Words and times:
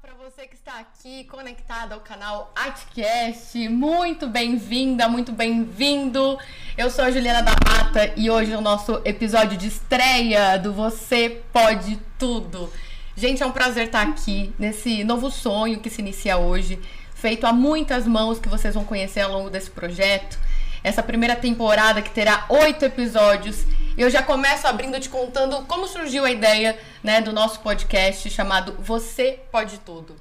para 0.00 0.14
você 0.14 0.46
que 0.46 0.54
está 0.54 0.78
aqui 0.78 1.24
conectado 1.24 1.92
ao 1.92 2.00
canal 2.00 2.52
Artcast. 2.54 3.68
Muito 3.68 4.28
bem-vinda, 4.28 5.08
muito 5.08 5.32
bem-vindo. 5.32 6.38
Eu 6.76 6.88
sou 6.88 7.04
a 7.04 7.10
Juliana 7.10 7.42
da 7.42 7.52
Mata 7.52 8.12
e 8.16 8.30
hoje 8.30 8.52
é 8.52 8.56
o 8.56 8.60
nosso 8.60 9.00
episódio 9.04 9.56
de 9.56 9.66
estreia 9.66 10.56
do 10.56 10.72
Você 10.72 11.42
Pode 11.52 11.98
Tudo. 12.16 12.72
Gente, 13.16 13.42
é 13.42 13.46
um 13.46 13.50
prazer 13.50 13.86
estar 13.86 14.02
aqui 14.02 14.54
nesse 14.56 15.02
novo 15.02 15.32
sonho 15.32 15.80
que 15.80 15.90
se 15.90 16.00
inicia 16.00 16.36
hoje, 16.36 16.78
feito 17.14 17.44
a 17.44 17.52
muitas 17.52 18.06
mãos 18.06 18.38
que 18.38 18.48
vocês 18.48 18.74
vão 18.74 18.84
conhecer 18.84 19.22
ao 19.22 19.32
longo 19.32 19.50
desse 19.50 19.70
projeto. 19.70 20.38
Essa 20.84 21.02
primeira 21.02 21.34
temporada 21.34 22.00
que 22.02 22.10
terá 22.10 22.44
oito 22.48 22.84
episódios 22.84 23.64
eu 23.98 24.08
já 24.08 24.22
começo 24.22 24.64
abrindo 24.64 25.00
te 25.00 25.08
contando 25.08 25.66
como 25.66 25.88
surgiu 25.88 26.24
a 26.24 26.30
ideia 26.30 26.78
né, 27.02 27.20
do 27.20 27.32
nosso 27.32 27.60
podcast 27.60 28.28
chamado 28.30 28.72
Você 28.80 29.40
Pode 29.50 29.78
Tudo. 29.78 30.16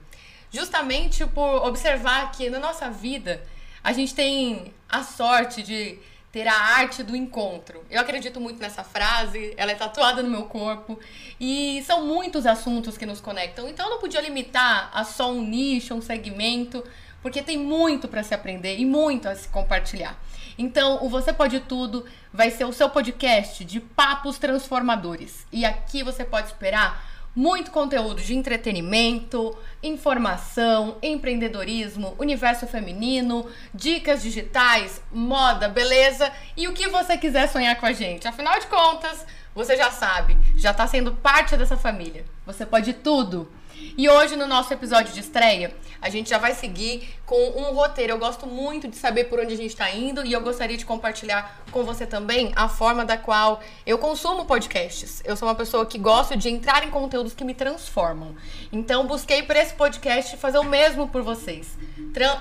Justamente 0.52 1.26
por 1.26 1.66
observar 1.66 2.32
que 2.32 2.50
na 2.50 2.60
nossa 2.60 2.90
vida 2.90 3.42
a 3.84 3.94
gente 3.94 4.14
tem 4.14 4.74
a 4.88 5.04
sorte 5.04 5.62
de 5.62 6.00
ter 6.32 6.48
a 6.48 6.54
arte 6.54 7.04
do 7.04 7.16
encontro. 7.16 7.84
Eu 7.90 8.00
acredito 8.00 8.40
muito 8.40 8.60
nessa 8.60 8.84
frase, 8.84 9.54
ela 9.58 9.72
é 9.72 9.76
tatuada 9.76 10.22
no 10.22 10.30
meu 10.30 10.44
corpo 10.44 11.00
e 11.40 11.84
são 11.86 12.06
muitos 12.06 12.46
assuntos 12.46 12.98
que 12.98 13.06
nos 13.06 13.20
conectam. 13.20 13.68
Então 13.68 13.86
eu 13.88 13.92
não 13.92 14.00
podia 14.00 14.22
limitar 14.22 14.90
a 14.94 15.04
só 15.04 15.32
um 15.32 15.42
nicho, 15.42 15.94
um 15.94 16.02
segmento, 16.02 16.84
porque 17.22 17.42
tem 17.42 17.58
muito 17.58 18.08
para 18.08 18.23
se 18.23 18.34
aprender 18.34 18.78
e 18.78 18.86
muito 18.86 19.28
a 19.28 19.36
se 19.36 19.48
compartilhar. 19.48 20.18
Então, 20.58 21.04
o 21.04 21.10
Você 21.10 21.32
Pode 21.32 21.60
Tudo 21.60 22.06
vai 22.34 22.50
ser 22.50 22.66
o 22.66 22.74
seu 22.74 22.90
podcast 22.90 23.64
de 23.64 23.80
papos 23.80 24.38
transformadores. 24.40 25.46
E 25.52 25.64
aqui 25.64 26.02
você 26.02 26.26
pode 26.26 26.48
esperar 26.48 27.06
muito 27.36 27.70
conteúdo 27.70 28.20
de 28.20 28.36
entretenimento, 28.36 29.56
informação, 29.84 30.98
empreendedorismo, 31.04 32.16
universo 32.18 32.66
feminino, 32.66 33.48
dicas 33.72 34.23
digitais, 34.23 35.00
moda, 35.14 35.70
beleza 35.70 36.31
e 36.58 36.68
o 36.68 36.74
que 36.74 36.88
você 36.88 37.16
quiser 37.16 37.48
sonhar 37.48 37.80
com 37.80 37.86
a 37.86 37.94
gente. 37.94 38.28
Afinal 38.28 38.59
de 38.59 38.66
contas, 38.66 39.24
você 39.53 39.78
já 39.78 39.92
sabe, 39.92 40.36
já 40.56 40.72
está 40.72 40.88
sendo 40.88 41.12
parte 41.14 41.56
dessa 41.56 41.78
família. 41.78 42.26
Você 42.44 42.66
pode 42.66 42.92
tudo. 42.94 43.48
E 43.97 44.08
hoje, 44.09 44.36
no 44.36 44.45
nosso 44.45 44.72
episódio 44.73 45.14
de 45.14 45.20
estreia, 45.20 45.75
a 46.02 46.09
gente 46.09 46.30
já 46.30 46.38
vai 46.38 46.53
seguir 46.53 47.09
com 47.25 47.36
um 47.36 47.73
roteiro. 47.73 48.14
Eu 48.14 48.19
gosto 48.19 48.45
muito 48.45 48.88
de 48.88 48.95
saber 48.95 49.25
por 49.25 49.39
onde 49.39 49.53
a 49.53 49.58
gente 49.58 49.72
está 49.72 49.89
indo 49.89 50.25
e 50.25 50.34
eu 50.34 50.42
gostaria 50.42 50.78
de 50.78 50.86
compartilhar 50.86 51.64
com 51.72 51.84
você 51.84 52.06
também 52.06 52.52
a 52.56 52.69
forma 52.69 53.03
da 53.03 53.17
qual 53.17 53.59
eu 53.86 53.97
consumo 53.97 54.45
podcasts. 54.45 55.22
Eu 55.25 55.36
sou 55.36 55.47
uma 55.47 55.56
pessoa 55.56 55.86
que 55.86 55.97
gosta 55.97 56.38
de 56.38 56.50
entrar 56.50 56.86
em 56.86 56.89
conteúdos 56.89 57.34
que 57.34 57.44
me 57.44 57.53
transformam. 57.53 58.36
Então, 58.72 59.08
busquei 59.08 59.44
para 59.44 59.59
esse 59.59 59.73
podcast 59.73 60.38
fazer 60.38 60.59
o 60.59 60.64
mesmo 60.64 61.08
por 61.08 61.22
vocês, 61.22 61.78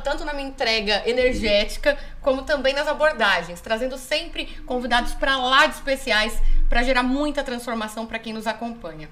tanto 0.05 0.25
na 0.25 0.33
minha 0.33 0.49
entrega 0.49 1.03
energética, 1.09 1.99
como 2.21 2.43
também 2.43 2.75
nas 2.75 2.87
abordagens, 2.87 3.61
trazendo 3.61 3.97
sempre 3.97 4.47
convidados 4.67 5.15
para 5.15 5.37
lá 5.37 5.67
de 5.67 5.75
especiais 5.75 6.39
para 6.69 6.83
gerar 6.83 7.03
muita 7.03 7.43
transformação 7.43 8.07
para 8.07 8.19
quem 8.19 8.33
nos 8.33 8.47
acompanha. 8.47 9.09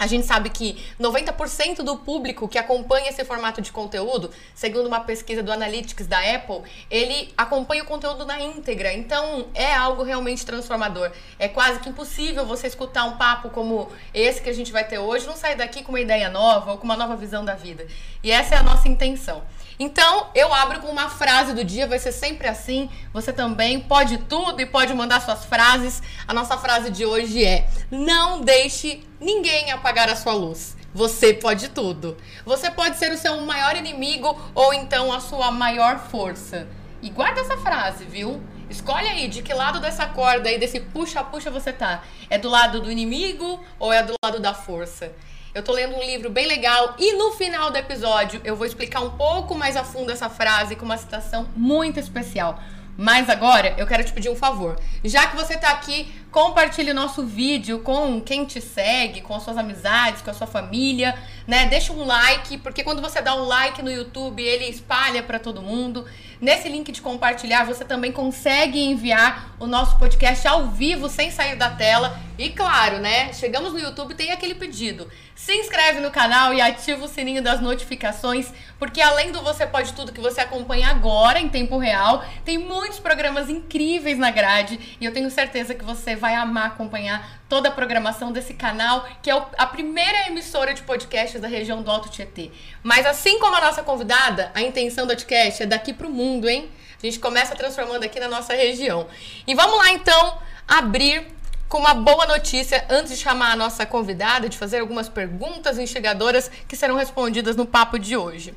A 0.00 0.06
gente 0.06 0.26
sabe 0.26 0.48
que 0.48 0.82
90% 0.98 1.82
do 1.82 1.98
público 1.98 2.48
que 2.48 2.56
acompanha 2.56 3.10
esse 3.10 3.22
formato 3.22 3.60
de 3.60 3.70
conteúdo, 3.70 4.30
segundo 4.54 4.86
uma 4.86 5.00
pesquisa 5.00 5.42
do 5.42 5.52
Analytics 5.52 6.06
da 6.06 6.18
Apple, 6.18 6.62
ele 6.90 7.30
acompanha 7.36 7.82
o 7.82 7.86
conteúdo 7.86 8.24
na 8.24 8.40
íntegra. 8.40 8.94
Então, 8.94 9.48
é 9.52 9.74
algo 9.74 10.02
realmente 10.02 10.46
transformador. 10.46 11.12
É 11.38 11.48
quase 11.48 11.80
que 11.80 11.90
impossível 11.90 12.46
você 12.46 12.66
escutar 12.66 13.04
um 13.04 13.18
papo 13.18 13.50
como 13.50 13.92
esse 14.14 14.40
que 14.40 14.48
a 14.48 14.54
gente 14.54 14.72
vai 14.72 14.84
ter 14.84 14.98
hoje, 14.98 15.26
não 15.26 15.36
sair 15.36 15.56
daqui 15.56 15.82
com 15.82 15.92
uma 15.92 16.00
ideia 16.00 16.30
nova 16.30 16.72
ou 16.72 16.78
com 16.78 16.84
uma 16.84 16.96
nova 16.96 17.14
visão 17.14 17.44
da 17.44 17.54
vida. 17.54 17.86
E 18.22 18.30
essa 18.30 18.54
é 18.54 18.58
a 18.58 18.62
nossa 18.62 18.88
intenção. 18.88 19.42
Então, 19.82 20.26
eu 20.34 20.52
abro 20.52 20.80
com 20.80 20.88
uma 20.88 21.08
frase 21.08 21.54
do 21.54 21.64
dia, 21.64 21.86
vai 21.86 21.98
ser 21.98 22.12
sempre 22.12 22.46
assim. 22.46 22.90
Você 23.14 23.32
também 23.32 23.80
pode 23.80 24.18
tudo 24.18 24.60
e 24.60 24.66
pode 24.66 24.92
mandar 24.92 25.22
suas 25.22 25.46
frases. 25.46 26.02
A 26.28 26.34
nossa 26.34 26.58
frase 26.58 26.90
de 26.90 27.06
hoje 27.06 27.42
é: 27.42 27.66
Não 27.90 28.42
deixe 28.42 29.02
ninguém 29.18 29.72
apagar 29.72 30.10
a 30.10 30.14
sua 30.14 30.34
luz. 30.34 30.76
Você 30.92 31.32
pode 31.32 31.70
tudo. 31.70 32.18
Você 32.44 32.70
pode 32.70 32.98
ser 32.98 33.10
o 33.10 33.16
seu 33.16 33.40
maior 33.40 33.74
inimigo 33.74 34.38
ou 34.54 34.74
então 34.74 35.10
a 35.10 35.18
sua 35.18 35.50
maior 35.50 35.98
força. 35.98 36.68
E 37.00 37.08
guarda 37.08 37.40
essa 37.40 37.56
frase, 37.56 38.04
viu? 38.04 38.38
Escolhe 38.68 39.08
aí 39.08 39.28
de 39.28 39.40
que 39.40 39.54
lado 39.54 39.80
dessa 39.80 40.06
corda 40.06 40.50
aí, 40.50 40.58
desse 40.58 40.78
puxa-puxa 40.78 41.50
você 41.50 41.72
tá. 41.72 42.02
É 42.28 42.36
do 42.36 42.50
lado 42.50 42.82
do 42.82 42.90
inimigo 42.90 43.58
ou 43.78 43.90
é 43.90 44.02
do 44.02 44.12
lado 44.22 44.40
da 44.40 44.52
força? 44.52 45.10
Eu 45.52 45.64
tô 45.64 45.72
lendo 45.72 45.96
um 45.96 46.00
livro 46.00 46.30
bem 46.30 46.46
legal 46.46 46.94
e 46.96 47.14
no 47.14 47.32
final 47.32 47.72
do 47.72 47.76
episódio 47.76 48.40
eu 48.44 48.54
vou 48.54 48.64
explicar 48.64 49.00
um 49.00 49.10
pouco 49.10 49.52
mais 49.52 49.76
a 49.76 49.82
fundo 49.82 50.12
essa 50.12 50.30
frase 50.30 50.76
com 50.76 50.84
uma 50.84 50.96
citação 50.96 51.48
muito 51.56 51.98
especial. 51.98 52.62
Mas 52.96 53.28
agora 53.28 53.74
eu 53.76 53.84
quero 53.84 54.04
te 54.04 54.12
pedir 54.12 54.28
um 54.28 54.36
favor. 54.36 54.78
Já 55.04 55.26
que 55.26 55.34
você 55.34 55.56
tá 55.56 55.70
aqui, 55.70 56.12
compartilhe 56.30 56.92
nosso 56.92 57.24
vídeo 57.24 57.80
com 57.80 58.20
quem 58.20 58.44
te 58.44 58.60
segue, 58.60 59.20
com 59.20 59.34
as 59.34 59.42
suas 59.42 59.58
amizades, 59.58 60.22
com 60.22 60.30
a 60.30 60.34
sua 60.34 60.46
família, 60.46 61.16
né? 61.46 61.66
Deixa 61.66 61.92
um 61.92 62.04
like, 62.04 62.58
porque 62.58 62.84
quando 62.84 63.02
você 63.02 63.20
dá 63.20 63.34
um 63.34 63.44
like 63.44 63.82
no 63.82 63.90
YouTube, 63.90 64.42
ele 64.42 64.66
espalha 64.66 65.22
para 65.22 65.38
todo 65.38 65.60
mundo. 65.60 66.06
Nesse 66.40 66.68
link 66.68 66.90
de 66.90 67.02
compartilhar, 67.02 67.64
você 67.64 67.84
também 67.84 68.12
consegue 68.12 68.80
enviar 68.80 69.54
o 69.58 69.66
nosso 69.66 69.98
podcast 69.98 70.46
ao 70.48 70.68
vivo, 70.68 71.08
sem 71.08 71.30
sair 71.30 71.56
da 71.56 71.70
tela. 71.70 72.18
E 72.38 72.48
claro, 72.48 72.98
né? 72.98 73.32
Chegamos 73.34 73.72
no 73.72 73.78
YouTube, 73.78 74.14
tem 74.14 74.30
aquele 74.30 74.54
pedido. 74.54 75.10
Se 75.34 75.52
inscreve 75.52 76.00
no 76.00 76.10
canal 76.10 76.54
e 76.54 76.60
ativa 76.60 77.04
o 77.04 77.08
sininho 77.08 77.42
das 77.42 77.60
notificações, 77.60 78.50
porque 78.78 79.02
além 79.02 79.32
do 79.32 79.42
Você 79.42 79.66
Pode 79.66 79.92
Tudo 79.92 80.12
que 80.12 80.20
você 80.20 80.40
acompanha 80.40 80.88
agora 80.88 81.38
em 81.38 81.48
tempo 81.48 81.76
real, 81.76 82.24
tem 82.44 82.56
muitos 82.56 82.98
programas 82.98 83.50
incríveis 83.50 84.16
na 84.16 84.30
grade 84.30 84.96
e 84.98 85.04
eu 85.04 85.12
tenho 85.12 85.30
certeza 85.30 85.74
que 85.74 85.84
você 85.84 86.16
vai 86.20 86.34
amar 86.34 86.66
acompanhar 86.66 87.40
toda 87.48 87.68
a 87.68 87.72
programação 87.72 88.30
desse 88.30 88.54
canal, 88.54 89.08
que 89.22 89.30
é 89.30 89.42
a 89.58 89.66
primeira 89.66 90.28
emissora 90.28 90.74
de 90.74 90.82
podcasts 90.82 91.40
da 91.40 91.48
região 91.48 91.82
do 91.82 91.90
Alto 91.90 92.08
Tietê. 92.08 92.50
Mas 92.82 93.06
assim 93.06 93.38
como 93.38 93.56
a 93.56 93.60
nossa 93.60 93.82
convidada, 93.82 94.52
a 94.54 94.62
intenção 94.62 95.06
do 95.06 95.14
podcast 95.20 95.62
é 95.62 95.66
daqui 95.66 95.92
para 95.92 96.06
o 96.06 96.10
mundo, 96.10 96.48
hein? 96.48 96.70
A 97.02 97.06
gente 97.06 97.18
começa 97.18 97.56
transformando 97.56 98.04
aqui 98.04 98.20
na 98.20 98.28
nossa 98.28 98.54
região. 98.54 99.06
E 99.46 99.54
vamos 99.54 99.78
lá 99.78 99.90
então 99.92 100.38
abrir 100.68 101.26
com 101.68 101.78
uma 101.78 101.94
boa 101.94 102.26
notícia 102.26 102.84
antes 102.90 103.12
de 103.12 103.16
chamar 103.16 103.52
a 103.52 103.56
nossa 103.56 103.86
convidada, 103.86 104.48
de 104.48 104.58
fazer 104.58 104.80
algumas 104.80 105.08
perguntas 105.08 105.78
instigadoras 105.78 106.50
que 106.68 106.76
serão 106.76 106.96
respondidas 106.96 107.56
no 107.56 107.64
papo 107.64 107.98
de 107.98 108.16
hoje. 108.16 108.54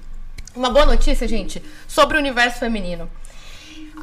Uma 0.55 0.69
boa 0.69 0.85
notícia, 0.85 1.27
gente, 1.27 1.63
sobre 1.87 2.17
o 2.17 2.19
universo 2.19 2.59
feminino. 2.59 3.09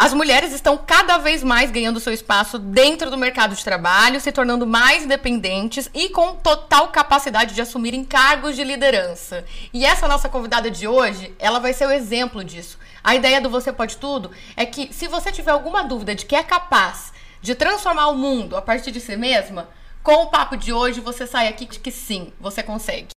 As 0.03 0.15
mulheres 0.15 0.55
estão 0.55 0.79
cada 0.79 1.19
vez 1.19 1.45
mais 1.45 1.71
ganhando 1.71 2.01
seu 2.01 2.11
espaço 2.11 2.59
dentro 2.59 3.11
do 3.11 3.19
mercado 3.19 3.55
de 3.55 3.63
trabalho, 3.63 4.19
se 4.19 4.33
tornando 4.33 4.67
mais 4.67 5.05
independentes 5.05 5.91
e 5.93 6.09
com 6.09 6.37
total 6.37 6.89
capacidade 6.89 7.55
de 7.55 7.61
assumir 7.61 8.03
cargos 8.07 8.57
de 8.57 8.65
liderança. 8.65 9.45
E 9.75 9.85
essa 9.85 10.09
nossa 10.09 10.27
convidada 10.27 10.71
de 10.71 10.89
hoje, 10.89 11.35
ela 11.39 11.59
vai 11.59 11.75
ser 11.75 11.85
o 11.85 11.91
exemplo 11.91 12.43
disso. 12.43 12.79
A 13.05 13.15
ideia 13.15 13.43
do 13.43 13.51
Você 13.51 13.75
Pode 13.75 13.99
Tudo 13.99 14.31
é 14.57 14.65
que 14.65 14.91
se 14.91 15.07
você 15.07 15.31
tiver 15.31 15.51
alguma 15.51 15.85
dúvida 15.85 16.15
de 16.15 16.25
que 16.25 16.35
é 16.35 16.43
capaz 16.43 17.13
de 17.43 17.55
transformar 17.55 18.09
o 18.09 18.17
mundo 18.17 18.57
a 18.57 18.63
partir 18.63 18.91
de 18.93 19.03
si 19.03 19.15
mesma, 19.19 19.69
com 20.03 20.15
o 20.15 20.29
papo 20.29 20.57
de 20.57 20.73
hoje 20.73 21.03
você 21.03 21.27
sai 21.27 21.47
aqui 21.47 21.67
de 21.67 21.79
que 21.79 21.91
sim, 21.91 22.33
você 22.41 22.63
consegue. 22.63 23.09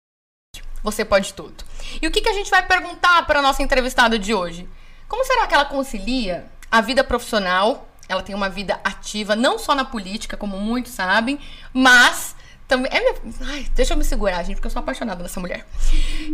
Você 0.82 1.04
pode 1.04 1.32
tudo. 1.32 1.62
E 2.02 2.08
o 2.08 2.10
que, 2.10 2.20
que 2.20 2.28
a 2.28 2.34
gente 2.34 2.50
vai 2.50 2.66
perguntar 2.66 3.24
para 3.24 3.38
a 3.38 3.42
nossa 3.42 3.62
entrevistada 3.62 4.18
de 4.18 4.34
hoje? 4.34 4.68
Como 5.06 5.24
será 5.24 5.46
que 5.46 5.54
ela 5.54 5.64
concilia 5.64 6.50
a 6.72 6.80
vida 6.80 7.04
profissional, 7.04 7.86
ela 8.08 8.22
tem 8.22 8.34
uma 8.34 8.48
vida 8.48 8.80
ativa, 8.82 9.36
não 9.36 9.58
só 9.58 9.74
na 9.74 9.84
política, 9.84 10.38
como 10.38 10.56
muitos 10.58 10.92
sabem, 10.92 11.38
mas 11.70 12.34
também. 12.66 12.90
É 12.90 12.98
minha, 12.98 13.34
ai, 13.42 13.66
deixa 13.74 13.92
eu 13.92 13.98
me 13.98 14.04
segurar, 14.04 14.42
gente, 14.42 14.56
porque 14.56 14.68
eu 14.68 14.70
sou 14.70 14.80
apaixonada 14.80 15.22
nessa 15.22 15.38
mulher. 15.38 15.66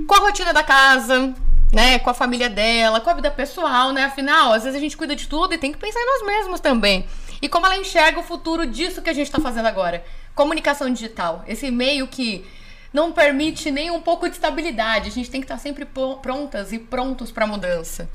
Com 0.06 0.14
a 0.14 0.18
rotina 0.18 0.52
da 0.52 0.62
casa, 0.62 1.34
né? 1.72 1.98
Com 1.98 2.10
a 2.10 2.14
família 2.14 2.48
dela, 2.48 3.00
com 3.00 3.10
a 3.10 3.14
vida 3.14 3.32
pessoal, 3.32 3.92
né? 3.92 4.04
Afinal, 4.04 4.52
às 4.52 4.62
vezes 4.62 4.78
a 4.78 4.80
gente 4.80 4.96
cuida 4.96 5.16
de 5.16 5.26
tudo 5.26 5.54
e 5.54 5.58
tem 5.58 5.72
que 5.72 5.78
pensar 5.78 5.98
em 6.00 6.06
nós 6.06 6.24
mesmos 6.24 6.60
também. 6.60 7.04
E 7.42 7.48
como 7.48 7.66
ela 7.66 7.76
enxerga 7.76 8.20
o 8.20 8.22
futuro 8.22 8.64
disso 8.64 9.02
que 9.02 9.10
a 9.10 9.12
gente 9.12 9.26
está 9.26 9.40
fazendo 9.40 9.66
agora. 9.66 10.04
Comunicação 10.36 10.88
digital. 10.92 11.42
Esse 11.48 11.68
meio 11.68 12.06
que 12.06 12.46
não 12.92 13.10
permite 13.10 13.72
nem 13.72 13.90
um 13.90 14.00
pouco 14.00 14.28
de 14.28 14.36
estabilidade. 14.36 15.08
A 15.08 15.12
gente 15.12 15.28
tem 15.28 15.40
que 15.40 15.46
estar 15.46 15.58
sempre 15.58 15.84
prontas 16.22 16.72
e 16.72 16.78
prontos 16.78 17.32
para 17.32 17.42
a 17.44 17.48
mudança. 17.48 18.08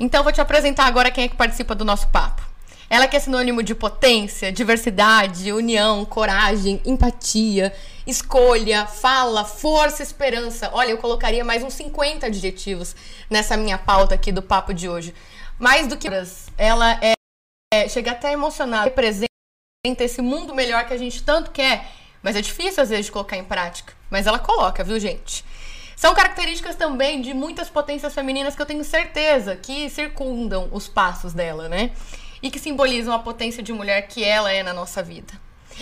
Então, 0.00 0.24
vou 0.24 0.32
te 0.32 0.40
apresentar 0.40 0.86
agora 0.86 1.10
quem 1.10 1.24
é 1.24 1.28
que 1.28 1.36
participa 1.36 1.74
do 1.74 1.84
nosso 1.84 2.08
papo. 2.08 2.48
Ela 2.88 3.06
que 3.06 3.16
é 3.16 3.20
sinônimo 3.20 3.62
de 3.62 3.74
potência, 3.74 4.50
diversidade, 4.50 5.52
união, 5.52 6.04
coragem, 6.04 6.80
empatia, 6.84 7.72
escolha, 8.04 8.86
fala, 8.86 9.44
força, 9.44 10.02
esperança. 10.02 10.70
Olha, 10.72 10.90
eu 10.90 10.98
colocaria 10.98 11.44
mais 11.44 11.62
uns 11.62 11.74
50 11.74 12.26
adjetivos 12.26 12.96
nessa 13.28 13.56
minha 13.56 13.78
pauta 13.78 14.16
aqui 14.16 14.32
do 14.32 14.42
papo 14.42 14.74
de 14.74 14.88
hoje. 14.88 15.14
Mais 15.56 15.86
do 15.86 15.96
que 15.96 16.08
ela 16.58 16.98
é, 17.00 17.12
é 17.72 17.88
chega 17.88 18.10
até 18.10 18.32
emocionada, 18.32 18.84
representa 18.84 19.28
esse 20.00 20.20
mundo 20.20 20.54
melhor 20.54 20.84
que 20.86 20.94
a 20.94 20.98
gente 20.98 21.22
tanto 21.22 21.50
quer, 21.50 21.92
mas 22.22 22.34
é 22.34 22.40
difícil 22.40 22.82
às 22.82 22.88
vezes 22.88 23.06
de 23.06 23.12
colocar 23.12 23.36
em 23.36 23.44
prática. 23.44 23.92
Mas 24.10 24.26
ela 24.26 24.38
coloca, 24.38 24.82
viu, 24.82 24.98
gente? 24.98 25.44
São 26.00 26.14
características 26.14 26.76
também 26.76 27.20
de 27.20 27.34
muitas 27.34 27.68
potências 27.68 28.14
femininas 28.14 28.56
que 28.56 28.62
eu 28.62 28.64
tenho 28.64 28.82
certeza 28.82 29.54
que 29.54 29.90
circundam 29.90 30.66
os 30.72 30.88
passos 30.88 31.34
dela, 31.34 31.68
né? 31.68 31.90
E 32.42 32.50
que 32.50 32.58
simbolizam 32.58 33.12
a 33.12 33.18
potência 33.18 33.62
de 33.62 33.70
mulher 33.70 34.08
que 34.08 34.24
ela 34.24 34.50
é 34.50 34.62
na 34.62 34.72
nossa 34.72 35.02
vida. 35.02 35.30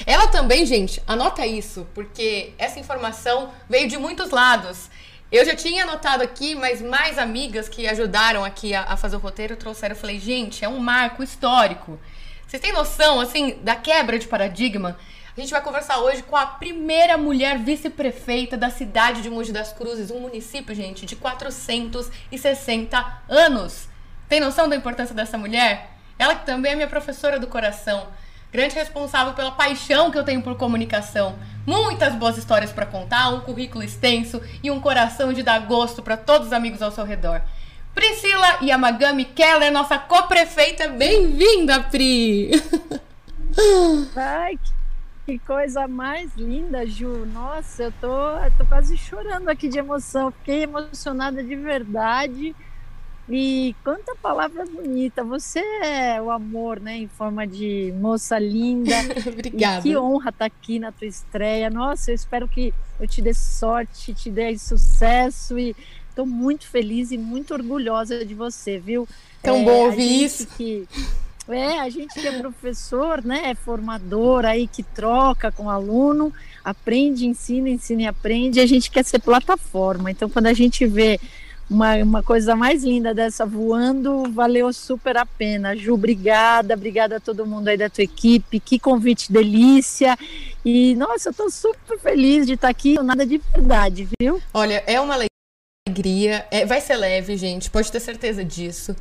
Ela 0.05 0.27
também, 0.27 0.67
gente, 0.67 1.01
anota 1.07 1.47
isso, 1.47 1.87
porque 1.95 2.53
essa 2.59 2.81
informação 2.81 3.53
veio 3.71 3.87
de 3.87 3.97
muitos 3.97 4.31
lados. 4.31 4.91
Eu 5.31 5.45
já 5.45 5.55
tinha 5.55 5.85
anotado 5.85 6.25
aqui, 6.25 6.57
mas 6.57 6.83
mais 6.83 7.17
amigas 7.17 7.69
que 7.69 7.87
ajudaram 7.87 8.45
aqui 8.45 8.75
a, 8.75 8.83
a 8.89 8.97
fazer 8.97 9.15
o 9.15 9.21
roteiro 9.21 9.55
trouxeram. 9.55 9.95
Eu 9.95 10.01
falei, 10.01 10.19
gente, 10.19 10.65
é 10.65 10.69
um 10.69 10.81
marco 10.81 11.23
histórico. 11.23 11.97
Vocês 12.45 12.61
têm 12.61 12.73
noção, 12.73 13.21
assim, 13.21 13.57
da 13.63 13.77
quebra 13.77 14.19
de 14.19 14.27
paradigma? 14.27 14.99
A 15.39 15.41
gente 15.41 15.53
vai 15.53 15.63
conversar 15.63 16.01
hoje 16.01 16.25
com 16.25 16.35
a 16.35 16.45
primeira 16.45 17.17
mulher 17.17 17.59
vice-prefeita 17.59 18.57
da 18.57 18.71
cidade 18.71 19.23
de 19.23 19.31
Mogi 19.31 19.53
das 19.53 19.73
Cruzes, 19.73 20.11
um 20.11 20.19
município, 20.19 20.75
gente, 20.75 21.07
de 21.07 21.15
460 21.15 23.23
anos. 23.29 23.89
Tem 24.29 24.41
noção 24.41 24.69
da 24.69 24.75
importância 24.75 25.15
dessa 25.15 25.39
mulher? 25.39 25.91
Ela 26.19 26.35
que 26.35 26.45
também 26.45 26.73
é 26.73 26.75
minha 26.75 26.89
professora 26.89 27.39
do 27.39 27.47
coração, 27.47 28.09
grande 28.51 28.75
responsável 28.75 29.33
pela 29.33 29.53
paixão 29.53 30.11
que 30.11 30.19
eu 30.19 30.25
tenho 30.25 30.43
por 30.43 30.57
comunicação. 30.57 31.39
Muitas 31.65 32.17
boas 32.17 32.37
histórias 32.37 32.73
para 32.73 32.85
contar, 32.85 33.29
um 33.29 33.41
currículo 33.41 33.85
extenso 33.85 34.43
e 34.61 34.73
um 34.73 34.81
coração 34.81 35.33
de 35.33 35.45
dar 35.45 35.61
gosto 35.61 36.03
para 36.03 36.17
todos 36.17 36.49
os 36.49 36.53
amigos 36.53 36.83
ao 36.83 36.91
seu 36.91 37.05
redor. 37.05 37.43
Priscila 37.95 38.59
Yamagami 38.61 39.25
Keller, 39.25 39.71
nossa 39.71 39.99
co-prefeita, 39.99 40.89
bem-vinda, 40.89 41.85
Pri! 41.85 42.51
Ai, 44.17 44.57
que 44.57 44.78
coisa 45.37 45.89
mais 45.89 46.31
linda, 46.37 46.87
Ju. 46.87 47.27
Nossa, 47.27 47.83
eu 47.83 47.93
tô, 48.01 48.31
eu 48.39 48.51
tô 48.57 48.65
quase 48.65 48.97
chorando 48.97 49.49
aqui 49.49 49.69
de 49.69 49.79
emoção. 49.79 50.31
Fiquei 50.31 50.63
emocionada 50.63 51.43
de 51.43 51.57
verdade. 51.57 52.55
E 53.29 53.77
quanta 53.85 54.15
palavra 54.17 54.65
bonita. 54.65 55.23
Você 55.25 55.59
é 55.83 56.23
o 56.23 56.31
amor, 56.31 56.81
né? 56.81 56.97
Em 56.97 57.09
forma 57.09 57.47
de 57.47 57.93
moça 58.01 58.39
linda. 58.39 58.95
Obrigada. 59.29 59.81
E 59.81 59.91
que 59.91 59.97
honra 59.97 60.31
estar 60.31 60.39
tá 60.39 60.47
aqui 60.47 60.79
na 60.79 60.93
tua 60.93 61.07
estreia. 61.07 61.69
Nossa, 61.69 62.11
eu 62.11 62.15
espero 62.15 62.49
que 62.49 62.73
eu 62.99 63.07
te 63.07 63.21
dê 63.21 63.35
sorte, 63.35 64.15
te 64.15 64.31
dê 64.31 64.57
sucesso. 64.57 65.59
E 65.59 65.77
estou 66.09 66.25
muito 66.25 66.67
feliz 66.67 67.11
e 67.11 67.19
muito 67.19 67.53
orgulhosa 67.53 68.25
de 68.25 68.35
você, 68.35 68.79
viu? 68.79 69.07
Tão 69.43 69.57
é, 69.57 69.65
bom 69.65 69.87
ouvir 69.87 70.25
isso. 70.25 70.47
Que 70.47 70.89
é, 71.53 71.81
a 71.81 71.89
gente 71.89 72.21
que 72.21 72.27
é 72.27 72.39
professor, 72.39 73.25
né, 73.25 73.51
é 73.51 73.55
formador 73.55 74.45
aí 74.45 74.67
que 74.67 74.83
troca 74.83 75.51
com 75.51 75.71
aluno, 75.71 76.33
aprende, 76.65 77.27
ensina, 77.27 77.69
ensina 77.69 78.03
e 78.03 78.07
aprende, 78.07 78.61
a 78.61 78.67
gente 78.67 78.91
quer 78.91 79.05
ser 79.05 79.19
plataforma. 79.19 80.11
Então, 80.11 80.29
quando 80.29 80.47
a 80.47 80.53
gente 80.53 80.87
vê 80.87 81.19
uma, 81.71 81.97
uma 81.97 82.23
coisa 82.23 82.57
mais 82.57 82.83
linda 82.83 83.15
dessa 83.15 83.45
voando, 83.45 84.25
valeu 84.33 84.73
super 84.73 85.17
a 85.17 85.27
pena. 85.27 85.77
Ju, 85.77 85.95
obrigada, 85.95 86.75
obrigada 86.75 87.17
a 87.17 87.21
todo 87.21 87.47
mundo 87.47 87.69
aí 87.69 87.77
da 87.77 87.91
tua 87.91 88.05
equipe, 88.05 88.61
que 88.61 88.79
convite 88.79 89.31
delícia. 89.31 90.17
E, 90.65 90.95
nossa, 90.97 91.29
eu 91.29 91.35
tô 91.35 91.51
super 91.51 91.99
feliz 91.99 92.47
de 92.47 92.55
estar 92.55 92.69
aqui, 92.69 93.01
nada 93.03 93.27
de 93.27 93.39
verdade, 93.55 94.09
viu? 94.21 94.41
Olha, 94.53 94.83
é 94.87 95.01
uma 95.01 95.15
alegria, 95.89 96.47
é, 96.51 96.65
vai 96.65 96.81
ser 96.81 96.97
leve, 96.97 97.37
gente, 97.37 97.71
pode 97.71 97.93
ter 97.93 98.01
certeza 98.01 98.45
disso. 98.45 98.97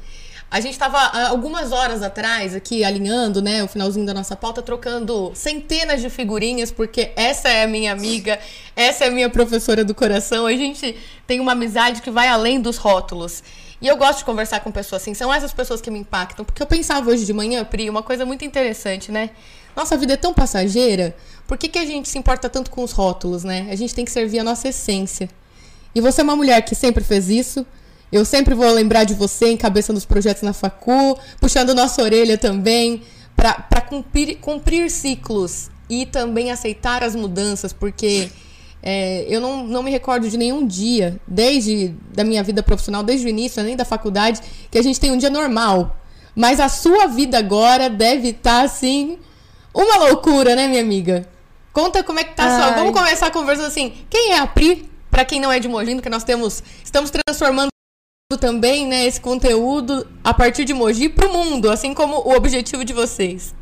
A 0.50 0.62
gente 0.62 0.74
estava 0.74 0.98
algumas 1.28 1.74
horas 1.74 2.02
atrás 2.02 2.56
aqui 2.56 2.82
alinhando, 2.82 3.42
né, 3.42 3.62
o 3.64 3.68
finalzinho 3.68 4.06
da 4.06 4.14
nossa 4.14 4.34
pauta, 4.34 4.62
trocando 4.62 5.32
centenas 5.36 6.02
de 6.02 6.10
figurinhas, 6.10 6.72
porque 6.72 7.12
essa 7.18 7.50
é 7.50 7.64
a 7.64 7.68
minha 7.68 7.92
amiga, 7.92 8.40
essa 8.74 9.04
é 9.04 9.08
a 9.10 9.12
minha 9.12 9.30
professora 9.30 9.84
do 9.84 9.94
coração. 9.94 10.46
A 10.46 10.54
gente 10.54 10.96
tem 11.28 11.42
uma 11.42 11.52
amizade 11.52 12.02
que 12.02 12.10
vai 12.10 12.30
além 12.30 12.62
dos 12.62 12.78
rótulos. 12.78 13.44
E 13.82 13.88
eu 13.88 13.98
gosto 13.98 14.20
de 14.20 14.26
conversar 14.26 14.62
com 14.62 14.72
pessoas 14.72 15.02
assim, 15.02 15.14
são 15.14 15.34
essas 15.34 15.52
pessoas 15.52 15.82
que 15.82 15.92
me 15.92 16.00
impactam. 16.00 16.46
Porque 16.46 16.64
eu 16.64 16.68
pensava 16.68 17.10
hoje 17.10 17.26
de 17.26 17.34
manhã, 17.34 17.66
Pri, 17.66 17.90
uma 17.90 18.02
coisa 18.02 18.26
muito 18.26 18.46
interessante, 18.46 19.12
né? 19.12 19.32
Nossa 19.76 19.98
vida 19.98 20.14
é 20.14 20.18
tão 20.18 20.34
passageira, 20.34 21.16
por 21.46 21.58
que, 21.58 21.68
que 21.68 21.78
a 21.78 21.86
gente 21.86 22.10
se 22.10 22.18
importa 22.18 22.50
tanto 22.50 22.72
com 22.72 22.84
os 22.84 22.94
rótulos, 22.94 23.44
né? 23.44 23.68
A 23.70 23.76
gente 23.76 23.94
tem 23.94 24.06
que 24.06 24.12
servir 24.12 24.40
a 24.40 24.44
nossa 24.44 24.70
essência. 24.70 25.30
E 25.94 26.00
você 26.00 26.22
é 26.22 26.24
uma 26.24 26.36
mulher 26.36 26.62
que 26.62 26.74
sempre 26.74 27.04
fez 27.04 27.30
isso, 27.30 27.66
eu 28.12 28.24
sempre 28.24 28.54
vou 28.54 28.70
lembrar 28.72 29.04
de 29.04 29.14
você 29.14 29.52
encabeçando 29.52 29.98
os 29.98 30.06
projetos 30.06 30.44
na 30.44 30.54
facu, 30.54 31.18
puxando 31.40 31.76
nossa 31.76 32.02
orelha 32.02 32.38
também, 32.38 33.02
para 33.36 33.82
cumprir, 33.82 34.38
cumprir 34.38 34.90
ciclos 34.90 35.70
e 35.90 36.06
também 36.06 36.52
aceitar 36.52 37.04
as 37.04 37.16
mudanças, 37.16 37.72
porque 37.72 38.30
é, 38.82 39.26
eu 39.28 39.42
não, 39.42 39.64
não 39.66 39.84
me 39.84 39.92
recordo 39.92 40.30
de 40.30 40.38
nenhum 40.38 40.66
dia, 40.66 41.20
desde 41.28 41.94
da 42.14 42.24
minha 42.24 42.42
vida 42.44 42.64
profissional, 42.64 43.04
desde 43.04 43.28
o 43.28 43.30
início, 43.30 43.62
nem 43.64 43.76
da 43.76 43.86
faculdade, 43.86 44.40
que 44.72 44.78
a 44.78 44.82
gente 44.82 45.00
tem 45.00 45.12
um 45.12 45.18
dia 45.18 45.30
normal. 45.30 45.98
Mas 46.36 46.60
a 46.60 46.70
sua 46.70 47.08
vida 47.08 47.38
agora 47.38 47.90
deve 47.90 48.30
estar, 48.30 48.60
tá, 48.60 48.62
assim, 48.62 49.18
uma 49.74 49.98
loucura, 49.98 50.56
né, 50.56 50.68
minha 50.68 50.82
amiga? 50.82 51.28
Conta 51.74 52.04
como 52.04 52.20
é 52.20 52.24
que 52.24 52.36
tá 52.36 52.46
a 52.46 52.60
sua... 52.60 52.72
Vamos 52.72 52.94
começar 52.94 53.30
conversando 53.32 53.68
assim, 53.68 53.94
quem 54.10 54.34
é 54.34 54.40
a 54.40 54.48
Pri? 54.48 54.90
Para 55.12 55.26
quem 55.26 55.40
não 55.40 55.52
é 55.52 55.60
de 55.60 55.68
Mogi, 55.68 56.00
que 56.02 56.10
nós 56.10 56.24
temos... 56.24 56.64
Estamos 56.84 57.12
transformando 57.12 57.70
também, 58.36 58.86
né, 58.86 59.06
esse 59.06 59.22
conteúdo 59.22 60.06
a 60.22 60.34
partir 60.34 60.66
de 60.66 60.74
Mogi 60.74 61.08
para 61.08 61.30
o 61.30 61.32
mundo, 61.34 61.72
assim 61.72 61.94
como 61.94 62.18
o 62.18 62.36
objetivo 62.36 62.84
de 62.84 62.92
vocês. 62.92 63.56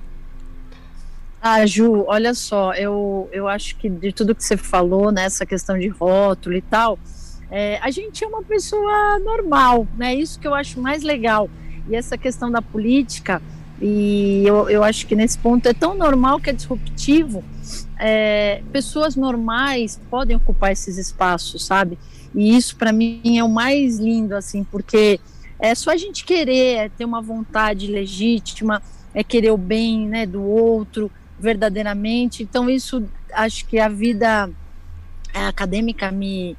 Ah, 1.39 1.63
Ju, 1.67 2.03
olha 2.07 2.33
só, 2.33 2.73
eu, 2.73 3.29
eu 3.31 3.47
acho 3.47 3.75
que 3.75 3.87
de 3.87 4.11
tudo 4.11 4.33
que 4.33 4.43
você 4.43 4.57
falou, 4.57 5.11
né, 5.11 5.27
questão 5.47 5.77
de 5.77 5.87
rótulo 5.87 6.55
e 6.55 6.63
tal, 6.63 6.97
é, 7.51 7.77
a 7.79 7.91
gente 7.91 8.23
é 8.23 8.27
uma 8.27 8.41
pessoa 8.41 9.19
normal, 9.19 9.87
né? 9.95 10.15
Isso 10.15 10.39
que 10.39 10.47
eu 10.47 10.55
acho 10.55 10.81
mais 10.81 11.03
legal. 11.03 11.47
E 11.87 11.95
essa 11.95 12.17
questão 12.17 12.49
da 12.49 12.59
política, 12.59 13.43
e 13.79 14.41
eu, 14.47 14.67
eu 14.67 14.83
acho 14.83 15.05
que 15.05 15.15
nesse 15.15 15.37
ponto 15.37 15.67
é 15.67 15.73
tão 15.75 15.93
normal 15.93 16.39
que 16.39 16.49
é 16.49 16.53
disruptivo. 16.53 17.43
É, 17.99 18.63
pessoas 18.71 19.15
normais 19.15 20.01
podem 20.09 20.35
ocupar 20.35 20.71
esses 20.71 20.97
espaços, 20.97 21.63
sabe? 21.63 21.99
E 22.35 22.55
isso 22.55 22.75
para 22.75 22.91
mim 22.91 23.37
é 23.37 23.43
o 23.43 23.49
mais 23.49 23.97
lindo, 23.97 24.35
assim, 24.35 24.63
porque 24.63 25.19
é 25.57 25.73
só 25.73 25.91
a 25.91 25.97
gente 25.97 26.25
querer, 26.25 26.77
é 26.77 26.89
ter 26.89 27.05
uma 27.05 27.21
vontade 27.21 27.87
legítima, 27.87 28.81
é 29.13 29.23
querer 29.23 29.51
o 29.51 29.57
bem, 29.57 30.07
né, 30.07 30.25
do 30.25 30.43
outro 30.43 31.09
verdadeiramente. 31.39 32.43
Então 32.43 32.69
isso, 32.69 33.03
acho 33.33 33.65
que 33.65 33.79
a 33.79 33.87
vida 33.87 34.49
é, 35.33 35.45
acadêmica 35.47 36.11
me 36.11 36.57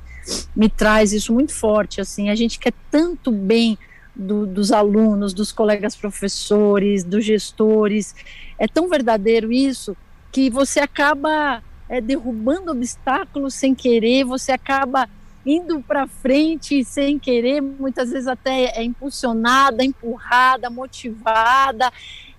me 0.54 0.68
traz 0.68 1.12
isso 1.12 1.32
muito 1.32 1.54
forte, 1.54 2.00
assim. 2.00 2.30
A 2.30 2.34
gente 2.34 2.58
quer 2.58 2.72
tanto 2.90 3.30
bem 3.30 3.78
do, 4.14 4.46
dos 4.46 4.72
alunos, 4.72 5.32
dos 5.32 5.52
colegas 5.52 5.94
professores, 5.94 7.04
dos 7.04 7.24
gestores. 7.24 8.14
É 8.58 8.66
tão 8.66 8.88
verdadeiro 8.88 9.52
isso 9.52 9.96
que 10.32 10.50
você 10.50 10.80
acaba 10.80 11.62
é, 11.88 12.00
derrubando 12.00 12.72
obstáculos 12.72 13.54
sem 13.54 13.74
querer, 13.74 14.24
você 14.24 14.52
acaba 14.52 15.08
indo 15.46 15.80
para 15.80 16.08
frente 16.08 16.84
sem 16.84 17.20
querer, 17.20 17.60
muitas 17.60 18.10
vezes 18.10 18.26
até 18.26 18.76
é 18.76 18.82
impulsionada, 18.82 19.84
empurrada, 19.84 20.68
motivada, 20.68 21.92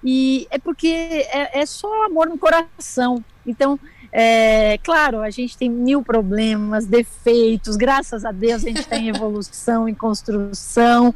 e 0.04 0.46
é 0.52 0.60
porque 0.60 0.88
é, 0.88 1.62
é 1.62 1.66
só 1.66 2.06
amor 2.06 2.28
no 2.28 2.38
coração. 2.38 3.24
Então, 3.46 3.80
é, 4.12 4.78
claro, 4.84 5.22
a 5.22 5.30
gente 5.30 5.58
tem 5.58 5.70
mil 5.70 6.02
problemas, 6.02 6.86
defeitos, 6.86 7.76
graças 7.76 8.26
a 8.26 8.32
Deus 8.32 8.64
a 8.64 8.68
gente 8.68 8.80
está 8.82 8.98
em 8.98 9.08
evolução, 9.10 9.88
em 9.88 9.94
construção, 9.94 11.14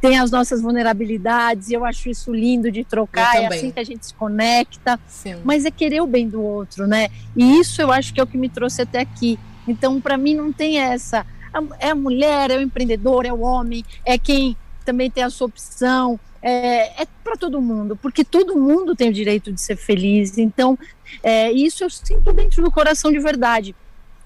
tem 0.00 0.18
as 0.18 0.30
nossas 0.30 0.60
vulnerabilidades, 0.60 1.70
e 1.70 1.74
eu 1.74 1.84
acho 1.84 2.08
isso 2.08 2.32
lindo 2.32 2.70
de 2.70 2.84
trocar, 2.84 3.36
é 3.36 3.46
assim 3.46 3.70
que 3.70 3.80
a 3.80 3.84
gente 3.84 4.06
se 4.06 4.14
conecta, 4.14 4.98
Sim. 5.08 5.36
mas 5.44 5.64
é 5.64 5.70
querer 5.70 6.00
o 6.02 6.06
bem 6.06 6.28
do 6.28 6.40
outro, 6.40 6.86
né? 6.86 7.08
E 7.34 7.58
isso 7.58 7.82
eu 7.82 7.90
acho 7.90 8.14
que 8.14 8.20
é 8.20 8.22
o 8.22 8.26
que 8.26 8.38
me 8.38 8.48
trouxe 8.48 8.82
até 8.82 9.00
aqui. 9.00 9.38
Então, 9.66 10.00
para 10.00 10.16
mim, 10.16 10.34
não 10.34 10.52
tem 10.52 10.78
essa. 10.78 11.26
É 11.80 11.90
a 11.90 11.94
mulher, 11.94 12.50
é 12.50 12.58
o 12.58 12.60
empreendedor, 12.60 13.24
é 13.24 13.32
o 13.32 13.40
homem, 13.40 13.84
é 14.04 14.18
quem 14.18 14.56
também 14.84 15.10
tem 15.10 15.24
a 15.24 15.30
sua 15.30 15.46
opção. 15.46 16.18
É, 16.42 17.02
é 17.02 17.06
para 17.24 17.36
todo 17.36 17.60
mundo, 17.60 17.96
porque 17.96 18.22
todo 18.22 18.56
mundo 18.56 18.94
tem 18.94 19.10
o 19.10 19.12
direito 19.12 19.50
de 19.52 19.60
ser 19.60 19.76
feliz. 19.76 20.38
Então, 20.38 20.78
é, 21.22 21.50
isso 21.50 21.82
eu 21.82 21.90
sinto 21.90 22.32
dentro 22.32 22.62
do 22.62 22.70
coração 22.70 23.10
de 23.10 23.18
verdade. 23.18 23.74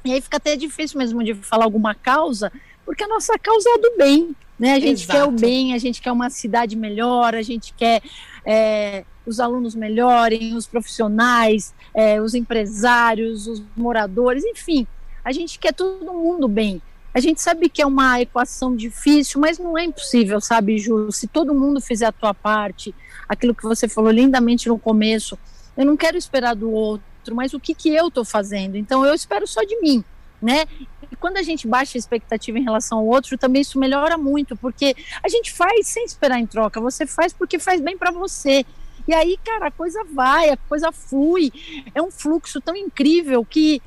E 0.05 0.13
aí 0.13 0.21
fica 0.21 0.37
até 0.37 0.57
difícil 0.57 0.99
mesmo 0.99 1.23
de 1.25 1.35
falar 1.35 1.65
alguma 1.65 1.95
causa, 1.95 2.53
porque 2.85 3.05
a 3.05 3.09
nossa 3.09 3.39
causa 3.39 3.69
é 3.71 3.79
do 3.79 3.97
bem, 3.97 4.35
né? 4.59 4.75
A 4.75 4.81
gente 4.81 5.05
Exato. 5.05 5.19
quer 5.19 5.25
o 5.25 5.31
bem, 5.31 5.73
a 5.73 5.79
gente 5.79 6.03
quer 6.03 6.13
uma 6.13 6.29
cidade 6.29 6.77
melhor, 6.77 7.35
a 7.35 7.43
gente 7.43 7.73
quer 7.73 8.03
é, 8.45 9.05
os 9.25 9.41
alunos 9.41 9.75
melhorem, 9.75 10.55
os 10.55 10.67
profissionais, 10.67 11.73
é, 11.95 12.21
os 12.21 12.35
empresários, 12.35 13.47
os 13.47 13.63
moradores, 13.77 14.45
enfim 14.45 14.87
a 15.25 15.33
gente 15.33 15.59
quer 15.59 15.73
todo 15.73 16.13
mundo 16.13 16.49
bem. 16.49 16.81
A 17.13 17.19
gente 17.19 17.43
sabe 17.43 17.69
que 17.69 17.83
é 17.83 17.87
uma 17.87 18.21
equação 18.21 18.77
difícil, 18.77 19.41
mas 19.41 19.59
não 19.59 19.77
é 19.77 19.85
impossível, 19.85 20.41
sabe, 20.41 20.79
Ju? 20.79 21.11
Se 21.11 21.27
todo 21.27 21.55
mundo 21.55 21.81
fizer 21.81 22.07
a 22.07 22.13
tua 22.13 22.33
parte, 22.33 22.95
aquilo 23.29 23.55
que 23.55 23.65
você 23.65 23.89
falou 23.89 24.13
lindamente 24.13 24.69
no 24.69 24.79
começo, 24.79 25.37
eu 25.77 25.85
não 25.85 25.97
quero 25.97 26.17
esperar 26.17 26.55
do 26.55 26.71
outro, 26.71 27.35
mas 27.35 27.53
o 27.53 27.59
que, 27.59 27.75
que 27.75 27.89
eu 27.89 28.09
estou 28.09 28.25
fazendo? 28.25 28.77
Então, 28.77 29.05
eu 29.05 29.13
espero 29.13 29.47
só 29.47 29.63
de 29.63 29.81
mim, 29.81 30.05
né? 30.41 30.67
e 31.11 31.17
quando 31.17 31.37
a 31.37 31.43
gente 31.43 31.67
baixa 31.67 31.99
a 31.99 32.01
expectativa 32.01 32.59
em 32.59 32.63
relação 32.63 32.99
ao 32.99 33.07
outro, 33.07 33.37
também 33.37 33.63
isso 33.63 33.79
melhora 33.79 34.17
muito, 34.17 34.57
porque 34.57 34.95
a 35.23 35.29
gente 35.29 35.53
faz 35.53 35.89
sem 35.89 36.05
esperar 36.05 36.39
em 36.39 36.47
troca, 36.47 36.81
você 36.81 37.07
faz 37.07 37.33
porque 37.33 37.59
faz 37.59 37.81
bem 37.81 37.99
para 37.99 38.13
você. 38.13 38.65
E 39.09 39.15
aí, 39.15 39.37
cara, 39.45 39.69
a 39.69 39.71
coisa 39.71 40.05
vai, 40.05 40.51
a 40.51 40.57
coisa 40.57 40.93
flui. 40.93 41.51
É 41.95 42.01
um 42.01 42.11
fluxo 42.11 42.61
tão 42.61 42.77
incrível 42.77 43.45
que, 43.45 43.83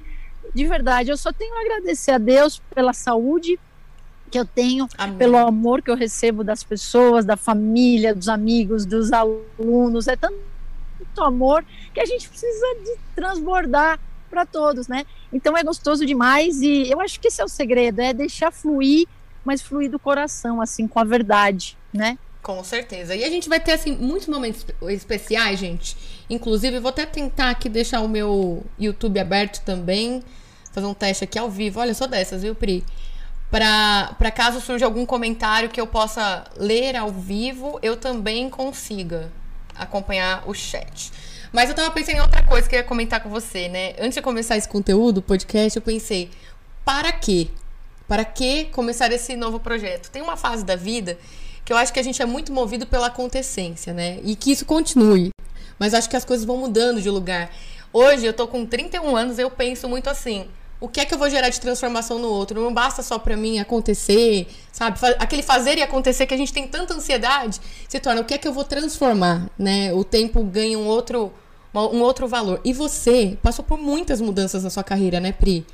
de 0.54 0.66
verdade, 0.66 1.10
eu 1.10 1.18
só 1.18 1.32
tenho 1.32 1.56
a 1.56 1.62
agradecer 1.62 2.12
a 2.12 2.18
Deus 2.18 2.62
pela 2.74 2.94
saúde 2.94 3.60
que 4.30 4.40
eu 4.40 4.46
tenho, 4.46 4.88
Amém. 4.98 5.18
pelo 5.18 5.38
amor 5.38 5.82
que 5.82 5.92
eu 5.92 5.96
recebo 5.96 6.44
das 6.44 6.64
pessoas, 6.64 7.24
da 7.24 7.38
família, 7.38 8.16
dos 8.16 8.28
amigos, 8.28 8.84
dos 8.84 9.12
alunos. 9.14 10.08
É 10.08 10.16
tanto 10.16 10.36
amor 11.20 11.64
que 11.94 12.00
a 12.00 12.06
gente 12.06 12.28
precisa 12.28 12.66
de 12.84 12.98
transbordar 13.16 14.00
para 14.30 14.44
todos, 14.46 14.88
né? 14.88 15.06
Então 15.32 15.56
é 15.56 15.64
gostoso 15.64 16.04
demais 16.04 16.64
e 16.64 16.90
eu 16.92 17.00
acho 17.00 17.20
que 17.20 17.28
esse 17.28 17.42
é 17.42 17.46
o 17.46 17.48
segredo, 17.48 18.02
é 18.02 18.12
deixar 18.12 18.52
fluir, 18.52 19.08
mas 19.46 19.62
fluir 19.62 19.92
do 19.92 20.00
coração, 20.00 20.60
assim, 20.60 20.88
com 20.88 21.00
a 21.00 21.04
verdade, 21.04 21.78
né? 21.94 22.18
Com 22.44 22.62
certeza. 22.64 23.16
E 23.16 23.24
a 23.24 23.30
gente 23.30 23.50
vai 23.50 23.60
ter, 23.60 23.72
assim, 23.72 23.96
muitos 23.96 24.28
momentos 24.28 24.66
especiais, 24.90 25.58
gente. 25.58 25.98
Inclusive, 26.30 26.78
vou 26.80 26.90
até 26.90 27.06
tentar 27.06 27.50
aqui 27.50 27.70
deixar 27.70 28.02
o 28.02 28.08
meu 28.08 28.64
YouTube 28.78 29.18
aberto 29.18 29.64
também. 29.64 30.22
Fazer 30.74 30.86
um 30.86 30.94
teste 30.94 31.24
aqui 31.24 31.40
ao 31.40 31.50
vivo. 31.50 31.80
Olha, 31.80 31.94
só 31.94 32.06
dessas, 32.06 32.44
viu, 32.44 32.54
Pri? 32.54 32.84
Pra 33.50 34.32
caso 34.36 34.60
surja 34.60 34.86
algum 34.86 35.06
comentário 35.06 35.70
que 35.70 35.80
eu 35.80 35.88
possa 35.88 36.44
ler 36.58 36.96
ao 36.96 37.12
vivo, 37.12 37.80
eu 37.82 37.96
também 37.96 38.50
consiga 38.50 39.32
acompanhar 39.76 40.44
o 40.46 40.54
chat. 40.54 41.12
Mas 41.52 41.70
eu 41.70 41.76
tava 41.76 41.92
pensando 41.92 42.18
em 42.18 42.22
outra 42.22 42.44
coisa 42.44 42.68
que 42.68 42.76
eu 42.76 42.80
ia 42.80 42.84
comentar 42.84 43.22
com 43.22 43.30
você, 43.30 43.70
né? 43.70 43.94
Antes 44.00 44.16
de 44.16 44.22
começar 44.24 44.58
esse 44.58 44.68
conteúdo, 44.68 45.22
podcast, 45.22 45.78
eu 45.78 45.84
pensei, 45.84 46.32
para 46.84 47.12
quê? 47.12 47.48
Para 48.08 48.26
que 48.26 48.66
começar 48.66 49.12
esse 49.12 49.36
novo 49.36 49.60
projeto? 49.60 50.10
Tem 50.10 50.22
uma 50.22 50.36
fase 50.36 50.66
da 50.66 50.76
vida 50.76 51.18
que 51.65 51.72
eu 51.72 51.77
acho 51.77 51.93
que 51.93 52.00
a 52.00 52.03
gente 52.03 52.22
é 52.22 52.25
muito 52.25 52.51
movido 52.51 52.86
pela 52.86 53.08
acontecência, 53.08 53.93
né? 53.93 54.20
E 54.24 54.36
que 54.36 54.51
isso 54.51 54.65
continue. 54.65 55.29
Mas 55.79 55.93
acho 55.93 56.10
que 56.10 56.15
as 56.15 56.25
coisas 56.25 56.46
vão 56.46 56.58
mudando 56.58 57.01
de 57.01 57.10
lugar. 57.10 57.50
Hoje 57.91 58.25
eu 58.25 58.34
tô 58.34 58.48
com 58.48 58.65
31 58.65 59.15
anos, 59.15 59.39
eu 59.39 59.50
penso 59.50 59.88
muito 59.88 60.10
assim, 60.10 60.48
o 60.79 60.88
que 60.89 61.00
é 61.00 61.05
que 61.05 61.13
eu 61.13 61.17
vou 61.17 61.29
gerar 61.29 61.50
de 61.50 61.62
transformação 61.62 62.20
no 62.20 62.27
outro? 62.27 62.62
Não 62.62 62.74
basta 62.74 63.01
só 63.01 63.17
para 63.17 63.38
mim 63.38 63.60
acontecer, 63.60 64.48
sabe? 64.72 65.00
Aquele 65.20 65.41
fazer 65.41 65.77
e 65.77 65.82
acontecer 65.82 66.25
que 66.25 66.34
a 66.34 66.38
gente 66.38 66.51
tem 66.51 66.67
tanta 66.67 66.93
ansiedade, 66.93 67.62
se 67.88 68.00
torna 68.00 68.20
o 68.20 68.25
que 68.25 68.34
é 68.34 68.38
que 68.38 68.48
eu 68.48 68.51
vou 68.51 68.65
transformar, 68.65 69.50
né? 69.58 69.93
O 69.93 70.03
tempo 70.03 70.43
ganha 70.43 70.77
um 70.77 70.86
outro 70.86 71.32
um 71.74 72.01
outro 72.01 72.27
valor. 72.27 72.62
E 72.63 72.72
você 72.72 73.38
passou 73.41 73.65
por 73.65 73.79
muitas 73.79 74.22
mudanças 74.22 74.63
na 74.63 74.70
sua 74.70 74.84
carreira, 74.84 75.20
né, 75.20 75.32
Pri? 75.32 75.65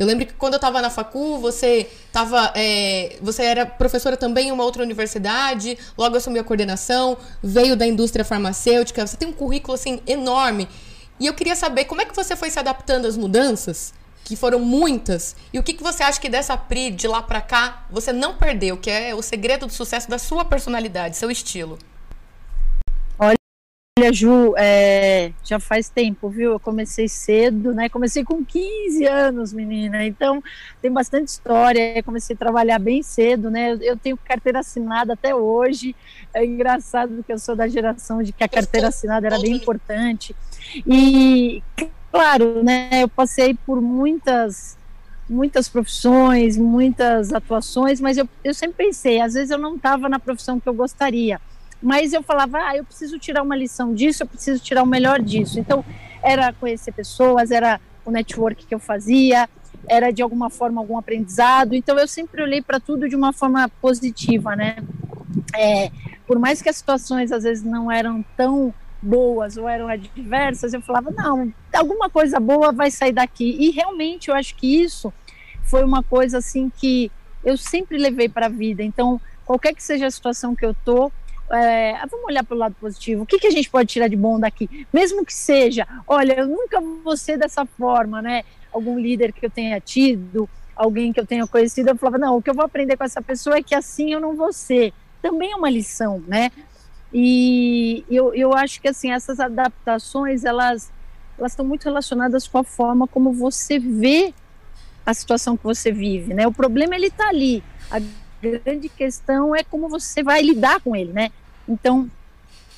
Eu 0.00 0.06
lembro 0.06 0.24
que 0.24 0.32
quando 0.32 0.54
eu 0.54 0.56
estava 0.56 0.80
na 0.80 0.88
facu, 0.88 1.36
você 1.36 1.86
tava, 2.10 2.54
é, 2.54 3.18
você 3.20 3.42
era 3.42 3.66
professora 3.66 4.16
também 4.16 4.48
em 4.48 4.50
uma 4.50 4.64
outra 4.64 4.82
universidade, 4.82 5.76
logo 5.96 6.16
assumiu 6.16 6.40
a 6.40 6.44
coordenação, 6.44 7.18
veio 7.42 7.76
da 7.76 7.86
indústria 7.86 8.24
farmacêutica, 8.24 9.06
você 9.06 9.18
tem 9.18 9.28
um 9.28 9.32
currículo 9.32 9.74
assim 9.74 10.00
enorme. 10.06 10.66
E 11.20 11.26
eu 11.26 11.34
queria 11.34 11.54
saber 11.54 11.84
como 11.84 12.00
é 12.00 12.06
que 12.06 12.16
você 12.16 12.34
foi 12.34 12.48
se 12.48 12.58
adaptando 12.58 13.04
às 13.04 13.14
mudanças, 13.14 13.92
que 14.24 14.36
foram 14.36 14.58
muitas, 14.60 15.36
e 15.52 15.58
o 15.58 15.62
que, 15.62 15.74
que 15.74 15.82
você 15.82 16.02
acha 16.02 16.18
que 16.18 16.30
dessa 16.30 16.56
Pri 16.56 16.90
de 16.90 17.06
lá 17.06 17.20
para 17.20 17.42
cá 17.42 17.84
você 17.90 18.10
não 18.10 18.34
perdeu, 18.36 18.78
que 18.78 18.90
é 18.90 19.14
o 19.14 19.20
segredo 19.20 19.66
do 19.66 19.72
sucesso 19.72 20.08
da 20.08 20.16
sua 20.16 20.46
personalidade, 20.46 21.18
seu 21.18 21.30
estilo. 21.30 21.78
Olha, 24.00 24.14
Ju, 24.14 24.54
é, 24.56 25.30
já 25.44 25.60
faz 25.60 25.90
tempo, 25.90 26.30
viu? 26.30 26.52
Eu 26.52 26.60
comecei 26.60 27.06
cedo, 27.06 27.74
né? 27.74 27.86
Comecei 27.90 28.24
com 28.24 28.42
15 28.42 29.04
anos, 29.04 29.52
menina. 29.52 30.06
Então, 30.06 30.42
tem 30.80 30.90
bastante 30.90 31.28
história. 31.28 32.02
comecei 32.02 32.34
a 32.34 32.38
trabalhar 32.38 32.78
bem 32.78 33.02
cedo, 33.02 33.50
né? 33.50 33.72
Eu, 33.72 33.82
eu, 33.82 33.96
tenho 33.98 34.16
carteira 34.16 34.60
assinada 34.60 35.12
até 35.12 35.34
hoje. 35.34 35.94
É 36.32 36.42
engraçado 36.42 37.22
que 37.22 37.30
eu 37.30 37.38
sou 37.38 37.54
da 37.54 37.68
geração 37.68 38.22
de 38.22 38.32
que 38.32 38.42
a 38.42 38.48
carteira 38.48 38.88
assinada 38.88 39.26
era 39.26 39.38
bem 39.38 39.52
importante. 39.52 40.34
E, 40.86 41.62
claro, 42.10 42.64
né? 42.64 43.02
Eu 43.02 43.08
passei 43.08 43.52
por 43.66 43.82
muitas 43.82 44.78
muitas 45.28 45.68
profissões, 45.68 46.56
muitas 46.56 47.32
atuações, 47.32 48.00
mas 48.00 48.16
eu, 48.16 48.28
eu 48.42 48.52
sempre 48.52 48.86
pensei, 48.86 49.20
às 49.20 49.34
vezes 49.34 49.50
eu 49.50 49.58
não 49.58 49.76
estava 49.76 50.08
na 50.08 50.18
profissão 50.18 50.58
que 50.58 50.68
eu 50.68 50.74
gostaria 50.74 51.40
mas 51.82 52.12
eu 52.12 52.22
falava, 52.22 52.58
ah, 52.58 52.76
eu 52.76 52.84
preciso 52.84 53.18
tirar 53.18 53.42
uma 53.42 53.56
lição 53.56 53.94
disso, 53.94 54.22
eu 54.22 54.26
preciso 54.26 54.62
tirar 54.62 54.82
o 54.82 54.86
melhor 54.86 55.20
disso. 55.20 55.58
Então, 55.58 55.84
era 56.22 56.52
conhecer 56.52 56.92
pessoas, 56.92 57.50
era 57.50 57.80
o 58.04 58.10
network 58.10 58.66
que 58.66 58.74
eu 58.74 58.78
fazia, 58.78 59.48
era 59.88 60.10
de 60.10 60.22
alguma 60.22 60.50
forma 60.50 60.80
algum 60.80 60.98
aprendizado. 60.98 61.74
Então, 61.74 61.98
eu 61.98 62.06
sempre 62.06 62.42
olhei 62.42 62.60
para 62.60 62.78
tudo 62.78 63.08
de 63.08 63.16
uma 63.16 63.32
forma 63.32 63.68
positiva, 63.80 64.54
né? 64.54 64.76
É, 65.56 65.90
por 66.26 66.38
mais 66.38 66.60
que 66.60 66.68
as 66.68 66.76
situações 66.76 67.32
às 67.32 67.44
vezes 67.44 67.64
não 67.64 67.90
eram 67.90 68.24
tão 68.36 68.74
boas 69.02 69.56
ou 69.56 69.68
eram 69.68 69.88
adversas, 69.88 70.74
eu 70.74 70.82
falava, 70.82 71.10
não, 71.10 71.52
alguma 71.72 72.10
coisa 72.10 72.38
boa 72.38 72.72
vai 72.72 72.90
sair 72.90 73.12
daqui. 73.12 73.56
E 73.58 73.70
realmente 73.70 74.28
eu 74.28 74.34
acho 74.34 74.54
que 74.54 74.82
isso 74.82 75.12
foi 75.64 75.82
uma 75.82 76.02
coisa 76.02 76.38
assim 76.38 76.70
que 76.70 77.10
eu 77.44 77.56
sempre 77.56 77.96
levei 77.96 78.28
para 78.28 78.46
a 78.46 78.50
vida. 78.50 78.82
Então, 78.82 79.20
qualquer 79.44 79.74
que 79.74 79.82
seja 79.82 80.06
a 80.06 80.10
situação 80.10 80.54
que 80.54 80.64
eu 80.64 80.74
tô, 80.84 81.10
é, 81.50 81.94
vamos 82.10 82.26
olhar 82.26 82.44
pelo 82.44 82.60
lado 82.60 82.74
positivo. 82.80 83.22
O 83.22 83.26
que, 83.26 83.38
que 83.38 83.46
a 83.46 83.50
gente 83.50 83.68
pode 83.68 83.88
tirar 83.88 84.08
de 84.08 84.16
bom 84.16 84.38
daqui? 84.38 84.86
Mesmo 84.92 85.24
que 85.24 85.34
seja, 85.34 85.86
olha, 86.06 86.34
eu 86.34 86.46
nunca 86.46 86.80
vou 86.80 87.16
ser 87.16 87.36
dessa 87.36 87.66
forma, 87.66 88.22
né? 88.22 88.44
Algum 88.72 88.98
líder 88.98 89.32
que 89.32 89.44
eu 89.44 89.50
tenha 89.50 89.80
tido, 89.80 90.48
alguém 90.76 91.12
que 91.12 91.20
eu 91.20 91.26
tenha 91.26 91.46
conhecido, 91.46 91.90
eu 91.90 91.96
falava, 91.96 92.18
não, 92.18 92.36
o 92.36 92.42
que 92.42 92.50
eu 92.50 92.54
vou 92.54 92.64
aprender 92.64 92.96
com 92.96 93.04
essa 93.04 93.20
pessoa 93.20 93.56
é 93.56 93.62
que 93.62 93.74
assim 93.74 94.12
eu 94.12 94.20
não 94.20 94.34
vou 94.34 94.52
ser. 94.52 94.92
Também 95.20 95.52
é 95.52 95.56
uma 95.56 95.68
lição, 95.68 96.22
né? 96.26 96.50
E 97.12 98.04
eu, 98.08 98.32
eu 98.32 98.54
acho 98.54 98.80
que, 98.80 98.88
assim, 98.88 99.10
essas 99.10 99.40
adaptações, 99.40 100.44
elas 100.44 100.90
elas 101.40 101.52
estão 101.52 101.64
muito 101.64 101.84
relacionadas 101.84 102.46
com 102.46 102.58
a 102.58 102.64
forma 102.64 103.08
como 103.08 103.32
você 103.32 103.78
vê 103.78 104.34
a 105.06 105.14
situação 105.14 105.56
que 105.56 105.64
você 105.64 105.90
vive, 105.90 106.34
né? 106.34 106.46
O 106.46 106.52
problema, 106.52 106.94
ele 106.94 107.06
está 107.06 107.28
ali. 107.28 107.64
A 107.90 107.98
grande 108.42 108.90
questão 108.90 109.56
é 109.56 109.64
como 109.64 109.88
você 109.88 110.22
vai 110.22 110.42
lidar 110.42 110.80
com 110.80 110.94
ele, 110.94 111.12
né? 111.12 111.30
Então, 111.70 112.10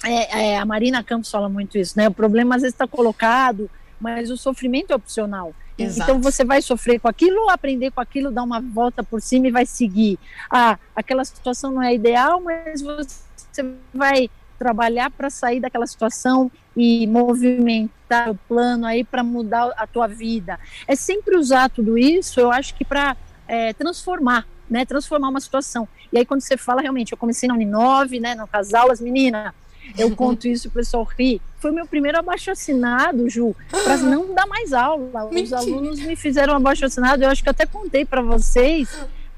é, 0.05 0.53
é, 0.53 0.59
a 0.59 0.65
Marina 0.65 1.03
Campos 1.03 1.31
fala 1.31 1.49
muito 1.49 1.79
isso, 1.79 1.95
né? 1.97 2.09
O 2.09 2.13
problema 2.13 2.57
às 2.57 2.63
vezes 2.63 2.75
está 2.75 2.87
colocado, 2.87 3.71
mas 4.01 4.31
o 4.31 4.37
sofrimento 4.37 4.93
é 4.93 4.97
opcional. 4.97 5.55
Exato. 5.79 6.11
Então 6.11 6.21
você 6.21 6.45
vai 6.45 6.61
sofrer 6.61 7.01
com 7.01 7.09
aquilo, 7.09 7.49
aprender 7.49 7.91
com 7.91 8.01
aquilo, 8.01 8.31
dar 8.31 8.43
uma 8.43 8.61
volta 8.61 9.03
por 9.03 9.21
cima 9.21 9.49
e 9.49 9.51
vai 9.51 9.65
seguir. 9.65 10.19
Ah, 10.51 10.79
aquela 10.95 11.25
situação 11.25 11.71
não 11.73 11.83
é 11.83 11.95
ideal, 11.95 12.41
mas 12.41 12.83
você 12.83 13.65
vai 13.95 14.29
trabalhar 14.59 15.11
para 15.11 15.31
sair 15.31 15.61
daquela 15.61 15.87
situação 15.87 16.51
e 16.77 17.07
movimentar 17.07 18.31
o 18.31 18.35
plano 18.35 18.87
aí 18.87 19.03
para 19.03 19.25
mudar 19.25 19.73
a 19.77 19.87
tua 19.87 20.07
vida. 20.07 20.59
É 20.87 20.95
sempre 20.95 21.37
usar 21.37 21.71
tudo 21.71 21.99
isso, 21.99 22.39
eu 22.39 22.53
acho 22.53 22.75
que 22.75 22.85
para 22.85 23.17
é, 23.49 23.73
transformar, 23.73 24.47
né, 24.73 24.87
transformar 24.87 25.29
uma 25.29 25.41
situação. 25.41 25.87
E 26.11 26.19
aí, 26.19 26.25
quando 26.25 26.41
você 26.41 26.57
fala, 26.57 26.81
realmente, 26.81 27.12
eu 27.12 27.19
comecei 27.19 27.47
na 27.47 27.55
Uninove, 27.55 28.19
né, 28.19 28.35
nas 28.35 28.73
aulas, 28.73 29.00
menina, 29.00 29.55
eu 29.99 30.11
conto 30.17 30.49
isso, 30.49 30.69
o 30.69 30.71
pessoal 30.71 31.05
ri. 31.05 31.41
Foi 31.59 31.71
o 31.71 31.75
meu 31.75 31.87
primeiro 31.87 32.19
abaixo-assinado, 32.19 33.29
Ju, 33.29 33.55
para 33.71 33.99
não 33.99 34.35
dar 34.35 34.47
mais 34.47 34.73
aula. 34.73 35.26
Os 35.26 35.35
Mentira. 35.35 35.59
alunos 35.59 36.00
me 36.00 36.17
fizeram 36.17 36.55
abaixo-assinado, 36.55 37.23
eu 37.23 37.29
acho 37.29 37.43
que 37.43 37.49
eu 37.49 37.52
até 37.52 37.67
contei 37.67 38.05
para 38.05 38.23
vocês, 38.23 38.88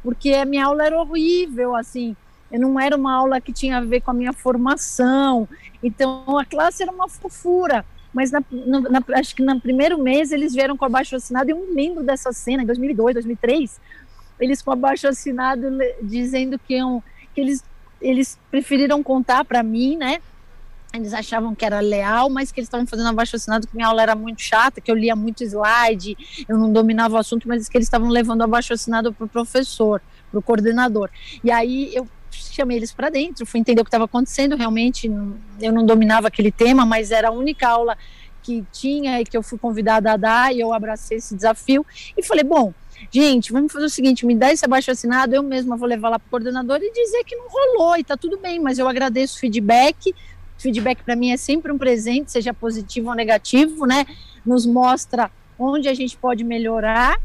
porque 0.03 0.31
a 0.31 0.45
minha 0.45 0.67
aula 0.67 0.87
era 0.87 1.01
horrível, 1.01 1.75
assim, 1.75 2.17
eu 2.51 2.61
não 2.61 2.79
era 2.79 2.97
uma 2.97 3.13
aula 3.13 3.41
que 3.41 3.53
tinha 3.53 3.79
a 3.79 3.81
ver 3.81 4.01
com 4.01 4.13
a 4.13 4.15
minha 4.15 4.33
formação, 4.33 5.49
então 5.83 6.39
a 6.39 6.45
classe 6.45 6.83
era 6.83 6.93
uma 6.93 7.09
fofura. 7.09 7.85
Mas 8.15 8.31
na, 8.31 8.41
na, 8.49 9.03
acho 9.19 9.35
que 9.35 9.43
no 9.43 9.61
primeiro 9.61 10.01
mês 10.01 10.31
eles 10.31 10.55
vieram 10.55 10.77
com 10.77 10.85
abaixo 10.85 11.17
assinado. 11.17 11.51
Eu 11.51 11.57
me 11.57 11.75
lembro 11.75 12.05
dessa 12.05 12.33
cena, 12.33 12.63
em 12.63 12.67
2002, 12.67 13.15
2003, 13.15 13.81
eles 14.41 14.63
com 14.63 14.73
abaixo 14.73 15.07
assinado 15.07 15.67
dizendo 16.03 16.59
que, 16.59 16.75
iam, 16.75 17.03
que 17.35 17.41
eles, 17.41 17.65
eles 18.01 18.39
preferiram 18.51 19.03
contar 19.03 19.45
para 19.45 19.63
mim, 19.63 19.97
né? 19.97 20.21
Eles 20.93 21.13
achavam 21.13 21.55
que 21.55 21.65
era 21.65 21.81
leal, 21.81 22.31
mas 22.31 22.53
que 22.53 22.61
eles 22.61 22.69
estavam 22.69 22.87
fazendo 22.87 23.09
abaixo 23.09 23.35
assinado 23.35 23.67
que 23.67 23.75
minha 23.75 23.89
aula 23.89 24.01
era 24.01 24.15
muito 24.15 24.41
chata, 24.41 24.81
que 24.81 24.91
eu 24.91 24.95
lia 24.95 25.17
muito 25.17 25.43
slide, 25.43 26.17
eu 26.49 26.57
não 26.57 26.73
dominava 26.73 27.17
o 27.17 27.19
assunto, 27.19 27.49
mas 27.49 27.69
que 27.69 27.77
eles 27.77 27.87
estavam 27.87 28.09
levando 28.09 28.43
abaixo 28.43 28.73
assinado 28.73 29.13
para 29.13 29.25
o 29.25 29.29
professor, 29.29 30.01
para 30.31 30.39
o 30.39 30.43
coordenador. 30.43 31.11
E 31.43 31.51
aí 31.51 31.93
eu 31.93 32.07
chamei 32.31 32.77
eles 32.77 32.93
para 32.93 33.11
dentro, 33.11 33.45
fui 33.45 33.59
entender 33.59 33.81
o 33.81 33.85
que 33.85 33.89
estava 33.89 34.05
acontecendo. 34.05 34.57
Realmente, 34.57 35.11
eu 35.61 35.73
não 35.73 35.85
dominava 35.85 36.29
aquele 36.29 36.53
tema, 36.53 36.87
mas 36.87 37.11
era 37.11 37.29
a 37.29 37.33
única 37.33 37.69
aula 37.69 37.99
que 38.43 38.65
tinha 38.71 39.21
e 39.21 39.25
que 39.25 39.37
eu 39.37 39.43
fui 39.43 39.59
convidada 39.59 40.13
a 40.13 40.17
dar, 40.17 40.55
e 40.55 40.61
eu 40.61 40.73
abracei 40.73 41.17
esse 41.17 41.35
desafio 41.35 41.85
e 42.17 42.23
falei: 42.23 42.45
bom, 42.45 42.73
gente, 43.11 43.53
vamos 43.53 43.73
fazer 43.73 43.87
o 43.87 43.91
seguinte, 43.91 44.27
me 44.27 44.35
dá 44.35 44.53
esse 44.53 44.65
abaixo 44.65 44.91
assinado, 44.91 45.35
eu 45.35 45.43
mesma 45.43 45.77
vou 45.77 45.89
levar 45.89 46.09
lá 46.09 46.19
para 46.19 46.27
o 46.27 46.31
coordenador 46.31 46.79
e 46.81 46.93
dizer 46.93 47.25
que 47.25 47.37
não 47.37 47.49
rolou 47.49 47.97
e 47.97 48.05
tá 48.05 48.17
tudo 48.17 48.39
bem, 48.39 48.61
mas 48.61 48.79
eu 48.79 48.89
agradeço 48.89 49.37
o 49.37 49.41
feedback. 49.41 50.15
Feedback 50.59 51.03
para 51.03 51.17
mim 51.17 51.33
é 51.33 51.37
sempre 51.37 51.73
um 51.73 51.79
presente, 51.79 52.33
seja 52.33 52.55
positivo 52.55 53.09
ou 53.09 53.15
negativo, 53.15 53.87
né? 53.87 54.07
Nos 54.47 54.65
mostra 54.67 55.31
onde 55.59 55.89
a 55.89 55.95
gente 55.95 56.17
pode 56.17 56.45
melhorar. 56.45 57.19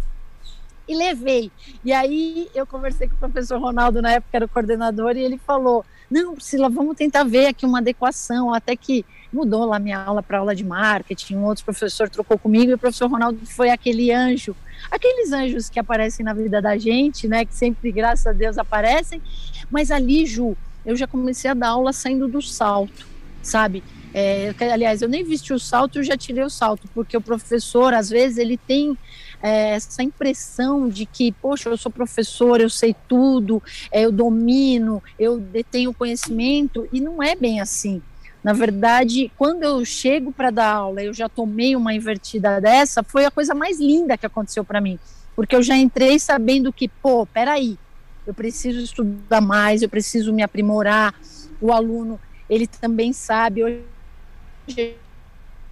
e 0.88 0.96
levei. 0.96 1.52
E 1.86 1.94
aí 1.94 2.50
eu 2.56 2.66
conversei 2.66 3.08
com 3.08 3.16
o 3.16 3.20
professor 3.20 3.62
Ronaldo, 3.62 4.02
na 4.02 4.14
época 4.14 4.36
era 4.36 4.46
o 4.46 4.50
coordenador, 4.50 5.16
e 5.16 5.24
ele 5.24 5.38
falou: 5.38 5.86
não, 6.10 6.34
Priscila, 6.34 6.68
vamos 6.68 6.98
tentar 6.98 7.24
ver 7.24 7.46
aqui 7.46 7.66
uma 7.66 7.78
adequação, 7.78 8.52
até 8.54 8.76
que 8.76 9.06
mudou 9.32 9.66
lá 9.66 9.80
minha 9.80 10.00
aula 10.00 10.22
para 10.24 10.40
aula 10.40 10.56
de 10.56 10.64
marketing, 10.64 11.36
um 11.36 11.46
outro 11.46 11.64
professor 11.64 12.10
trocou 12.10 12.38
comigo, 12.38 12.72
e 12.72 12.74
o 12.74 12.78
professor 12.78 13.10
Ronaldo 13.10 13.40
foi 13.46 13.70
aquele 13.70 14.12
anjo, 14.12 14.56
aqueles 14.90 15.32
anjos 15.32 15.70
que 15.70 15.80
aparecem 15.80 16.26
na 16.26 16.34
vida 16.34 16.62
da 16.62 16.78
gente, 16.78 17.28
né, 17.28 17.46
que 17.46 17.54
sempre, 17.54 17.92
graças 17.92 18.26
a 18.26 18.34
Deus, 18.34 18.58
aparecem, 18.58 19.22
mas 19.70 19.92
ali, 19.92 20.26
Ju, 20.26 20.58
eu 20.86 20.96
já 20.96 21.06
comecei 21.08 21.50
a 21.50 21.54
dar 21.54 21.70
aula 21.70 21.94
saindo 21.94 22.28
do 22.28 22.42
salto, 22.42 23.08
sabe? 23.42 23.84
É, 24.14 24.56
aliás, 24.74 25.02
eu 25.02 25.10
nem 25.10 25.24
vesti 25.24 25.54
o 25.54 25.60
salto, 25.60 26.00
eu 26.00 26.04
já 26.04 26.18
tirei 26.18 26.44
o 26.44 26.50
salto, 26.50 26.90
porque 26.96 27.16
o 27.16 27.22
professor, 27.22 27.94
às 27.94 28.10
vezes, 28.10 28.38
ele 28.40 28.58
tem 28.58 28.98
é, 29.42 29.72
essa 29.76 30.02
impressão 30.02 30.90
de 30.90 31.06
que, 31.06 31.32
poxa, 31.32 31.70
eu 31.70 31.78
sou 31.78 31.92
professor, 31.92 32.60
eu 32.60 32.70
sei 32.70 32.96
tudo, 33.08 33.62
é, 33.92 34.02
eu 34.02 34.12
domino, 34.12 35.04
eu 35.18 35.40
detenho 35.40 35.94
conhecimento, 35.94 36.88
e 36.92 37.00
não 37.00 37.22
é 37.22 37.36
bem 37.36 37.62
assim. 37.62 38.02
Na 38.44 38.54
verdade, 38.54 39.32
quando 39.38 39.64
eu 39.64 39.84
chego 39.84 40.32
para 40.32 40.50
dar 40.50 40.72
aula, 40.72 41.04
eu 41.04 41.14
já 41.14 41.28
tomei 41.28 41.76
uma 41.76 41.94
invertida 41.94 42.62
dessa, 42.62 43.04
foi 43.04 43.26
a 43.26 43.32
coisa 43.32 43.54
mais 43.54 43.80
linda 43.80 44.18
que 44.18 44.26
aconteceu 44.26 44.64
para 44.64 44.80
mim, 44.80 44.98
porque 45.36 45.56
eu 45.56 45.62
já 45.62 45.76
entrei 45.76 46.18
sabendo 46.20 46.72
que, 46.72 46.88
pô, 46.88 47.26
peraí, 47.26 47.78
eu 48.26 48.34
preciso 48.34 48.80
estudar 48.80 49.42
mais, 49.42 49.82
eu 49.82 49.90
preciso 49.90 50.32
me 50.32 50.44
aprimorar. 50.44 51.14
O 51.60 51.74
aluno, 51.74 52.20
ele 52.50 52.68
também 52.68 53.12
sabe. 53.12 53.64
Hoje 53.64 55.00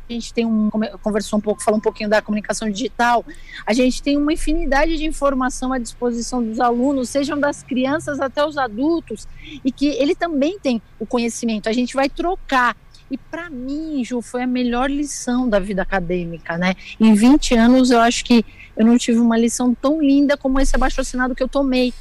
a 0.09 0.13
gente 0.13 0.33
tem 0.33 0.45
um 0.45 0.69
conversou 1.01 1.37
um 1.37 1.41
pouco, 1.41 1.61
falou 1.61 1.77
um 1.77 1.81
pouquinho 1.81 2.09
da 2.09 2.21
comunicação 2.21 2.69
digital. 2.69 3.25
A 3.65 3.73
gente 3.73 4.01
tem 4.01 4.17
uma 4.17 4.31
infinidade 4.31 4.97
de 4.97 5.05
informação 5.05 5.73
à 5.73 5.77
disposição 5.77 6.43
dos 6.43 6.59
alunos, 6.59 7.09
sejam 7.09 7.39
das 7.39 7.61
crianças 7.61 8.19
até 8.19 8.45
os 8.45 8.57
adultos, 8.57 9.27
e 9.63 9.71
que 9.71 9.87
ele 9.87 10.15
também 10.15 10.57
tem 10.59 10.81
o 10.99 11.05
conhecimento. 11.05 11.67
A 11.67 11.73
gente 11.73 11.93
vai 11.93 12.09
trocar. 12.09 12.75
E 13.09 13.17
para 13.17 13.49
mim, 13.49 14.03
Ju, 14.03 14.21
foi 14.21 14.43
a 14.43 14.47
melhor 14.47 14.89
lição 14.89 15.47
da 15.47 15.59
vida 15.59 15.81
acadêmica, 15.81 16.57
né? 16.57 16.75
Em 16.99 17.13
20 17.13 17.55
anos, 17.55 17.89
eu 17.89 17.99
acho 17.99 18.23
que 18.23 18.45
eu 18.75 18.85
não 18.85 18.97
tive 18.97 19.19
uma 19.19 19.37
lição 19.37 19.73
tão 19.73 20.01
linda 20.01 20.35
como 20.35 20.59
esse 20.59 20.75
abaixo 20.75 20.99
assinado 20.99 21.33
que 21.33 21.41
eu 21.41 21.47
tomei. 21.47 21.93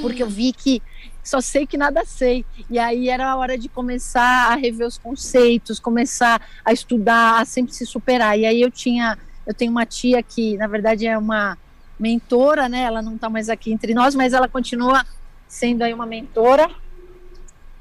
Porque 0.00 0.22
eu 0.22 0.28
vi 0.28 0.52
que 0.52 0.82
só 1.22 1.40
sei 1.40 1.66
que 1.66 1.76
nada 1.76 2.04
sei. 2.04 2.44
E 2.68 2.78
aí 2.78 3.08
era 3.08 3.30
a 3.30 3.36
hora 3.36 3.56
de 3.56 3.68
começar 3.68 4.52
a 4.52 4.54
rever 4.54 4.86
os 4.86 4.98
conceitos, 4.98 5.78
começar 5.78 6.40
a 6.64 6.72
estudar, 6.72 7.40
a 7.40 7.44
sempre 7.44 7.74
se 7.74 7.86
superar. 7.86 8.38
E 8.38 8.46
aí 8.46 8.60
eu 8.60 8.70
tinha, 8.70 9.18
eu 9.46 9.54
tenho 9.54 9.70
uma 9.70 9.86
tia 9.86 10.22
que, 10.22 10.56
na 10.56 10.66
verdade, 10.66 11.06
é 11.06 11.16
uma 11.16 11.56
mentora, 11.98 12.68
né? 12.68 12.82
Ela 12.82 13.02
não 13.02 13.14
está 13.14 13.28
mais 13.28 13.48
aqui 13.48 13.72
entre 13.72 13.92
nós, 13.94 14.14
mas 14.14 14.32
ela 14.32 14.48
continua 14.48 15.04
sendo 15.46 15.82
aí 15.82 15.92
uma 15.92 16.06
mentora. 16.06 16.70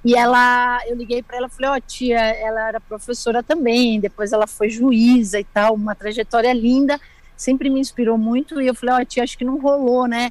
E 0.04 0.16
ela, 0.16 0.80
eu 0.88 0.96
liguei 0.96 1.22
para 1.22 1.38
ela, 1.38 1.50
falei, 1.50 1.70
ó, 1.72 1.76
oh, 1.76 1.82
tia, 1.82 2.20
ela 2.20 2.70
era 2.70 2.80
professora 2.80 3.44
também, 3.44 4.00
depois 4.00 4.32
ela 4.32 4.48
foi 4.48 4.70
juíza 4.70 5.40
e 5.40 5.44
tal, 5.44 5.76
uma 5.76 5.94
trajetória 5.94 6.54
linda, 6.54 7.00
sempre 7.36 7.70
me 7.70 7.82
inspirou 7.82 8.18
muito. 8.18 8.62
E 8.62 8.68
eu 8.68 8.76
falei, 8.76 8.96
ó, 8.96 9.02
oh, 9.02 9.06
tia, 9.06 9.24
acho 9.24 9.38
que 9.38 9.44
não 9.44 9.60
rolou, 9.60 10.08
né? 10.08 10.30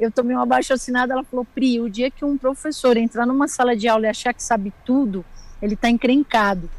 Eu 0.00 0.10
tomei 0.10 0.34
uma 0.34 0.42
abaixo 0.42 0.72
assinada, 0.72 1.12
ela 1.12 1.24
falou, 1.24 1.44
Pri, 1.44 1.80
o 1.80 1.88
dia 1.88 2.10
que 2.10 2.24
um 2.24 2.36
professor 2.36 2.96
entrar 2.96 3.26
numa 3.26 3.46
sala 3.46 3.76
de 3.76 3.86
aula 3.86 4.06
e 4.06 4.08
achar 4.08 4.32
que 4.32 4.42
sabe 4.42 4.72
tudo, 4.84 5.24
ele 5.60 5.74
está 5.74 5.88
encrencado. 5.88 6.70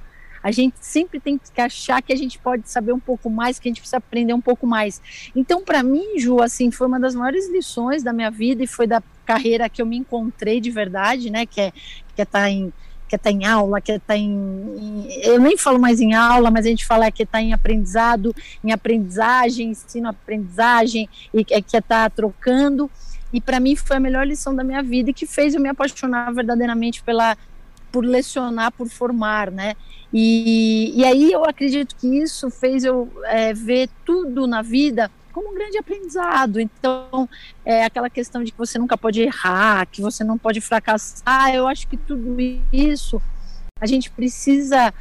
A 0.44 0.52
gente 0.52 0.76
sempre 0.82 1.20
tem 1.20 1.38
que 1.38 1.62
achar 1.62 2.02
que 2.02 2.12
a 2.12 2.16
gente 2.16 2.40
pode 2.40 2.68
saber 2.68 2.92
um 2.94 3.00
pouco 3.00 3.30
mais, 3.30 3.60
que 3.60 3.68
a 3.68 3.70
gente 3.70 3.80
precisa 3.80 3.98
aprender 3.98 4.34
um 4.34 4.42
pouco 4.42 4.66
mais. 4.66 5.00
Então, 5.36 5.64
para 5.64 5.84
mim, 5.84 6.18
Ju, 6.18 6.42
assim, 6.42 6.72
foi 6.72 6.88
uma 6.88 7.00
das 7.00 7.14
maiores 7.14 7.48
lições 7.50 8.02
da 8.02 8.12
minha 8.12 8.32
vida 8.32 8.64
e 8.64 8.68
foi 8.68 8.88
da 8.88 9.04
carreira 9.24 9.70
que 9.70 9.82
eu 9.82 9.86
me 9.86 9.98
encontrei 9.98 10.60
de 10.60 10.72
verdade, 10.72 11.30
né? 11.30 11.46
Que 11.46 11.62
é 11.62 11.72
que 12.16 12.22
é 12.22 12.26
tá 12.26 12.50
em 12.50 12.74
que 13.08 13.18
está 13.18 13.30
em 13.30 13.46
aula, 13.46 13.82
que 13.82 13.92
está 13.92 14.16
em, 14.16 14.32
em, 14.32 15.06
Eu 15.22 15.38
nem 15.38 15.58
falo 15.58 15.78
mais 15.78 16.00
em 16.00 16.14
aula, 16.14 16.50
mas 16.50 16.66
a 16.66 16.70
gente 16.70 16.86
fala 16.86 17.12
que 17.12 17.24
está 17.24 17.42
em 17.42 17.52
aprendizado, 17.52 18.34
em 18.64 18.72
aprendizagem, 18.72 19.72
ensino-aprendizagem, 19.72 21.10
e 21.34 21.44
que 21.44 21.54
está 21.54 22.06
é, 22.06 22.10
trocando. 22.10 22.90
E 23.34 23.40
para 23.40 23.60
mim 23.60 23.76
foi 23.76 23.98
a 23.98 24.00
melhor 24.00 24.26
lição 24.26 24.56
da 24.56 24.64
minha 24.64 24.84
vida 24.84 25.10
e 25.10 25.14
que 25.14 25.26
fez 25.26 25.54
eu 25.54 25.62
me 25.62 25.70
apaixonar 25.70 26.34
verdadeiramente 26.34 27.02
pela, 27.04 27.38
por 27.92 28.06
lecionar, 28.06 28.72
por 28.72 28.90
formar, 28.90 29.52
né? 29.52 29.76
E, 30.14 30.94
e 30.96 31.06
aí 31.06 31.32
eu 31.32 31.46
acredito 31.46 31.96
que 31.96 32.08
isso 32.08 32.50
fez 32.50 32.84
eu 32.84 33.10
é, 33.26 33.54
ver 33.54 33.90
tudo 34.06 34.46
na 34.46 34.62
vida 34.62 35.10
como 35.32 35.52
um 35.52 35.54
grande 35.54 35.78
aprendizado. 35.78 36.60
Então, 36.60 37.28
é 37.66 37.86
aquela 37.86 38.10
questão 38.10 38.44
de 38.44 38.52
que 38.52 38.58
você 38.58 38.78
nunca 38.78 38.98
pode 38.98 39.22
errar, 39.22 39.88
que 39.88 40.02
você 40.02 40.24
não 40.24 40.38
pode 40.38 40.60
fracassar. 40.60 41.54
Eu 41.54 41.68
acho 41.68 41.88
que 41.88 41.98
tudo 41.98 42.36
isso 42.72 43.22
a 43.80 43.86
gente 43.86 44.12
precisa 44.12 44.94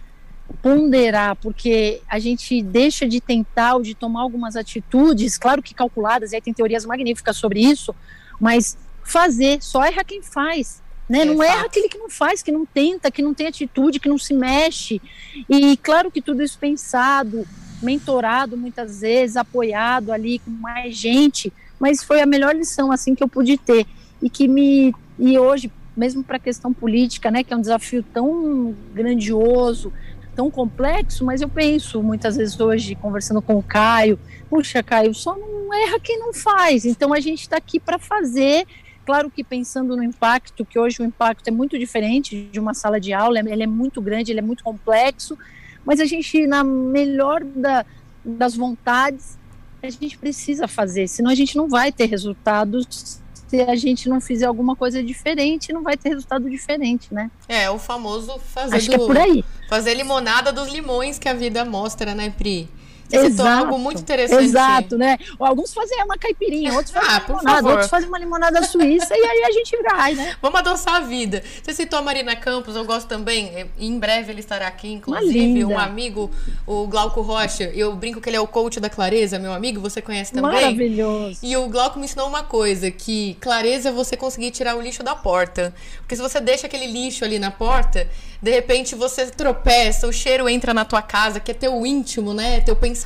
ponderar, 0.63 1.37
porque 1.37 2.01
a 2.09 2.19
gente 2.19 2.63
deixa 2.63 3.07
de 3.07 3.21
tentar 3.21 3.75
ou 3.75 3.83
de 3.83 3.95
tomar 3.95 4.23
algumas 4.23 4.57
atitudes, 4.57 5.39
claro 5.39 5.63
que 5.63 5.75
calculadas, 5.75 6.33
e 6.33 6.37
aí 6.37 6.43
tem 6.43 6.53
teorias 6.53 6.85
magníficas 6.85 7.37
sobre 7.37 7.61
isso, 7.61 7.95
mas 8.41 8.77
fazer, 9.05 9.63
só 9.63 9.85
erra 9.85 10.03
quem 10.03 10.23
faz. 10.23 10.83
Né? 11.09 11.25
Não 11.25 11.43
erra 11.43 11.67
aquele 11.67 11.89
que 11.89 11.99
não 11.99 12.09
faz, 12.09 12.41
que 12.41 12.53
não 12.53 12.65
tenta, 12.65 13.11
que 13.11 13.21
não 13.21 13.35
tem 13.35 13.49
atitude, 13.49 13.99
que 13.99 14.09
não 14.09 14.17
se 14.17 14.33
mexe. 14.33 15.03
E 15.49 15.77
claro 15.77 16.11
que 16.11 16.23
tudo 16.23 16.43
isso 16.43 16.57
pensado, 16.57 17.45
mentorado 17.83 18.57
muitas 18.57 19.01
vezes, 19.01 19.37
apoiado 19.37 20.13
ali 20.13 20.39
com 20.39 20.51
mais 20.51 20.97
gente, 20.97 21.53
mas 21.81 22.05
foi 22.05 22.21
a 22.21 22.27
melhor 22.27 22.55
lição 22.55 22.93
assim 22.93 23.15
que 23.15 23.25
eu 23.25 23.29
pude 23.29 23.59
ter 23.59 23.87
e 24.23 24.31
que 24.31 24.47
me 24.47 24.95
e 25.19 25.39
hoje 25.39 25.71
mesmo 25.97 26.23
para 26.23 26.37
a 26.37 26.41
questão 26.41 26.73
política, 26.73 27.31
né, 27.31 27.43
que 27.43 27.53
é 27.53 27.57
um 27.57 27.61
desafio 27.61 28.03
tão 28.03 28.75
grandioso, 28.95 29.93
tão 30.35 30.51
complexo, 30.51 31.25
mas 31.25 31.41
eu 31.41 31.49
penso 31.49 32.03
muitas 32.03 32.37
vezes 32.37 32.59
hoje 32.59 32.95
conversando 32.95 33.43
com 33.43 33.57
o 33.57 33.63
Caio, 33.63 34.19
puxa, 34.49 34.83
Caio, 34.83 35.15
só 35.15 35.37
não 35.37 35.73
erra 35.75 35.99
quem 36.01 36.19
não 36.19 36.33
faz. 36.33 36.85
Então 36.85 37.13
a 37.13 37.21
gente 37.21 37.43
está 37.43 37.57
aqui 37.57 37.79
para 37.79 37.99
fazer 37.99 38.67
claro 39.05 39.29
que 39.29 39.43
pensando 39.43 39.97
no 39.97 40.05
impacto, 40.05 40.65
que 40.65 40.79
hoje 40.79 41.03
o 41.03 41.05
impacto 41.05 41.49
é 41.49 41.51
muito 41.51 41.77
diferente 41.77 42.49
de 42.53 42.61
uma 42.61 42.75
sala 42.75 43.01
de 43.01 43.13
aula, 43.13 43.41
ele 43.41 43.63
é 43.65 43.67
muito 43.67 44.01
grande, 44.01 44.31
ele 44.31 44.39
é 44.39 44.43
muito 44.43 44.63
complexo, 44.63 45.37
mas 45.85 45.99
a 45.99 46.05
gente, 46.05 46.47
na 46.47 46.63
melhor 46.63 47.43
da, 47.43 47.85
das 48.25 48.55
vontades, 48.55 49.37
a 49.83 49.91
gente 49.91 50.17
precisa 50.17 50.69
fazer, 50.69 51.09
senão 51.09 51.31
a 51.31 51.35
gente 51.35 51.57
não 51.57 51.69
vai 51.69 51.91
ter 51.91 52.07
resultados 52.07 53.21
se 53.51 53.61
a 53.63 53.75
gente 53.75 54.09
não 54.09 54.21
fizer 54.21 54.47
alguma 54.47 54.77
coisa 54.77 55.03
diferente, 55.03 55.73
não 55.73 55.83
vai 55.83 55.97
ter 55.97 56.11
resultado 56.11 56.49
diferente, 56.49 57.13
né? 57.13 57.29
É, 57.49 57.69
o 57.69 57.81
famoso 57.81 58.39
fazer, 58.39 58.77
Acho 58.77 58.91
do, 58.93 58.97
que 58.97 59.03
é 59.03 59.07
por 59.07 59.19
aí. 59.19 59.45
fazer 59.69 59.95
limonada 59.95 60.53
dos 60.53 60.69
limões 60.69 61.19
que 61.19 61.29
a 61.29 61.35
vida 61.35 61.65
mostra, 61.65 62.15
né, 62.15 62.31
Pri? 62.31 62.69
Você 63.11 63.27
exato, 63.27 63.65
algo 63.67 63.79
muito 63.79 64.01
interessante. 64.01 64.45
Exato, 64.45 64.97
né? 64.97 65.19
Alguns 65.39 65.75
fazem 65.75 66.03
uma 66.05 66.17
caipirinha, 66.17 66.73
outros 66.75 66.93
fazem 66.93 67.11
ah, 67.11 67.25
uma 67.29 67.41
limonada, 67.41 67.69
outros 67.69 67.91
fazem 67.91 68.09
uma 68.09 68.19
limonada 68.19 68.63
suíça 68.65 69.17
e 69.17 69.23
aí 69.23 69.45
a 69.45 69.51
gente 69.51 69.77
vai, 69.83 70.15
né? 70.15 70.37
Vamos 70.41 70.61
adoçar 70.61 70.97
a 70.97 71.01
vida. 71.01 71.43
Você 71.63 71.73
citou 71.73 71.99
a 71.99 72.03
Marina 72.03 72.37
Campos, 72.37 72.77
eu 72.77 72.85
gosto 72.85 73.09
também. 73.09 73.69
Em 73.79 73.99
breve 73.99 74.33
ele 74.33 74.41
estará 74.41 74.67
aqui, 74.67 74.93
inclusive, 74.93 75.65
um 75.65 75.79
amigo, 75.79 76.31
o 76.67 76.87
Glauco 76.87 77.21
Rocha. 77.21 77.65
Eu 77.65 77.95
brinco 77.95 78.21
que 78.21 78.29
ele 78.29 78.37
é 78.37 78.41
o 78.41 78.47
coach 78.47 78.79
da 78.81 78.89
clareza, 78.89 79.39
meu 79.39 79.53
amigo, 79.53 79.81
você 79.81 80.01
conhece 80.01 80.33
também. 80.33 80.53
Maravilhoso. 80.53 81.41
E 81.43 81.57
o 81.57 81.69
Glauco 81.69 81.99
me 81.99 82.05
ensinou 82.05 82.29
uma 82.29 82.43
coisa, 82.43 82.91
que 82.91 83.37
clareza 83.41 83.89
é 83.89 83.93
você 83.93 84.17
conseguir 84.17 84.51
tirar 84.51 84.77
o 84.77 84.81
lixo 84.81 85.03
da 85.03 85.15
porta. 85.15 85.75
Porque 85.99 86.17
se 86.17 86.23
você 86.23 86.41
deixa 86.41 86.67
aquele 86.67 86.87
lixo 86.87 87.25
ali 87.25 87.39
na 87.39 87.51
porta, 87.51 88.09
de 88.43 88.51
repente 88.51 88.95
você 88.95 89.27
tropeça, 89.27 90.07
o 90.07 90.13
cheiro 90.13 90.49
entra 90.49 90.73
na 90.73 90.85
tua 90.85 91.03
casa, 91.03 91.41
que 91.41 91.51
é 91.51 91.55
teu 91.55 91.85
íntimo, 91.85 92.33
né? 92.33 92.61
Teu 92.61 92.75
pensamento. 92.75 93.00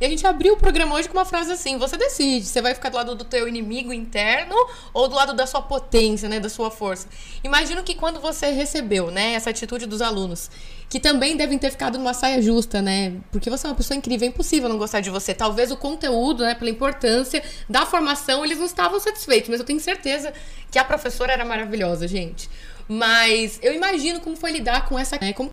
E 0.00 0.04
a 0.04 0.08
gente 0.08 0.26
abriu 0.26 0.54
o 0.54 0.56
programa 0.56 0.94
hoje 0.94 1.08
com 1.08 1.16
uma 1.16 1.24
frase 1.24 1.52
assim: 1.52 1.78
você 1.78 1.96
decide, 1.96 2.46
você 2.46 2.60
vai 2.60 2.74
ficar 2.74 2.88
do 2.88 2.96
lado 2.96 3.14
do 3.14 3.24
teu 3.24 3.48
inimigo 3.48 3.92
interno 3.92 4.54
ou 4.92 5.08
do 5.08 5.14
lado 5.14 5.34
da 5.34 5.46
sua 5.46 5.62
potência, 5.62 6.28
né? 6.28 6.40
Da 6.40 6.48
sua 6.48 6.70
força. 6.70 7.08
Imagino 7.42 7.82
que 7.82 7.94
quando 7.94 8.20
você 8.20 8.50
recebeu, 8.50 9.10
né, 9.10 9.34
essa 9.34 9.50
atitude 9.50 9.86
dos 9.86 10.02
alunos, 10.02 10.50
que 10.88 11.00
também 11.00 11.36
devem 11.36 11.58
ter 11.58 11.70
ficado 11.70 11.98
numa 11.98 12.14
saia 12.14 12.40
justa, 12.40 12.80
né? 12.80 13.14
Porque 13.32 13.50
você 13.50 13.66
é 13.66 13.70
uma 13.70 13.76
pessoa 13.76 13.96
incrível, 13.96 14.26
é 14.26 14.28
impossível 14.28 14.68
não 14.68 14.78
gostar 14.78 15.00
de 15.00 15.10
você. 15.10 15.34
Talvez 15.34 15.70
o 15.70 15.76
conteúdo, 15.76 16.44
né, 16.44 16.54
pela 16.54 16.70
importância 16.70 17.42
da 17.68 17.84
formação, 17.84 18.44
eles 18.44 18.58
não 18.58 18.66
estavam 18.66 19.00
satisfeitos, 19.00 19.48
mas 19.48 19.60
eu 19.60 19.66
tenho 19.66 19.80
certeza 19.80 20.32
que 20.70 20.78
a 20.78 20.84
professora 20.84 21.32
era 21.32 21.44
maravilhosa, 21.44 22.06
gente. 22.06 22.48
Mas 22.88 23.58
eu 23.62 23.72
imagino 23.72 24.20
como 24.20 24.36
foi 24.36 24.52
lidar 24.52 24.86
com 24.88 24.98
essa. 24.98 25.18
Né? 25.20 25.32
Como 25.32 25.50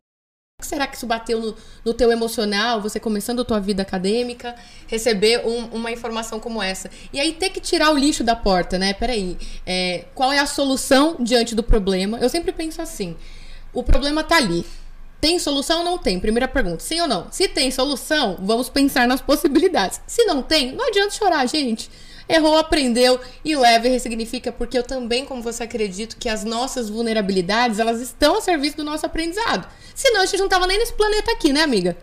será 0.65 0.87
que 0.87 0.95
isso 0.95 1.05
bateu 1.05 1.39
no, 1.39 1.55
no 1.83 1.93
teu 1.93 2.11
emocional, 2.11 2.81
você 2.81 2.99
começando 2.99 3.41
a 3.41 3.45
tua 3.45 3.59
vida 3.59 3.81
acadêmica, 3.81 4.55
receber 4.87 5.45
um, 5.45 5.65
uma 5.67 5.91
informação 5.91 6.39
como 6.39 6.61
essa? 6.61 6.89
E 7.11 7.19
aí 7.19 7.33
ter 7.33 7.49
que 7.49 7.59
tirar 7.59 7.91
o 7.91 7.97
lixo 7.97 8.23
da 8.23 8.35
porta, 8.35 8.77
né? 8.77 8.93
Peraí, 8.93 9.37
é, 9.65 10.05
qual 10.13 10.31
é 10.31 10.39
a 10.39 10.45
solução 10.45 11.15
diante 11.19 11.55
do 11.55 11.63
problema? 11.63 12.17
Eu 12.19 12.29
sempre 12.29 12.51
penso 12.51 12.81
assim, 12.81 13.15
o 13.73 13.83
problema 13.83 14.23
tá 14.23 14.37
ali. 14.37 14.65
Tem 15.19 15.37
solução 15.37 15.79
ou 15.79 15.85
não 15.85 15.97
tem? 15.99 16.19
Primeira 16.19 16.47
pergunta, 16.47 16.79
sim 16.79 16.99
ou 16.99 17.07
não? 17.07 17.31
Se 17.31 17.47
tem 17.47 17.69
solução, 17.69 18.37
vamos 18.39 18.69
pensar 18.69 19.07
nas 19.07 19.21
possibilidades. 19.21 20.01
Se 20.07 20.25
não 20.25 20.41
tem, 20.41 20.71
não 20.71 20.87
adianta 20.87 21.11
chorar, 21.11 21.45
gente. 21.45 21.89
Errou, 22.31 22.57
aprendeu 22.57 23.19
e 23.43 23.55
leva 23.55 23.87
e 23.87 23.91
ressignifica, 23.91 24.51
porque 24.51 24.77
eu 24.77 24.83
também, 24.83 25.25
como 25.25 25.41
você 25.41 25.63
acredito, 25.63 26.17
que 26.17 26.29
as 26.29 26.43
nossas 26.43 26.89
vulnerabilidades, 26.89 27.79
elas 27.79 28.01
estão 28.01 28.37
a 28.37 28.41
serviço 28.41 28.77
do 28.77 28.83
nosso 28.83 29.05
aprendizado. 29.05 29.67
Senão 29.93 30.21
a 30.21 30.25
gente 30.25 30.39
não 30.39 30.49
tava 30.49 30.67
nem 30.67 30.79
nesse 30.79 30.93
planeta 30.93 31.31
aqui, 31.31 31.51
né, 31.51 31.61
amiga? 31.61 31.97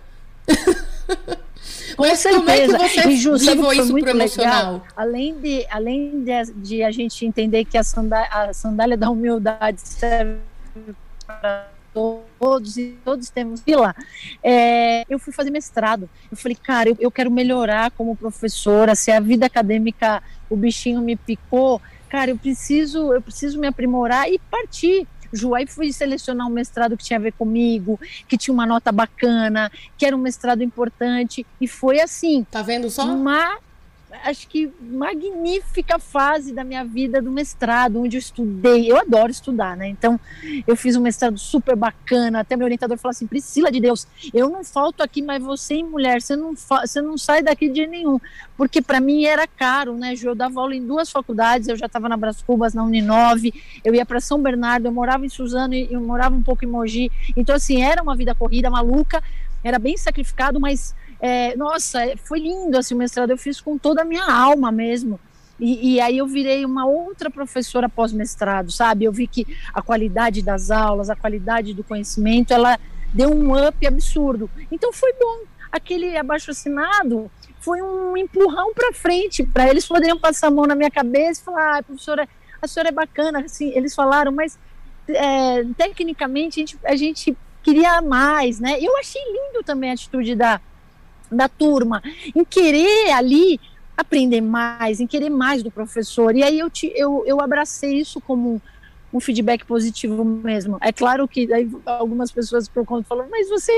Com 1.96 2.02
Mas 2.02 2.20
certeza. 2.20 2.40
como 2.40 2.50
é 2.50 2.88
que 2.88 3.00
você 3.00 3.08
e, 3.08 3.16
Ju, 3.16 3.32
levou 3.32 3.72
isso 3.72 3.92
pro 3.92 4.10
emocional? 4.10 4.74
Legal. 4.74 4.86
Além, 4.96 5.34
de, 5.34 5.66
além 5.70 6.22
de, 6.22 6.52
de, 6.54 6.82
a 6.84 6.90
gente 6.90 7.26
entender 7.26 7.64
que 7.64 7.76
a 7.76 7.82
sandália, 7.82 8.28
a 8.30 8.52
sandália 8.52 8.96
da 8.96 9.10
humildade 9.10 9.80
serve 9.80 10.38
para 11.26 11.68
todos 12.38 12.76
e 12.76 12.98
todos 13.04 13.30
temos 13.30 13.60
fila. 13.62 13.94
É, 14.42 15.04
eu 15.08 15.18
fui 15.18 15.32
fazer 15.32 15.50
mestrado. 15.50 16.08
Eu 16.30 16.36
falei, 16.36 16.56
cara, 16.56 16.88
eu, 16.88 16.96
eu 16.98 17.10
quero 17.10 17.30
melhorar 17.30 17.90
como 17.92 18.16
professora. 18.16 18.94
Se 18.94 19.10
a 19.10 19.20
vida 19.20 19.46
acadêmica, 19.46 20.22
o 20.48 20.56
bichinho 20.56 21.00
me 21.00 21.16
picou, 21.16 21.80
cara, 22.08 22.30
eu 22.30 22.38
preciso, 22.38 23.12
eu 23.12 23.20
preciso 23.22 23.58
me 23.58 23.66
aprimorar 23.66 24.30
e 24.30 24.38
partir. 24.50 25.06
Ju, 25.32 25.54
aí 25.54 25.66
fui 25.66 25.92
selecionar 25.92 26.46
um 26.46 26.50
mestrado 26.50 26.96
que 26.96 27.04
tinha 27.04 27.18
a 27.18 27.22
ver 27.22 27.32
comigo, 27.32 28.00
que 28.26 28.38
tinha 28.38 28.54
uma 28.54 28.64
nota 28.64 28.90
bacana, 28.90 29.70
que 29.96 30.06
era 30.06 30.16
um 30.16 30.20
mestrado 30.20 30.62
importante, 30.62 31.46
e 31.60 31.68
foi 31.68 32.00
assim. 32.00 32.46
Tá 32.50 32.62
vendo 32.62 32.88
só? 32.88 33.04
Uma 33.04 33.58
acho 34.24 34.48
que 34.48 34.70
magnífica 34.80 35.98
fase 35.98 36.52
da 36.52 36.62
minha 36.62 36.84
vida 36.84 37.22
do 37.22 37.30
mestrado, 37.30 38.00
onde 38.00 38.16
eu 38.16 38.20
estudei. 38.20 38.90
Eu 38.90 38.98
adoro 38.98 39.30
estudar, 39.30 39.76
né? 39.76 39.88
Então, 39.88 40.18
eu 40.66 40.76
fiz 40.76 40.96
um 40.96 41.00
mestrado 41.00 41.38
super 41.38 41.74
bacana. 41.74 42.40
Até 42.40 42.56
meu 42.56 42.66
orientador 42.66 42.98
falou 42.98 43.10
assim: 43.10 43.26
Priscila 43.26 43.70
de 43.70 43.80
Deus, 43.80 44.06
eu 44.34 44.48
não 44.48 44.62
falto 44.64 45.02
aqui, 45.02 45.22
mas 45.22 45.42
você 45.42 45.78
mulher, 45.82 46.20
você 46.20 46.36
não, 46.36 46.54
você 46.54 47.00
não 47.00 47.16
sai 47.16 47.42
daqui 47.42 47.68
de 47.68 47.86
nenhum. 47.86 48.18
Porque 48.56 48.80
para 48.82 49.00
mim 49.00 49.24
era 49.24 49.46
caro, 49.46 49.96
né? 49.96 50.14
Eu 50.20 50.34
dava 50.34 50.60
aula 50.60 50.74
em 50.74 50.84
duas 50.84 51.10
faculdades, 51.10 51.68
eu 51.68 51.76
já 51.76 51.86
estava 51.86 52.08
na 52.08 52.16
Bras 52.16 52.42
Cubas, 52.42 52.74
na 52.74 52.84
Uninove, 52.84 53.54
eu 53.84 53.94
ia 53.94 54.04
para 54.04 54.20
São 54.20 54.42
Bernardo, 54.42 54.86
eu 54.86 54.92
morava 54.92 55.24
em 55.24 55.28
Suzano 55.28 55.74
e 55.74 55.92
eu 55.92 56.00
morava 56.00 56.34
um 56.34 56.42
pouco 56.42 56.64
em 56.64 56.68
Mogi. 56.68 57.10
Então, 57.36 57.54
assim, 57.54 57.82
era 57.82 58.02
uma 58.02 58.16
vida 58.16 58.34
corrida 58.34 58.70
maluca, 58.70 59.22
era 59.62 59.78
bem 59.78 59.96
sacrificado, 59.96 60.60
mas 60.60 60.94
é, 61.20 61.56
nossa, 61.56 62.00
foi 62.24 62.40
lindo 62.40 62.78
assim, 62.78 62.94
o 62.94 62.98
mestrado, 62.98 63.30
eu 63.30 63.38
fiz 63.38 63.60
com 63.60 63.76
toda 63.76 64.02
a 64.02 64.04
minha 64.04 64.24
alma 64.24 64.70
mesmo. 64.70 65.18
E, 65.58 65.94
e, 65.94 66.00
aí 66.00 66.18
eu 66.18 66.26
virei 66.26 66.64
uma 66.64 66.86
outra 66.86 67.28
professora 67.28 67.88
pós-mestrado, 67.88 68.70
sabe? 68.70 69.04
Eu 69.04 69.12
vi 69.12 69.26
que 69.26 69.44
a 69.74 69.82
qualidade 69.82 70.40
das 70.40 70.70
aulas, 70.70 71.10
a 71.10 71.16
qualidade 71.16 71.74
do 71.74 71.82
conhecimento, 71.82 72.52
ela 72.52 72.78
deu 73.12 73.30
um 73.30 73.66
up 73.66 73.84
absurdo. 73.84 74.48
Então 74.70 74.92
foi 74.92 75.12
bom. 75.14 75.42
Aquele 75.72 76.16
abaixo 76.16 76.52
assinado 76.52 77.28
foi 77.60 77.82
um 77.82 78.16
empurrão 78.16 78.72
para 78.72 78.92
frente, 78.92 79.42
para 79.42 79.68
eles 79.68 79.86
poderiam 79.86 80.18
passar 80.18 80.46
a 80.46 80.50
mão 80.50 80.64
na 80.64 80.76
minha 80.76 80.90
cabeça 80.90 81.40
e 81.40 81.44
falar, 81.44 81.78
ah, 81.78 81.82
professora, 81.82 82.28
a 82.62 82.68
senhora 82.68 82.90
é 82.90 82.92
bacana, 82.92 83.40
assim, 83.40 83.72
eles 83.74 83.94
falaram, 83.94 84.30
mas 84.30 84.58
é, 85.08 85.64
tecnicamente 85.76 86.60
a 86.60 86.66
gente, 86.66 86.78
a 86.84 86.96
gente 86.96 87.36
queria 87.62 88.00
mais, 88.00 88.60
né? 88.60 88.78
Eu 88.80 88.96
achei 88.96 89.22
lindo 89.22 89.62
também 89.64 89.90
a 89.90 89.94
atitude 89.94 90.34
da, 90.34 90.60
da 91.30 91.48
turma, 91.48 92.02
em 92.34 92.44
querer 92.44 93.12
ali 93.12 93.60
aprender 93.96 94.40
mais, 94.40 95.00
em 95.00 95.06
querer 95.06 95.30
mais 95.30 95.62
do 95.62 95.70
professor. 95.70 96.36
E 96.36 96.42
aí 96.42 96.58
eu, 96.58 96.70
te, 96.70 96.92
eu, 96.94 97.24
eu 97.26 97.40
abracei 97.40 97.98
isso 97.98 98.20
como 98.20 98.62
um, 99.12 99.20
feedback 99.20 99.64
positivo 99.64 100.24
mesmo. 100.24 100.78
É 100.80 100.92
claro 100.92 101.26
que 101.26 101.52
aí 101.52 101.68
algumas 101.84 102.30
pessoas 102.30 102.68
por 102.68 102.84
conta 102.84 103.08
falam, 103.08 103.26
mas 103.28 103.48
você 103.48 103.72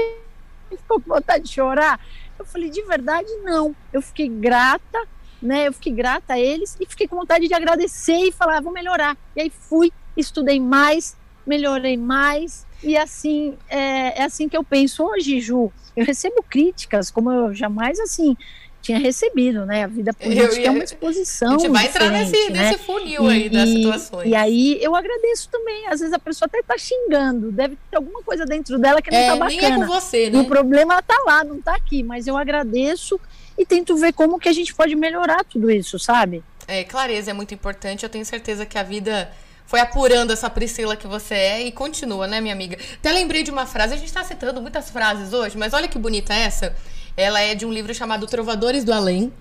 ficou 0.68 1.00
com 1.00 1.14
vontade 1.14 1.44
de 1.44 1.52
chorar? 1.52 1.98
Eu 2.38 2.44
falei, 2.44 2.68
de 2.68 2.82
verdade, 2.82 3.28
não. 3.42 3.74
Eu 3.92 4.02
fiquei 4.02 4.28
grata, 4.28 5.02
né? 5.40 5.68
Eu 5.68 5.72
fiquei 5.72 5.92
grata 5.92 6.34
a 6.34 6.40
eles 6.40 6.76
e 6.78 6.86
fiquei 6.86 7.08
com 7.08 7.16
vontade 7.16 7.48
de 7.48 7.54
agradecer 7.54 8.28
e 8.28 8.32
falar, 8.32 8.58
ah, 8.58 8.60
vou 8.60 8.72
melhorar. 8.72 9.16
E 9.34 9.40
aí 9.40 9.50
fui, 9.50 9.90
estudei 10.16 10.60
mais, 10.60 11.16
melhorei 11.46 11.96
mais, 11.96 12.66
e 12.82 12.96
assim, 12.96 13.56
é, 13.68 14.20
é 14.20 14.24
assim 14.24 14.48
que 14.48 14.56
eu 14.56 14.64
penso 14.64 15.04
hoje, 15.04 15.40
Ju. 15.40 15.70
Eu 15.96 16.04
recebo 16.04 16.42
críticas, 16.42 17.10
como 17.10 17.30
eu 17.30 17.54
jamais 17.54 17.98
assim 17.98 18.36
tinha 18.82 18.98
recebido, 18.98 19.66
né? 19.66 19.84
A 19.84 19.86
vida 19.86 20.12
política 20.12 20.60
ia, 20.60 20.68
é 20.68 20.70
uma 20.70 20.82
exposição. 20.82 21.54
A 21.54 21.58
gente 21.58 21.68
vai 21.68 21.86
entrar 21.86 22.10
nesse, 22.10 22.50
né? 22.50 22.70
nesse 22.70 22.78
funil 22.84 23.24
e, 23.24 23.32
aí 23.32 23.48
das 23.48 23.68
e, 23.68 23.76
situações. 23.76 24.28
E 24.28 24.34
aí 24.34 24.78
eu 24.80 24.96
agradeço 24.96 25.48
também. 25.50 25.86
Às 25.86 26.00
vezes 26.00 26.14
a 26.14 26.18
pessoa 26.18 26.46
até 26.46 26.62
tá 26.62 26.78
xingando, 26.78 27.52
deve 27.52 27.76
ter 27.90 27.96
alguma 27.96 28.22
coisa 28.22 28.46
dentro 28.46 28.78
dela 28.78 29.02
que 29.02 29.10
não 29.10 29.18
é, 29.18 29.26
tá 29.26 29.36
bacana. 29.36 29.48
Nem 29.48 29.72
é 29.72 29.76
com 29.76 29.86
você, 29.86 30.30
né? 30.30 30.38
E 30.38 30.40
o 30.40 30.46
problema 30.46 31.02
tá 31.02 31.22
lá, 31.26 31.44
não 31.44 31.60
tá 31.60 31.74
aqui. 31.74 32.02
Mas 32.02 32.26
eu 32.26 32.36
agradeço 32.36 33.20
e 33.58 33.66
tento 33.66 33.96
ver 33.96 34.12
como 34.12 34.38
que 34.38 34.48
a 34.48 34.52
gente 34.52 34.74
pode 34.74 34.96
melhorar 34.96 35.44
tudo 35.44 35.70
isso, 35.70 35.98
sabe? 35.98 36.42
É, 36.66 36.84
clareza 36.84 37.30
é 37.30 37.34
muito 37.34 37.52
importante. 37.52 38.04
Eu 38.04 38.08
tenho 38.08 38.24
certeza 38.24 38.64
que 38.64 38.78
a 38.78 38.82
vida 38.82 39.30
foi 39.70 39.78
apurando 39.78 40.32
essa 40.32 40.50
Priscila 40.50 40.96
que 40.96 41.06
você 41.06 41.34
é 41.34 41.62
e 41.62 41.70
continua, 41.70 42.26
né, 42.26 42.40
minha 42.40 42.52
amiga? 42.52 42.76
Até 42.94 43.12
lembrei 43.12 43.44
de 43.44 43.52
uma 43.52 43.66
frase, 43.66 43.94
a 43.94 43.96
gente 43.96 44.08
está 44.08 44.24
citando 44.24 44.60
muitas 44.60 44.90
frases 44.90 45.32
hoje, 45.32 45.56
mas 45.56 45.72
olha 45.72 45.86
que 45.86 45.96
bonita 45.96 46.34
essa. 46.34 46.74
Ela 47.16 47.40
é 47.40 47.54
de 47.54 47.64
um 47.64 47.72
livro 47.72 47.94
chamado 47.94 48.26
Trovadores 48.26 48.82
do 48.82 48.92
Além. 48.92 49.32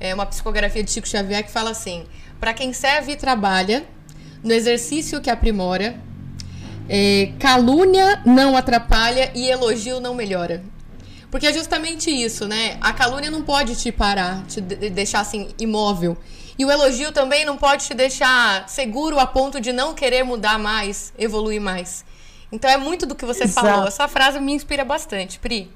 É 0.00 0.14
uma 0.14 0.24
psicografia 0.24 0.82
de 0.82 0.90
Chico 0.90 1.06
Xavier 1.06 1.44
que 1.44 1.50
fala 1.50 1.68
assim: 1.68 2.06
para 2.40 2.54
quem 2.54 2.72
serve 2.72 3.12
e 3.12 3.16
trabalha, 3.16 3.84
no 4.42 4.54
exercício 4.54 5.20
que 5.20 5.28
aprimora, 5.28 6.00
é, 6.88 7.32
calúnia 7.38 8.22
não 8.24 8.56
atrapalha 8.56 9.32
e 9.34 9.46
elogio 9.50 10.00
não 10.00 10.14
melhora. 10.14 10.64
Porque 11.30 11.46
é 11.46 11.52
justamente 11.52 12.10
isso, 12.10 12.48
né? 12.48 12.78
A 12.80 12.94
calúnia 12.94 13.30
não 13.30 13.42
pode 13.42 13.76
te 13.76 13.92
parar, 13.92 14.46
te 14.46 14.62
deixar 14.62 15.20
assim 15.20 15.50
imóvel. 15.58 16.16
E 16.58 16.64
o 16.64 16.70
elogio 16.70 17.10
também 17.12 17.44
não 17.44 17.56
pode 17.56 17.86
te 17.86 17.94
deixar 17.94 18.68
seguro 18.68 19.18
a 19.18 19.26
ponto 19.26 19.60
de 19.60 19.72
não 19.72 19.94
querer 19.94 20.22
mudar 20.22 20.58
mais, 20.58 21.12
evoluir 21.18 21.60
mais. 21.60 22.04
Então 22.52 22.70
é 22.70 22.76
muito 22.76 23.06
do 23.06 23.14
que 23.14 23.24
você 23.24 23.44
Exato. 23.44 23.66
falou. 23.66 23.86
Essa 23.88 24.06
frase 24.06 24.38
me 24.40 24.52
inspira 24.52 24.84
bastante, 24.84 25.38
Pri. 25.38 25.70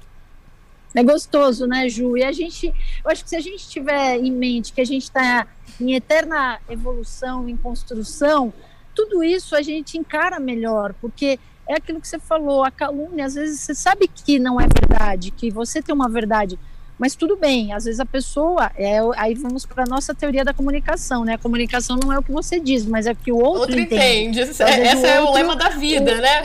É 0.95 1.03
gostoso, 1.03 1.67
né, 1.67 1.87
Ju? 1.87 2.17
E 2.17 2.23
a 2.23 2.31
gente, 2.31 2.67
eu 3.03 3.11
acho 3.11 3.23
que 3.23 3.29
se 3.29 3.35
a 3.35 3.41
gente 3.41 3.69
tiver 3.69 4.17
em 4.17 4.31
mente 4.31 4.73
que 4.73 4.81
a 4.81 4.85
gente 4.85 5.03
está 5.03 5.45
em 5.79 5.93
eterna 5.93 6.59
evolução, 6.67 7.47
em 7.47 7.55
construção, 7.55 8.51
tudo 8.95 9.23
isso 9.23 9.55
a 9.55 9.61
gente 9.61 9.97
encara 9.97 10.39
melhor, 10.39 10.93
porque 10.99 11.39
é 11.67 11.75
aquilo 11.75 12.01
que 12.01 12.07
você 12.07 12.17
falou, 12.17 12.63
a 12.63 12.71
calúnia, 12.71 13.25
às 13.25 13.35
vezes 13.35 13.59
você 13.59 13.75
sabe 13.75 14.07
que 14.07 14.39
não 14.39 14.59
é 14.59 14.65
verdade, 14.67 15.29
que 15.29 15.51
você 15.51 15.81
tem 15.81 15.93
uma 15.93 16.09
verdade, 16.09 16.57
mas 16.99 17.15
tudo 17.15 17.37
bem, 17.37 17.71
às 17.71 17.85
vezes 17.85 18.01
a 18.01 18.05
pessoa, 18.05 18.69
é, 18.75 18.99
aí 19.15 19.33
vamos 19.33 19.65
para 19.65 19.83
a 19.83 19.87
nossa 19.87 20.13
teoria 20.13 20.43
da 20.43 20.53
comunicação, 20.53 21.23
né? 21.23 21.35
A 21.35 21.37
comunicação 21.37 21.95
não 21.95 22.11
é 22.11 22.19
o 22.19 22.21
que 22.21 22.31
você 22.31 22.59
diz, 22.59 22.85
mas 22.85 23.07
é 23.07 23.13
o 23.13 23.15
que 23.15 23.31
o 23.31 23.37
outro, 23.37 23.61
outro 23.61 23.79
entende. 23.79 24.41
entende. 24.41 24.41
Esse 24.41 24.63
é 25.07 25.21
o, 25.21 25.27
o 25.27 25.33
lema 25.33 25.55
da 25.55 25.69
vida, 25.69 26.11
o, 26.11 26.17
né? 26.17 26.43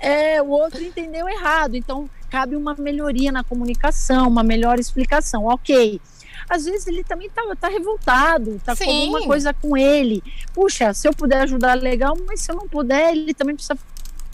é, 0.00 0.40
o 0.40 0.48
outro 0.48 0.82
entendeu 0.82 1.28
errado. 1.28 1.76
Então, 1.76 2.08
cabe 2.30 2.56
uma 2.56 2.74
melhoria 2.74 3.30
na 3.30 3.44
comunicação, 3.44 4.28
uma 4.28 4.42
melhor 4.42 4.78
explicação. 4.78 5.44
Ok. 5.44 6.00
Às 6.48 6.64
vezes 6.64 6.86
ele 6.86 7.04
também 7.04 7.28
tá, 7.28 7.42
tá 7.60 7.68
revoltado, 7.68 8.60
tá 8.64 8.74
Sim. 8.74 8.84
com 8.84 8.90
alguma 8.90 9.26
coisa 9.26 9.52
com 9.52 9.76
ele. 9.76 10.22
Puxa, 10.54 10.94
se 10.94 11.06
eu 11.06 11.12
puder 11.12 11.42
ajudar, 11.42 11.74
legal, 11.74 12.16
mas 12.26 12.40
se 12.40 12.50
eu 12.50 12.56
não 12.56 12.66
puder, 12.66 13.12
ele 13.12 13.34
também 13.34 13.54
precisa 13.54 13.76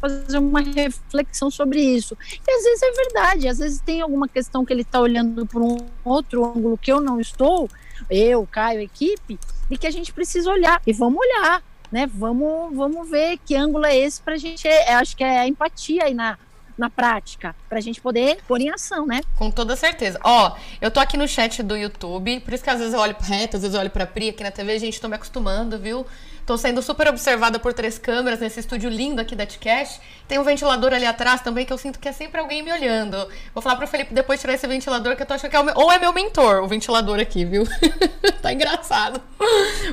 fazer 0.01 0.39
uma 0.39 0.61
reflexão 0.61 1.51
sobre 1.51 1.81
isso. 1.81 2.17
E 2.47 2.51
às 2.51 2.65
vezes 2.65 2.83
é 2.83 2.93
verdade, 2.93 3.49
às 3.49 3.59
vezes 3.59 3.81
tem 3.81 4.01
alguma 4.01 4.29
questão 4.29 4.65
que 4.65 4.73
ele 4.73 4.83
está 4.83 5.01
olhando 5.01 5.47
por 5.47 5.63
um 5.63 5.77
outro 6.05 6.45
ângulo 6.45 6.79
que 6.79 6.91
eu 6.91 7.01
não 7.01 7.21
estou, 7.21 7.69
eu, 8.09 8.47
Caio, 8.51 8.81
equipe, 8.81 9.39
e 9.71 9.79
que 9.79 9.87
a 9.87 9.91
gente 9.91 10.13
precisa 10.13 10.51
olhar. 10.51 10.81
E 10.87 10.93
vamos 10.93 11.21
olhar, 11.21 11.63
né? 11.93 12.09
Vamos, 12.13 12.75
vamos 12.75 13.09
ver 13.09 13.39
que 13.39 13.55
ângulo 13.55 13.85
é 13.85 13.97
esse 13.97 14.21
para 14.21 14.35
a 14.35 14.39
gente. 14.39 14.67
É, 14.67 14.95
acho 14.95 15.17
que 15.17 15.23
é 15.23 15.41
a 15.41 15.47
empatia 15.47 16.05
aí 16.05 16.15
na, 16.15 16.39
na 16.81 16.89
prática, 16.89 17.55
para 17.69 17.79
a 17.79 17.81
gente 17.81 18.01
poder 18.01 18.39
pôr 18.49 18.61
em 18.61 18.71
ação, 18.71 19.07
né? 19.07 19.21
Com 19.37 19.51
toda 19.51 19.77
certeza. 19.77 20.19
Ó, 20.25 20.57
eu 20.81 20.91
tô 20.91 20.99
aqui 20.99 21.17
no 21.17 21.29
chat 21.29 21.63
do 21.63 21.77
YouTube, 21.77 22.41
por 22.41 22.55
isso 22.55 22.65
que 22.65 22.71
às 22.71 22.79
vezes 22.79 22.95
eu 22.95 23.01
olho 23.01 23.15
reto, 23.21 23.57
às 23.57 23.63
vezes 23.63 23.75
eu 23.75 23.81
olho 23.81 23.91
pra 23.91 24.07
Pri, 24.07 24.31
aqui 24.31 24.43
na 24.43 24.51
TV, 24.51 24.79
gente, 24.79 25.01
tô 25.01 25.07
me 25.07 25.15
acostumando, 25.15 25.79
viu? 25.79 26.07
Tô 26.51 26.59
sendo 26.59 26.83
super 26.83 27.07
observada 27.07 27.61
por 27.61 27.73
três 27.73 27.97
câmeras 27.97 28.41
nesse 28.41 28.59
estúdio 28.59 28.91
lindo 28.91 29.21
aqui 29.21 29.37
da 29.37 29.47
Tcast. 29.47 30.01
Tem 30.27 30.37
um 30.37 30.43
ventilador 30.43 30.93
ali 30.93 31.07
atrás 31.07 31.41
também 31.43 31.65
que 31.65 31.73
eu 31.73 31.79
sinto 31.79 32.01
que 32.01 32.09
é 32.09 32.13
sempre 32.13 32.41
alguém 32.41 32.61
me 32.61 32.73
olhando. 32.73 33.17
Vou 33.55 33.63
falar 33.63 33.77
pro 33.77 33.87
Felipe 33.87 34.13
depois 34.13 34.41
tirar 34.41 34.55
esse 34.55 34.67
ventilador 34.67 35.15
que 35.15 35.23
eu 35.23 35.27
tô 35.27 35.35
achando 35.35 35.49
que 35.49 35.55
é 35.55 35.61
o 35.61 35.65
meu, 35.65 35.75
ou 35.77 35.93
é 35.93 35.99
meu 36.01 36.13
mentor, 36.13 36.65
o 36.65 36.67
ventilador 36.67 37.21
aqui, 37.21 37.45
viu? 37.45 37.63
tá 38.43 38.53
engraçado. 38.53 39.23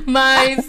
Mas, 0.04 0.68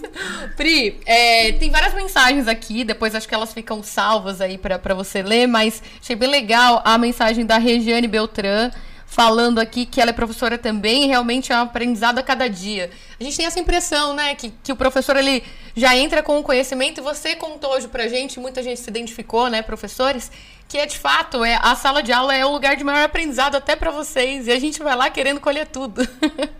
Pri, 0.55 1.01
é, 1.07 1.53
tem 1.53 1.71
várias 1.71 1.95
mensagens 1.95 2.47
aqui, 2.47 2.83
depois 2.83 3.15
acho 3.15 3.27
que 3.27 3.33
elas 3.33 3.51
ficam 3.51 3.81
salvas 3.81 4.41
aí 4.41 4.59
para 4.59 4.93
você 4.93 5.23
ler, 5.23 5.47
mas 5.47 5.81
achei 5.99 6.15
bem 6.15 6.29
legal 6.29 6.83
a 6.85 6.99
mensagem 6.99 7.47
da 7.47 7.57
Regiane 7.57 8.07
Beltrán 8.07 8.69
falando 9.09 9.57
aqui 9.57 9.87
que 9.87 9.99
ela 9.99 10.11
é 10.11 10.13
professora 10.13 10.55
também 10.55 11.07
realmente 11.07 11.51
é 11.51 11.57
um 11.57 11.63
aprendizado 11.63 12.19
a 12.19 12.23
cada 12.23 12.47
dia. 12.47 12.91
A 13.19 13.23
gente 13.23 13.35
tem 13.35 13.45
essa 13.47 13.59
impressão, 13.59 14.13
né, 14.13 14.35
que, 14.35 14.53
que 14.63 14.71
o 14.71 14.75
professor 14.75 15.17
ele 15.17 15.43
já 15.75 15.97
entra 15.97 16.21
com 16.21 16.37
o 16.37 16.43
conhecimento 16.43 16.99
e 16.99 17.01
você 17.01 17.35
contou 17.35 17.71
hoje 17.71 17.87
pra 17.87 18.07
gente, 18.07 18.39
muita 18.39 18.61
gente 18.61 18.79
se 18.79 18.89
identificou, 18.89 19.49
né, 19.49 19.63
professores, 19.63 20.31
que 20.67 20.77
é 20.77 20.85
de 20.85 20.97
fato, 20.97 21.43
é 21.43 21.59
a 21.59 21.75
sala 21.75 22.03
de 22.03 22.13
aula 22.13 22.35
é 22.35 22.45
o 22.45 22.51
lugar 22.51 22.75
de 22.75 22.83
maior 22.83 23.03
aprendizado 23.03 23.55
até 23.55 23.75
para 23.75 23.89
vocês 23.89 24.45
e 24.45 24.51
a 24.51 24.59
gente 24.59 24.81
vai 24.81 24.95
lá 24.95 25.09
querendo 25.09 25.39
colher 25.39 25.67
tudo. 25.67 26.07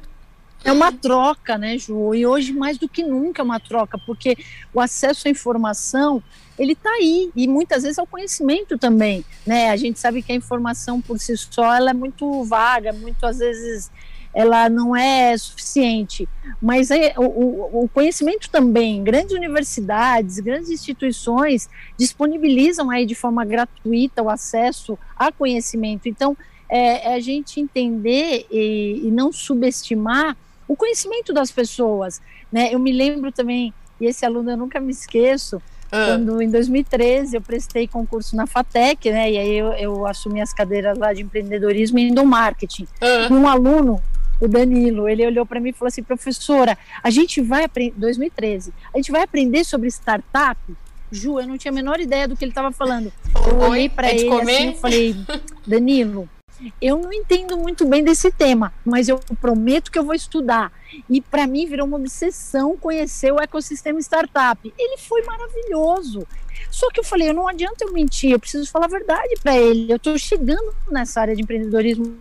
É 0.62 0.74
uma 0.74 0.92
troca, 0.92 1.58
né, 1.58 1.78
Ju? 1.78 2.14
E 2.14 2.28
hoje 2.28 2.52
mais 2.52 2.78
do 2.78 2.90
que 2.90 3.02
nunca 3.02 3.42
é 3.42 3.46
uma 3.46 3.62
troca, 3.62 3.98
porque 3.98 4.38
o 4.74 4.82
acesso 4.82 5.30
à 5.30 5.32
informação 5.32 6.22
ele 6.60 6.74
está 6.74 6.90
aí 6.90 7.32
e 7.34 7.48
muitas 7.48 7.84
vezes 7.84 7.98
é 7.98 8.02
o 8.02 8.06
conhecimento 8.06 8.78
também, 8.78 9.24
né? 9.48 9.70
A 9.70 9.78
gente 9.78 9.98
sabe 9.98 10.22
que 10.22 10.32
a 10.32 10.36
informação 10.36 11.00
por 11.00 11.18
si 11.18 11.36
só 11.38 11.74
ela 11.74 11.92
é 11.92 11.94
muito 11.94 12.44
vaga, 12.44 12.92
muito 12.92 13.26
às 13.26 13.40
vezes 13.40 13.90
ela 14.34 14.70
não 14.70 14.96
é 14.96 15.36
suficiente, 15.38 16.30
mas 16.62 16.92
é, 16.92 17.16
o, 17.18 17.84
o, 17.84 17.90
conhecimento 17.92 18.50
também, 18.50 19.04
grandes 19.04 19.34
universidades, 19.34 20.40
grandes 20.40 20.70
instituições 20.70 21.68
disponibilizam 21.98 22.92
aí 22.92 23.06
de 23.08 23.16
forma 23.16 23.44
gratuita 23.44 24.22
o 24.22 24.30
acesso 24.30 25.00
a 25.18 25.32
conhecimento. 25.32 26.08
Então, 26.08 26.38
é, 26.70 27.12
é 27.12 27.16
a 27.16 27.20
gente 27.20 27.60
entender 27.60 28.46
e, 28.52 29.02
e, 29.06 29.12
não 29.12 29.32
subestimar 29.32 30.38
o 30.68 30.76
conhecimento 30.76 31.34
das 31.34 31.50
pessoas, 31.50 32.22
né? 32.52 32.72
Eu 32.72 32.78
me 32.78 32.92
lembro 32.92 33.32
também, 33.32 33.74
e 34.00 34.06
esse 34.06 34.24
aluno 34.26 34.52
eu 34.52 34.58
nunca 34.58 34.80
me 34.80 34.92
esqueço, 34.92 35.60
ah. 35.92 36.06
Quando 36.08 36.42
em 36.42 36.50
2013 36.50 37.36
eu 37.36 37.42
prestei 37.42 37.88
concurso 37.88 38.36
na 38.36 38.46
FATEC, 38.46 39.12
né? 39.12 39.32
E 39.32 39.38
aí 39.38 39.58
eu, 39.58 39.72
eu 39.74 40.08
assumi 40.08 40.42
as 40.42 40.54
cadeiras 40.54 40.98
lá 40.98 41.14
de 41.14 41.24
empreendedorismo 41.24 41.98
e 42.00 42.12
do 42.12 42.26
marketing. 42.26 42.88
Ah. 43.02 43.28
Um 43.32 43.48
aluno, 43.48 44.02
o 44.40 44.48
Danilo, 44.48 45.10
ele 45.10 45.26
olhou 45.26 45.46
para 45.46 45.60
mim 45.60 45.70
e 45.70 45.74
falou 45.74 45.88
assim: 45.88 46.04
professora, 46.04 46.78
a 47.04 47.10
gente 47.10 47.42
vai 47.42 47.64
aprender. 47.64 47.94
2013, 47.98 48.74
a 48.94 48.98
gente 48.98 49.12
vai 49.12 49.24
aprender 49.24 49.64
sobre 49.64 49.88
startup? 49.90 50.60
Ju, 51.12 51.40
eu 51.40 51.48
não 51.48 51.58
tinha 51.58 51.72
a 51.72 51.76
menor 51.76 52.00
ideia 52.00 52.28
do 52.28 52.38
que 52.38 52.46
ele 52.46 52.52
estava 52.52 52.72
falando. 52.72 53.12
Eu 53.48 53.58
olhei 53.68 53.90
para 53.90 54.10
é 54.10 54.16
ele 54.16 54.30
assim 54.30 54.70
e 54.70 54.76
falei: 54.76 55.16
Danilo, 55.66 56.30
eu 56.82 56.98
não 56.98 57.12
entendo 57.14 57.58
muito 57.58 57.86
bem 57.86 58.04
desse 58.04 58.32
tema, 58.32 58.74
mas 58.84 59.08
eu 59.08 59.20
prometo 59.40 59.92
que 59.92 59.98
eu 59.98 60.04
vou 60.04 60.14
estudar. 60.14 60.72
E 61.10 61.22
para 61.22 61.48
mim 61.48 61.66
virou 61.66 61.88
uma 61.88 61.98
obsessão 61.98 62.76
conhecer 62.78 63.32
o 63.32 63.40
ecossistema 63.40 64.00
startup. 64.00 64.74
Ele 64.78 64.98
foi 64.98 65.24
maravilhoso. 65.24 66.28
Só 66.70 66.90
que 66.90 67.00
eu 67.00 67.04
falei, 67.04 67.32
não 67.32 67.48
adianta 67.48 67.86
eu 67.86 67.94
mentir, 67.94 68.32
eu 68.32 68.40
preciso 68.40 68.70
falar 68.70 68.86
a 68.86 68.90
verdade 68.90 69.36
para 69.42 69.56
ele. 69.56 69.92
Eu 69.92 69.96
estou 69.96 70.18
chegando 70.18 70.74
nessa 70.92 71.22
área 71.22 71.36
de 71.36 71.42
empreendedorismo 71.42 72.18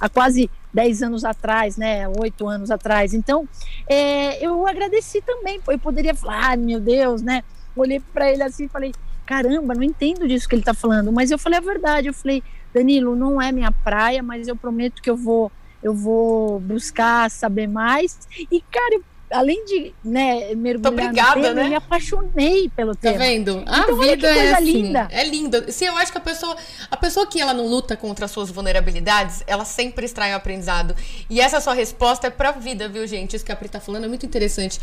há 0.00 0.08
quase 0.08 0.50
10 0.72 1.02
anos 1.02 1.24
atrás, 1.24 1.76
né, 1.76 2.08
8 2.08 2.46
anos 2.46 2.70
atrás. 2.70 3.14
Então, 3.14 3.48
é, 3.88 4.44
eu 4.44 4.66
agradeci 4.66 5.20
também. 5.22 5.60
Eu 5.66 5.78
poderia 5.78 6.14
falar, 6.14 6.52
ah, 6.52 6.56
meu 6.56 6.80
Deus, 6.80 7.22
né? 7.22 7.42
Olhei 7.74 8.00
para 8.00 8.30
ele 8.30 8.42
assim 8.42 8.64
e 8.64 8.68
falei, 8.68 8.92
caramba, 9.24 9.74
não 9.74 9.82
entendo 9.82 10.26
disso 10.26 10.48
que 10.48 10.54
ele 10.54 10.62
está 10.62 10.74
falando. 10.74 11.12
Mas 11.12 11.30
eu 11.30 11.38
falei 11.38 11.58
a 11.58 11.62
verdade. 11.62 12.08
Eu 12.08 12.14
falei, 12.14 12.42
Danilo, 12.72 13.16
não 13.16 13.40
é 13.40 13.50
minha 13.52 13.72
praia, 13.72 14.22
mas 14.22 14.48
eu 14.48 14.56
prometo 14.56 15.02
que 15.02 15.10
eu 15.10 15.16
vou 15.16 15.50
eu 15.82 15.94
vou 15.94 16.60
buscar 16.60 17.30
saber 17.30 17.66
mais. 17.66 18.18
E, 18.50 18.60
cara, 18.60 19.00
além 19.30 19.64
de 19.64 19.94
né, 20.04 20.54
mergulhar 20.54 20.92
obrigada, 20.92 21.36
no 21.36 21.42
tema, 21.42 21.54
né? 21.54 21.64
eu 21.64 21.68
me 21.68 21.74
apaixonei 21.76 22.70
pelo 22.74 22.94
tá 22.94 23.00
tema. 23.02 23.14
Tá 23.14 23.24
vendo? 23.24 23.64
A 23.66 23.78
então, 23.80 23.98
vida 23.98 24.28
é 24.28 24.52
assim, 24.54 24.64
linda. 24.64 25.08
É 25.10 25.24
linda. 25.24 25.70
Se 25.70 25.84
eu 25.84 25.96
acho 25.96 26.12
que 26.12 26.18
a 26.18 26.20
pessoa, 26.20 26.56
a 26.90 26.96
pessoa 26.96 27.26
que 27.26 27.40
ela 27.40 27.54
não 27.54 27.66
luta 27.66 27.96
contra 27.96 28.24
as 28.24 28.30
suas 28.30 28.50
vulnerabilidades, 28.50 29.42
ela 29.46 29.64
sempre 29.64 30.04
extrai 30.04 30.32
o 30.32 30.36
aprendizado. 30.36 30.94
E 31.28 31.40
essa 31.40 31.60
sua 31.60 31.74
resposta 31.74 32.26
é 32.26 32.30
pra 32.30 32.52
vida, 32.52 32.88
viu, 32.88 33.06
gente? 33.06 33.36
Isso 33.36 33.44
que 33.44 33.52
a 33.52 33.56
Pri 33.56 33.68
tá 33.68 33.80
falando 33.80 34.04
é 34.04 34.08
muito 34.08 34.26
interessante. 34.26 34.80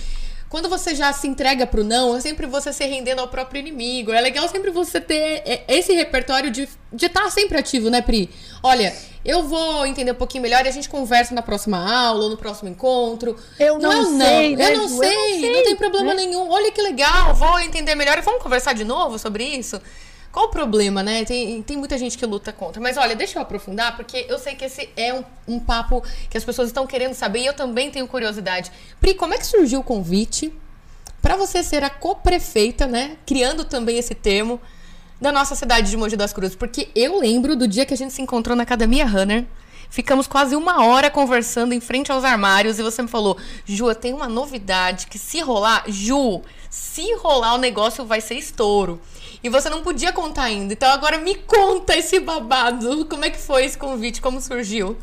Quando 0.49 0.69
você 0.69 0.93
já 0.93 1.11
se 1.11 1.27
entrega 1.27 1.65
pro 1.65 1.83
não, 1.83 2.15
é 2.15 2.21
sempre 2.21 2.45
você 2.45 2.71
se 2.71 2.85
rendendo 2.85 3.19
ao 3.19 3.27
próprio 3.27 3.59
inimigo. 3.59 4.11
É 4.11 4.21
legal 4.21 4.47
sempre 4.47 4.71
você 4.71 5.01
ter 5.01 5.63
esse 5.67 5.93
repertório 5.93 6.51
de 6.51 6.67
estar 6.93 7.23
tá 7.23 7.29
sempre 7.29 7.57
ativo, 7.57 7.89
né, 7.89 8.01
Pri? 8.01 8.29
Olha, 8.61 8.95
eu 9.25 9.43
vou 9.43 9.85
entender 9.85 10.11
um 10.11 10.15
pouquinho 10.15 10.43
melhor 10.43 10.63
e 10.65 10.69
a 10.69 10.71
gente 10.71 10.87
conversa 10.87 11.33
na 11.33 11.41
próxima 11.41 11.77
aula 11.77 12.25
ou 12.25 12.29
no 12.29 12.37
próximo 12.37 12.69
encontro. 12.69 13.35
Eu 13.59 13.79
não, 13.79 13.91
não 13.91 14.17
sei. 14.19 14.51
Não. 14.51 14.57
Né, 14.57 14.73
eu, 14.73 14.77
não 14.77 14.87
sei, 14.87 15.07
eu 15.07 15.13
não 15.13 15.39
sei, 15.39 15.51
não 15.51 15.63
tem 15.63 15.75
problema 15.75 16.13
né? 16.13 16.25
nenhum. 16.25 16.49
Olha 16.49 16.71
que 16.71 16.81
legal, 16.81 17.33
vou 17.33 17.59
entender 17.59 17.95
melhor. 17.95 18.21
Vamos 18.21 18.43
conversar 18.43 18.73
de 18.73 18.83
novo 18.83 19.17
sobre 19.17 19.43
isso? 19.43 19.81
Qual 20.35 20.47
o 20.47 20.49
problema, 20.49 21.01
né? 21.01 21.23
Tem, 21.23 21.63
tem 21.63 21.77
muita 21.77 21.97
gente 21.97 22.17
que 22.17 22.25
luta 22.25 22.51
contra. 22.51 22.81
Mas 22.81 22.97
olha, 22.97 23.15
deixa 23.15 23.39
eu 23.39 23.41
aprofundar, 23.41 23.95
porque 23.95 24.25
eu 24.27 24.37
sei 24.37 24.53
que 24.53 24.65
esse 24.65 24.89
é 24.97 25.13
um, 25.13 25.23
um 25.47 25.59
papo 25.61 26.03
que 26.29 26.37
as 26.37 26.43
pessoas 26.43 26.67
estão 26.67 26.85
querendo 26.85 27.13
saber 27.13 27.39
e 27.39 27.45
eu 27.45 27.53
também 27.53 27.89
tenho 27.89 28.05
curiosidade. 28.05 28.69
Pri, 28.99 29.13
como 29.13 29.33
é 29.33 29.37
que 29.37 29.45
surgiu 29.45 29.79
o 29.79 29.83
convite 29.83 30.53
para 31.21 31.37
você 31.37 31.63
ser 31.63 31.85
a 31.85 31.89
co-prefeita, 31.89 32.85
né? 32.85 33.15
Criando 33.25 33.63
também 33.63 33.97
esse 33.97 34.13
termo 34.13 34.59
da 35.21 35.31
nossa 35.31 35.55
cidade 35.55 35.89
de 35.89 35.95
Mogi 35.95 36.17
das 36.17 36.33
Cruzes. 36.33 36.57
Porque 36.57 36.89
eu 36.93 37.17
lembro 37.17 37.55
do 37.55 37.65
dia 37.65 37.85
que 37.85 37.93
a 37.93 37.97
gente 37.97 38.11
se 38.11 38.21
encontrou 38.21 38.57
na 38.57 38.63
Academia 38.63 39.05
Runner. 39.05 39.45
Ficamos 39.89 40.27
quase 40.27 40.53
uma 40.53 40.83
hora 40.83 41.09
conversando 41.09 41.71
em 41.71 41.79
frente 41.79 42.11
aos 42.11 42.25
armários 42.25 42.77
e 42.77 42.83
você 42.83 43.01
me 43.01 43.07
falou: 43.07 43.37
Ju, 43.65 43.95
tem 43.95 44.13
uma 44.13 44.27
novidade 44.27 45.07
que 45.07 45.17
se 45.17 45.39
rolar, 45.39 45.85
Ju, 45.87 46.41
se 46.69 47.15
rolar 47.19 47.53
o 47.53 47.57
negócio 47.57 48.03
vai 48.03 48.19
ser 48.19 48.35
estouro. 48.35 48.99
E 49.45 49.49
você 49.49 49.69
não 49.69 49.83
podia 49.83 50.11
contar 50.11 50.45
ainda. 50.45 50.73
Então 50.73 50.91
agora 50.91 51.19
me 51.19 51.35
conta 51.35 51.95
esse 51.95 52.19
babado. 52.19 53.05
Como 53.05 53.23
é 53.23 53.29
que 53.29 53.37
foi 53.37 53.63
esse 53.63 53.77
convite? 53.77 54.19
Como 54.19 54.41
surgiu? 54.41 54.97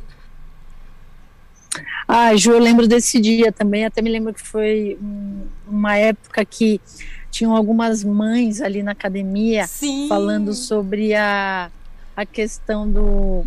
Ah, 2.09 2.35
Ju, 2.35 2.50
eu 2.50 2.59
lembro 2.59 2.88
desse 2.88 3.20
dia 3.20 3.52
também. 3.52 3.85
Até 3.85 4.02
me 4.02 4.11
lembro 4.11 4.35
que 4.35 4.42
foi 4.42 4.98
uma 5.64 5.96
época 5.96 6.44
que 6.44 6.81
tinham 7.31 7.55
algumas 7.55 8.02
mães 8.02 8.61
ali 8.61 8.83
na 8.83 8.90
academia 8.90 9.64
Sim. 9.68 10.09
falando 10.09 10.52
sobre 10.55 11.14
a, 11.14 11.70
a 12.16 12.26
questão 12.26 12.90
do 12.90 13.46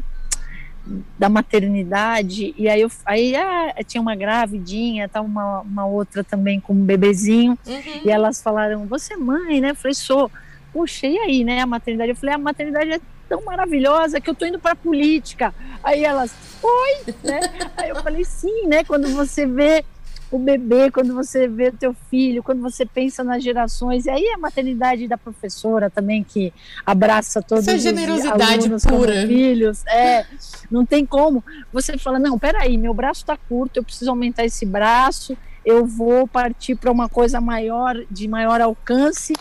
da 1.20 1.28
maternidade 1.28 2.54
e 2.56 2.70
aí 2.70 2.80
eu 2.80 2.92
aí 3.08 3.36
ah, 3.36 3.74
tinha 3.84 4.00
uma 4.00 4.16
gravidinha 4.16 5.10
tá 5.10 5.20
uma, 5.20 5.62
uma 5.62 5.84
outra 5.88 6.24
também 6.24 6.60
com 6.60 6.74
um 6.74 6.86
bebezinho 6.86 7.58
uhum. 7.66 8.02
e 8.06 8.12
elas 8.12 8.40
falaram 8.40 8.86
você 8.86 9.16
é 9.16 9.18
mãe 9.18 9.60
né 9.60 9.72
eu 9.72 9.76
falei 9.76 9.96
sou 9.96 10.30
puxa, 10.76 11.08
e 11.08 11.18
aí, 11.18 11.46
né, 11.46 11.62
a 11.62 11.66
maternidade? 11.66 12.10
Eu 12.10 12.18
falei, 12.18 12.36
a 12.36 12.38
maternidade 12.38 12.92
é 12.92 13.00
tão 13.30 13.42
maravilhosa 13.46 14.20
que 14.20 14.30
eu 14.30 14.36
tô 14.36 14.46
indo 14.46 14.60
para 14.60 14.76
política. 14.76 15.56
Aí 15.82 16.04
elas, 16.04 16.36
oi, 16.62 17.14
né? 17.24 17.40
Aí 17.78 17.90
eu 17.90 17.96
falei, 17.96 18.26
sim, 18.26 18.68
né? 18.68 18.84
Quando 18.84 19.08
você 19.08 19.46
vê 19.46 19.86
o 20.30 20.38
bebê, 20.38 20.92
quando 20.92 21.14
você 21.14 21.48
vê 21.48 21.70
o 21.70 21.78
teu 21.78 21.96
filho, 22.10 22.44
quando 22.44 22.62
você 22.62 22.86
pensa 22.86 23.24
nas 23.24 23.42
gerações, 23.42 24.06
e 24.06 24.10
aí 24.10 24.28
a 24.36 24.38
maternidade 24.38 25.08
da 25.08 25.18
professora 25.18 25.90
também 25.90 26.26
que 26.26 26.52
abraça 26.86 27.42
todos 27.42 27.66
Essa 27.66 27.78
os 27.78 27.84
generosidade 27.84 28.66
alunos 28.66 28.84
pura. 28.84 29.26
filhos, 29.26 29.86
é, 29.88 30.26
não 30.70 30.86
tem 30.86 31.06
como. 31.06 31.42
Você 31.72 31.98
fala, 31.98 32.20
não, 32.20 32.38
peraí, 32.38 32.78
meu 32.78 32.94
braço 32.94 33.22
está 33.22 33.38
curto, 33.38 33.78
eu 33.78 33.84
preciso 33.84 34.10
aumentar 34.10 34.44
esse 34.44 34.66
braço, 34.66 35.38
eu 35.64 35.86
vou 35.86 36.28
partir 36.28 36.76
para 36.76 36.92
uma 36.92 37.08
coisa 37.08 37.40
maior, 37.40 37.96
de 38.12 38.28
maior 38.28 38.60
alcance, 38.60 39.34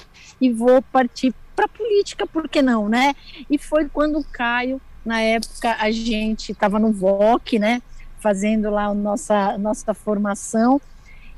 e 0.44 0.52
vou 0.52 0.82
partir 0.82 1.34
para 1.56 1.66
política, 1.66 2.26
por 2.26 2.48
que 2.48 2.60
não, 2.60 2.86
né? 2.86 3.14
E 3.48 3.56
foi 3.56 3.88
quando 3.88 4.18
o 4.18 4.24
Caio, 4.24 4.80
na 5.04 5.20
época, 5.20 5.76
a 5.78 5.90
gente 5.90 6.52
estava 6.52 6.78
no 6.78 6.92
VOC, 6.92 7.58
né? 7.58 7.80
Fazendo 8.18 8.68
lá 8.68 8.86
a 8.86 8.94
nossa, 8.94 9.56
nossa 9.56 9.94
formação. 9.94 10.78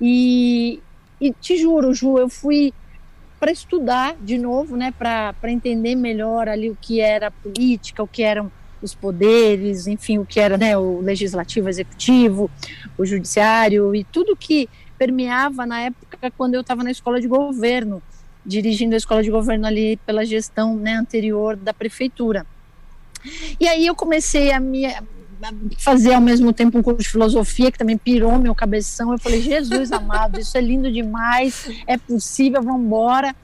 E, 0.01 0.81
e 1.21 1.33
te 1.33 1.57
juro, 1.57 1.95
Ju, 1.95 2.19
eu 2.19 2.29
fui 2.29 2.75
para 3.39 3.53
estudar 3.53 4.17
de 4.21 4.39
novo, 4.39 4.77
né? 4.77 4.93
Para 4.99 5.35
entender 5.45 5.95
melhor 5.95 6.49
ali 6.49 6.69
o 6.69 6.79
que 6.81 7.01
era 7.01 7.31
política, 7.31 8.03
o 8.03 8.09
que 8.09 8.25
eram 8.25 8.51
os 8.83 8.93
poderes, 8.93 9.87
enfim, 9.87 10.19
o 10.19 10.27
que 10.27 10.41
era 10.41 10.59
né, 10.59 10.77
o 10.77 11.01
legislativo, 11.01 11.69
executivo, 11.69 12.51
o 12.99 13.07
judiciário 13.07 13.95
e 13.95 14.05
tudo 14.05 14.37
que 14.37 14.69
permeava 14.99 15.65
na 15.65 15.81
época 15.81 16.31
quando 16.37 16.55
eu 16.55 16.61
estava 16.61 16.85
na 16.85 16.91
escola 16.91 17.21
de 17.21 17.27
governo 17.27 18.03
dirigindo 18.47 18.95
a 18.95 18.99
escola 18.99 19.23
de 19.23 19.31
governo 19.31 19.67
ali 19.67 19.99
pela 20.07 20.25
gestão 20.25 20.77
né, 20.77 20.95
anterior 20.95 21.57
da 21.57 21.75
prefeitura. 21.75 22.47
E 23.59 23.67
aí 23.67 23.87
eu 23.87 23.95
comecei 23.95 24.53
a 24.53 24.61
me 24.61 24.87
fazer 25.79 26.15
ao 26.15 26.21
mesmo 26.21 26.53
tempo 26.53 26.79
um 26.79 26.83
curso 26.83 27.03
de 27.03 27.09
filosofia 27.09 27.71
que 27.71 27.79
também 27.79 27.99
pirou 27.99 28.39
meu 28.39 28.55
cabeção. 28.55 29.13
Eu 29.13 29.19
falei, 29.19 29.43
Jesus 29.43 29.93
amado, 29.93 30.39
isso 30.39 30.57
é 30.57 30.61
lindo 30.61 30.91
demais, 30.91 31.69
é 31.87 31.99
possível, 31.99 32.63
vamos 32.63 32.87
embora. 32.87 33.35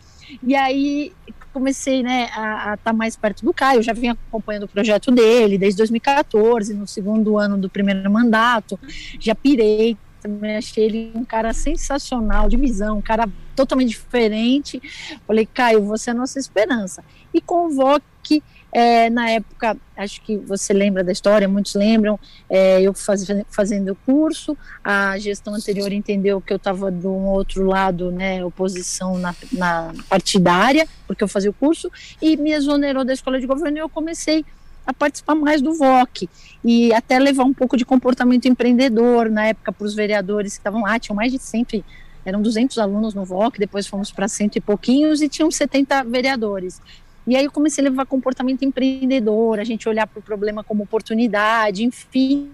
E 0.43 0.55
aí 0.55 1.12
comecei 1.53 2.03
né, 2.03 2.31
a 2.35 2.75
estar 2.75 2.77
tá 2.79 2.93
mais 2.95 3.15
perto 3.15 3.45
do 3.45 3.53
Caio, 3.53 3.81
eu 3.81 3.83
já 3.83 3.93
vinha 3.93 4.12
acompanhando 4.12 4.62
o 4.62 4.69
projeto 4.69 5.11
dele 5.11 5.59
desde 5.59 5.77
2014, 5.77 6.73
no 6.73 6.87
segundo 6.87 7.37
ano 7.37 7.59
do 7.59 7.69
primeiro 7.69 8.11
mandato, 8.11 8.81
já 9.21 9.35
pirei 9.35 9.99
também 10.23 10.57
achei 10.57 10.85
ele 10.85 11.12
um 11.15 11.25
cara 11.25 11.53
sensacional, 11.53 12.49
de 12.49 12.57
visão, 12.57 12.99
um 12.99 13.03
cara 13.03 13.29
totalmente 13.55 13.91
diferente. 13.91 14.81
Falei, 15.27 15.47
Caio, 15.47 15.83
você 15.85 16.11
é 16.11 16.12
a 16.12 16.17
nossa 16.17 16.38
esperança. 16.38 17.05
E 17.33 17.41
convoque, 17.41 18.43
é, 18.73 19.11
na 19.11 19.29
época, 19.31 19.77
acho 19.97 20.23
que 20.23 20.37
você 20.37 20.73
lembra 20.73 21.05
da 21.05 21.12
história, 21.12 21.47
muitos 21.47 21.75
lembram, 21.75 22.19
é, 22.49 22.81
eu 22.81 22.95
faz, 22.95 23.27
fazendo 23.51 23.93
o 23.93 23.97
curso, 23.97 24.57
a 24.83 25.19
gestão 25.19 25.55
anterior 25.55 25.93
entendeu 25.93 26.41
que 26.41 26.53
eu 26.53 26.57
estava 26.57 26.91
de 26.91 27.07
um 27.07 27.27
outro 27.27 27.67
lado, 27.67 28.11
né, 28.11 28.43
oposição 28.45 29.19
na, 29.19 29.35
na 29.53 29.93
partidária, 30.09 30.88
porque 31.07 31.23
eu 31.23 31.29
fazia 31.29 31.51
o 31.51 31.55
curso, 31.55 31.91
e 32.21 32.37
me 32.37 32.53
exonerou 32.53 33.05
da 33.05 33.12
escola 33.12 33.38
de 33.38 33.47
governo 33.47 33.77
e 33.77 33.81
eu 33.81 33.88
comecei 33.88 34.45
a 34.87 34.93
participar 34.93 35.35
mais 35.35 35.62
do 35.62 35.75
VOC 35.75 36.29
e 36.65 36.93
até 36.93 37.19
levar 37.19 37.45
um 37.45 37.53
pouco 37.53 37.77
de 37.77 37.85
comportamento 37.85 38.47
empreendedor 38.47 39.31
na 39.31 39.47
época 39.47 39.73
para 39.73 39.87
os 39.87 39.95
vereadores 39.95 40.55
que 40.55 40.61
estavam 40.61 40.83
lá, 40.83 40.99
tinham 40.99 41.17
mais 41.17 41.31
de 41.31 41.38
100, 41.38 41.85
eram 42.24 42.40
200 42.40 42.78
alunos 42.78 43.14
no 43.14 43.24
VOC, 43.24 43.58
depois 43.58 43.87
fomos 43.87 44.11
para 44.11 44.28
cento 44.28 44.56
e 44.56 44.61
pouquinhos 44.61 45.22
e 45.22 45.28
tinham 45.28 45.50
70 45.50 46.04
vereadores. 46.04 46.80
E 47.26 47.37
aí 47.37 47.44
eu 47.44 47.52
comecei 47.52 47.85
a 47.85 47.88
levar 47.88 48.06
comportamento 48.06 48.64
empreendedor, 48.64 49.61
a 49.61 49.64
gente 49.64 49.88
olhar 49.88 50.06
para 50.06 50.18
o 50.18 50.22
problema 50.22 50.64
como 50.64 50.82
oportunidade, 50.82 51.85
enfim. 51.85 52.50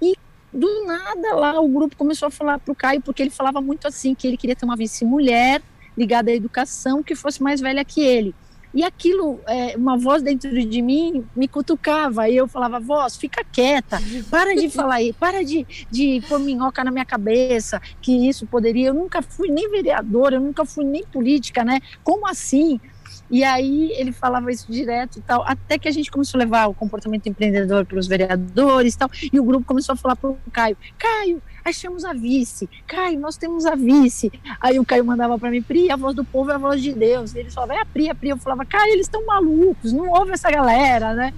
E 0.00 0.14
do 0.52 0.86
nada 0.86 1.34
lá 1.34 1.60
o 1.60 1.68
grupo 1.68 1.96
começou 1.96 2.28
a 2.28 2.30
falar 2.30 2.58
para 2.58 2.72
o 2.72 2.74
Caio, 2.74 3.02
porque 3.02 3.22
ele 3.22 3.30
falava 3.30 3.60
muito 3.60 3.86
assim, 3.86 4.14
que 4.14 4.26
ele 4.26 4.36
queria 4.36 4.56
ter 4.56 4.64
uma 4.64 4.76
vice-mulher 4.76 5.62
ligada 5.96 6.30
à 6.30 6.34
educação 6.34 7.02
que 7.02 7.14
fosse 7.14 7.42
mais 7.42 7.60
velha 7.60 7.84
que 7.84 8.00
ele. 8.00 8.34
E 8.76 8.84
aquilo, 8.84 9.40
é, 9.46 9.74
uma 9.74 9.96
voz 9.96 10.22
dentro 10.22 10.50
de 10.52 10.82
mim 10.82 11.24
me 11.34 11.48
cutucava. 11.48 12.28
E 12.28 12.36
eu 12.36 12.46
falava, 12.46 12.78
voz, 12.78 13.16
fica 13.16 13.42
quieta, 13.42 13.98
para 14.30 14.54
de 14.54 14.68
falar 14.68 14.96
aí, 14.96 15.14
para 15.14 15.42
de, 15.42 15.66
de 15.90 16.22
pôr 16.28 16.38
minhoca 16.38 16.84
na 16.84 16.90
minha 16.90 17.06
cabeça, 17.06 17.80
que 18.02 18.28
isso 18.28 18.46
poderia. 18.46 18.88
Eu 18.88 18.94
nunca 18.94 19.22
fui 19.22 19.48
nem 19.48 19.70
vereadora, 19.70 20.36
eu 20.36 20.42
nunca 20.42 20.66
fui 20.66 20.84
nem 20.84 21.02
política, 21.06 21.64
né? 21.64 21.80
Como 22.04 22.28
assim? 22.28 22.78
E 23.30 23.42
aí 23.42 23.92
ele 23.92 24.12
falava 24.12 24.50
isso 24.50 24.70
direto 24.70 25.18
e 25.18 25.22
tal, 25.22 25.42
até 25.46 25.78
que 25.78 25.88
a 25.88 25.90
gente 25.90 26.10
começou 26.10 26.38
a 26.38 26.44
levar 26.44 26.66
o 26.66 26.74
comportamento 26.74 27.28
empreendedor 27.28 27.84
para 27.84 27.98
os 27.98 28.06
vereadores 28.06 28.94
e 28.94 28.98
tal, 28.98 29.10
e 29.32 29.40
o 29.40 29.44
grupo 29.44 29.66
começou 29.66 29.94
a 29.94 29.96
falar 29.96 30.16
para 30.16 30.30
o 30.30 30.38
Caio, 30.52 30.76
Caio, 30.98 31.42
achamos 31.64 32.04
a 32.04 32.12
vice, 32.12 32.68
Caio, 32.86 33.18
nós 33.18 33.36
temos 33.36 33.66
a 33.66 33.74
vice. 33.74 34.32
Aí 34.60 34.78
o 34.78 34.84
Caio 34.84 35.04
mandava 35.04 35.38
para 35.38 35.50
mim, 35.50 35.62
Pri, 35.62 35.90
a 35.90 35.96
voz 35.96 36.14
do 36.14 36.24
povo 36.24 36.50
é 36.50 36.54
a 36.54 36.58
voz 36.58 36.80
de 36.80 36.92
Deus. 36.92 37.34
E 37.34 37.40
eles 37.40 37.54
falavam, 37.54 37.76
é 37.76 37.80
a 37.80 37.84
Pri, 37.84 38.08
a 38.08 38.14
Pri. 38.14 38.28
Eu 38.30 38.36
falava, 38.36 38.64
Caio, 38.64 38.92
eles 38.92 39.06
estão 39.06 39.24
malucos, 39.26 39.92
não 39.92 40.08
ouve 40.08 40.32
essa 40.32 40.50
galera, 40.50 41.14
né? 41.14 41.34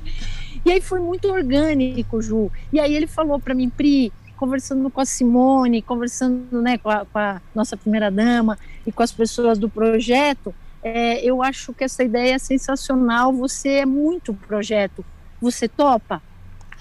E 0.65 0.71
aí 0.71 0.81
foi 0.81 1.01
muito 1.01 1.29
orgânico, 1.29 2.21
Ju. 2.21 2.51
E 2.73 2.79
aí 2.79 2.95
ele 2.95 3.07
falou 3.07 3.41
para 3.41 3.55
mim, 3.55 3.71
Pri, 3.71 4.13
conversando 4.37 4.89
com 4.91 5.01
a 5.01 5.05
Simone, 5.05 5.83
conversando 5.83 6.63
né, 6.63 6.79
com, 6.79 6.91
a, 6.91 7.05
com 7.05 7.19
a 7.19 7.41
nossa 7.55 7.77
primeira 7.77 8.11
dama 8.11 8.59
e 8.87 8.93
com 8.93 9.03
as 9.03 9.13
pessoas 9.13 9.59
do 9.59 9.69
projeto, 9.69 10.55
é, 10.83 11.25
eu 11.25 11.43
acho 11.43 11.73
que 11.75 11.85
essa 11.85 12.03
ideia 12.03 12.35
é 12.35 12.39
sensacional. 12.39 13.33
Você 13.33 13.69
é 13.69 13.87
muito 13.87 14.35
projeto. 14.35 15.05
Você 15.41 15.69
topa? 15.69 16.23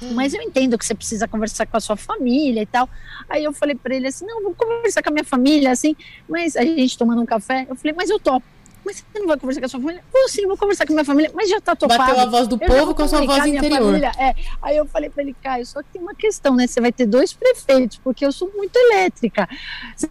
Hum. 0.01 0.13
Mas 0.13 0.33
eu 0.33 0.41
entendo 0.41 0.77
que 0.77 0.85
você 0.85 0.93
precisa 0.93 1.27
conversar 1.27 1.65
com 1.65 1.77
a 1.77 1.79
sua 1.79 1.95
família 1.95 2.61
e 2.61 2.65
tal. 2.65 2.89
Aí 3.27 3.43
eu 3.43 3.53
falei 3.53 3.75
para 3.75 3.95
ele 3.95 4.07
assim: 4.07 4.25
não, 4.25 4.43
vou 4.43 4.53
conversar 4.53 5.01
com 5.01 5.09
a 5.09 5.13
minha 5.13 5.23
família, 5.23 5.71
assim. 5.71 5.95
Mas 6.27 6.55
a 6.55 6.63
gente 6.63 6.97
tomando 6.97 7.21
um 7.21 7.25
café, 7.25 7.65
eu 7.69 7.75
falei: 7.75 7.95
mas 7.97 8.09
eu 8.09 8.19
topo. 8.19 8.45
Mas 8.87 9.03
você 9.11 9.19
não 9.19 9.27
vai 9.27 9.37
conversar 9.37 9.59
com 9.59 9.65
a 9.65 9.69
sua 9.69 9.81
família? 9.81 10.01
Vou 10.13 10.29
sim, 10.29 10.47
vou 10.47 10.55
conversar 10.55 10.85
com 10.85 10.93
a 10.93 10.95
minha 10.95 11.03
família, 11.03 11.29
mas 11.35 11.49
já 11.49 11.59
tá 11.59 11.75
topado. 11.75 11.99
Bateu 11.99 12.19
a 12.21 12.25
voz 12.25 12.47
do 12.47 12.57
povo 12.57 12.95
com 12.95 13.03
a 13.03 13.07
sua 13.09 13.25
voz 13.25 13.45
interior. 13.45 14.01
É. 14.01 14.33
Aí 14.61 14.77
eu 14.77 14.85
falei 14.85 15.09
para 15.09 15.23
ele, 15.23 15.35
Caio, 15.43 15.65
só 15.65 15.83
que 15.83 15.89
tem 15.91 16.01
uma 16.01 16.15
questão, 16.15 16.55
né? 16.55 16.65
Você 16.65 16.79
vai 16.79 16.93
ter 16.93 17.05
dois 17.05 17.33
prefeitos, 17.33 17.99
porque 18.01 18.25
eu 18.25 18.31
sou 18.31 18.49
muito 18.55 18.73
elétrica. 18.77 19.45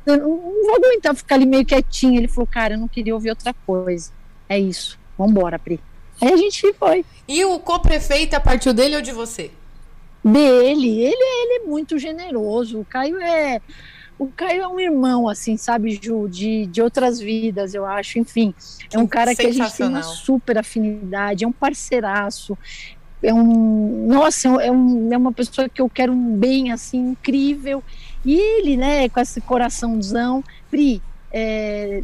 Eu 0.04 0.18
não, 0.18 0.28
não 0.28 0.62
vou 0.66 0.76
aguentar 0.76 1.16
ficar 1.16 1.36
ali 1.36 1.46
meio 1.46 1.64
quietinho. 1.64 2.20
Ele 2.20 2.28
falou, 2.28 2.46
cara, 2.46 2.74
eu 2.74 2.78
não 2.78 2.86
queria 2.86 3.14
ouvir 3.14 3.30
outra 3.30 3.54
coisa. 3.66 4.12
É 4.46 4.58
isso. 4.58 4.98
Vambora, 5.16 5.58
Pri. 5.58 5.80
Aí 6.20 6.34
a 6.34 6.36
gente 6.36 6.70
foi. 6.74 7.02
E 7.26 7.42
o 7.46 7.58
co-prefeito 7.58 8.38
partiu 8.42 8.74
dele 8.74 8.96
ou 8.96 9.00
de 9.00 9.12
você? 9.12 9.50
Dele. 10.22 11.00
Ele, 11.00 11.14
ele 11.14 11.62
é 11.62 11.66
muito 11.66 11.98
generoso. 11.98 12.78
O 12.78 12.84
Caio 12.84 13.18
é 13.22 13.62
o 14.18 14.28
Caio 14.28 14.62
é 14.62 14.68
um 14.68 14.80
irmão, 14.80 15.28
assim, 15.28 15.56
sabe, 15.56 15.98
Ju, 16.02 16.28
de, 16.28 16.66
de 16.66 16.80
outras 16.80 17.20
vidas, 17.20 17.74
eu 17.74 17.84
acho. 17.84 18.18
Enfim, 18.18 18.54
é 18.92 18.98
um 18.98 19.06
cara 19.06 19.34
que 19.34 19.46
a 19.46 19.52
gente 19.52 19.76
tem 19.76 19.86
uma 19.86 20.02
super 20.02 20.58
afinidade, 20.58 21.44
é 21.44 21.48
um 21.48 21.52
parceiraço. 21.52 22.56
É 23.22 23.32
um. 23.32 24.06
Nossa, 24.06 24.48
é, 24.62 24.70
um, 24.70 25.12
é 25.12 25.16
uma 25.16 25.32
pessoa 25.32 25.68
que 25.68 25.80
eu 25.80 25.88
quero 25.88 26.12
um 26.12 26.36
bem, 26.36 26.72
assim, 26.72 27.10
incrível. 27.10 27.82
E 28.24 28.34
ele, 28.34 28.76
né, 28.76 29.08
com 29.08 29.20
esse 29.20 29.40
coraçãozão. 29.40 30.42
Pri, 30.70 31.02
é, 31.32 32.00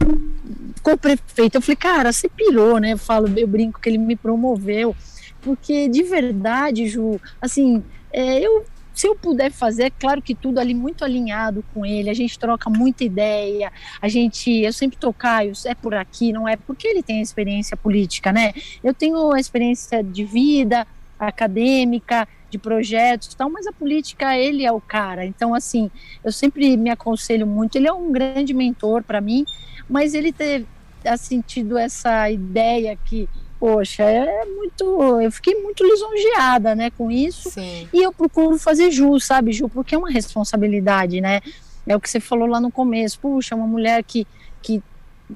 ficou 0.74 0.98
prefeito. 0.98 1.56
Eu 1.56 1.62
falei, 1.62 1.76
cara, 1.76 2.12
você 2.12 2.28
pirou, 2.28 2.78
né? 2.78 2.92
Eu 2.92 2.98
falo, 2.98 3.30
eu 3.36 3.46
brinco 3.46 3.80
que 3.80 3.88
ele 3.88 3.98
me 3.98 4.16
promoveu. 4.16 4.94
Porque 5.40 5.88
de 5.88 6.02
verdade, 6.02 6.86
Ju, 6.86 7.20
assim, 7.40 7.82
é, 8.12 8.40
eu 8.40 8.64
se 8.94 9.06
eu 9.06 9.14
puder 9.14 9.50
fazer, 9.50 9.84
é 9.84 9.90
claro 9.90 10.20
que 10.20 10.34
tudo 10.34 10.58
ali 10.58 10.74
muito 10.74 11.04
alinhado 11.04 11.64
com 11.72 11.84
ele, 11.84 12.10
a 12.10 12.14
gente 12.14 12.38
troca 12.38 12.68
muita 12.68 13.04
ideia, 13.04 13.72
a 14.00 14.08
gente, 14.08 14.50
eu 14.50 14.72
sempre 14.72 14.96
tô, 14.96 15.12
Caio, 15.12 15.52
é 15.64 15.74
por 15.74 15.94
aqui, 15.94 16.32
não 16.32 16.48
é 16.48 16.56
porque 16.56 16.86
ele 16.86 17.02
tem 17.02 17.20
experiência 17.20 17.76
política, 17.76 18.32
né? 18.32 18.52
Eu 18.82 18.92
tenho 18.92 19.34
experiência 19.36 20.02
de 20.02 20.24
vida 20.24 20.86
acadêmica, 21.18 22.28
de 22.50 22.58
projetos 22.58 23.34
tal, 23.34 23.48
mas 23.48 23.66
a 23.66 23.72
política, 23.72 24.36
ele 24.36 24.64
é 24.64 24.70
o 24.70 24.80
cara. 24.80 25.24
Então, 25.24 25.54
assim, 25.54 25.90
eu 26.22 26.30
sempre 26.30 26.76
me 26.76 26.90
aconselho 26.90 27.46
muito, 27.46 27.76
ele 27.76 27.88
é 27.88 27.92
um 27.92 28.12
grande 28.12 28.52
mentor 28.52 29.02
para 29.02 29.20
mim, 29.20 29.44
mas 29.88 30.14
ele 30.14 30.32
ter 30.32 30.66
assim, 31.04 31.40
tido 31.40 31.76
essa 31.76 32.30
ideia 32.30 32.96
que 32.96 33.28
poxa, 33.62 34.02
é 34.02 34.44
muito. 34.44 35.20
Eu 35.20 35.30
fiquei 35.30 35.54
muito 35.54 35.84
lisonjeada, 35.84 36.74
né, 36.74 36.90
com 36.90 37.12
isso. 37.12 37.48
Sim. 37.48 37.88
E 37.92 38.02
eu 38.02 38.12
procuro 38.12 38.58
fazer 38.58 38.90
jus, 38.90 39.24
sabe, 39.24 39.52
Ju, 39.52 39.68
porque 39.68 39.94
é 39.94 39.98
uma 39.98 40.10
responsabilidade, 40.10 41.20
né? 41.20 41.40
É 41.86 41.94
o 41.94 42.00
que 42.00 42.10
você 42.10 42.18
falou 42.18 42.48
lá 42.48 42.60
no 42.60 42.72
começo. 42.72 43.20
Puxa, 43.20 43.54
uma 43.54 43.68
mulher 43.68 44.02
que, 44.02 44.26
que 44.60 44.82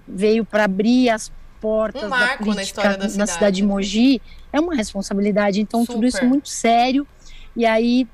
veio 0.09 0.45
para 0.45 0.65
abrir 0.65 1.09
as 1.09 1.31
portas 1.61 2.03
um 2.03 2.09
da 2.09 2.37
política 2.37 2.97
na, 2.97 3.09
cidade, 3.09 3.31
cidade 3.31 3.57
de 3.57 3.63
né? 3.63 3.69
Mogi 3.69 4.21
é 4.53 4.59
uma 4.59 4.75
responsabilidade. 4.75 5.61
Então, 5.61 5.83
Super. 5.83 5.95
tudo 5.95 6.07
isso 6.09 6.19
é 6.19 6.25
muito 6.25 6.49
sério. 6.49 7.07
E 7.55 7.65
aí 7.65 8.09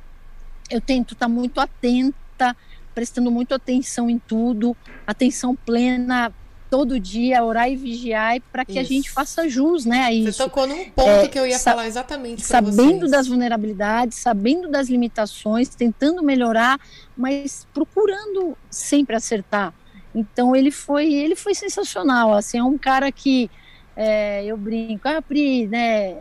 eu 0.69 0.81
tento 0.83 1.15
estar 1.15 1.25
tá 1.25 1.33
muito 1.33 1.59
atenta, 1.59 2.55
prestando 2.95 3.31
muito 3.31 3.55
atenção 3.55 4.11
em 4.11 4.19
tudo, 4.19 4.77
atenção 5.07 5.57
plena 5.57 6.31
todo 6.73 6.99
dia, 6.99 7.45
orar 7.45 7.71
e 7.71 7.77
vigiar 7.77 8.41
para 8.51 8.65
que 8.65 8.73
isso. 8.73 8.81
a 8.81 8.83
gente 8.83 9.11
faça 9.11 9.47
jus, 9.47 9.85
né, 9.85 10.05
a 10.05 10.11
isso. 10.11 10.33
Você 10.33 10.43
tocou 10.43 10.67
num 10.67 10.87
ponto 10.89 11.07
é, 11.07 11.29
que 11.29 11.39
eu 11.39 11.47
ia 11.47 11.59
falar 11.59 11.87
exatamente 11.87 12.41
Sabendo 12.41 13.01
vocês. 13.01 13.11
das 13.11 13.29
vulnerabilidades, 13.29 14.17
sabendo 14.17 14.71
das 14.71 14.89
limitações, 14.89 15.69
tentando 15.69 16.23
melhorar, 16.23 16.81
mas 17.15 17.67
procurando 17.75 18.57
sempre 18.71 19.15
acertar. 19.15 19.75
Então 20.15 20.57
ele 20.57 20.71
foi, 20.71 21.13
ele 21.13 21.37
foi 21.37 21.55
sensacional, 21.55 22.33
assim, 22.33 22.57
é 22.57 22.65
um 22.65 22.79
cara 22.79 23.13
que 23.13 23.51
é, 23.95 24.43
eu 24.47 24.57
brinco, 24.57 25.07
ah, 25.07 25.21
Pri, 25.21 25.67
né, 25.67 26.17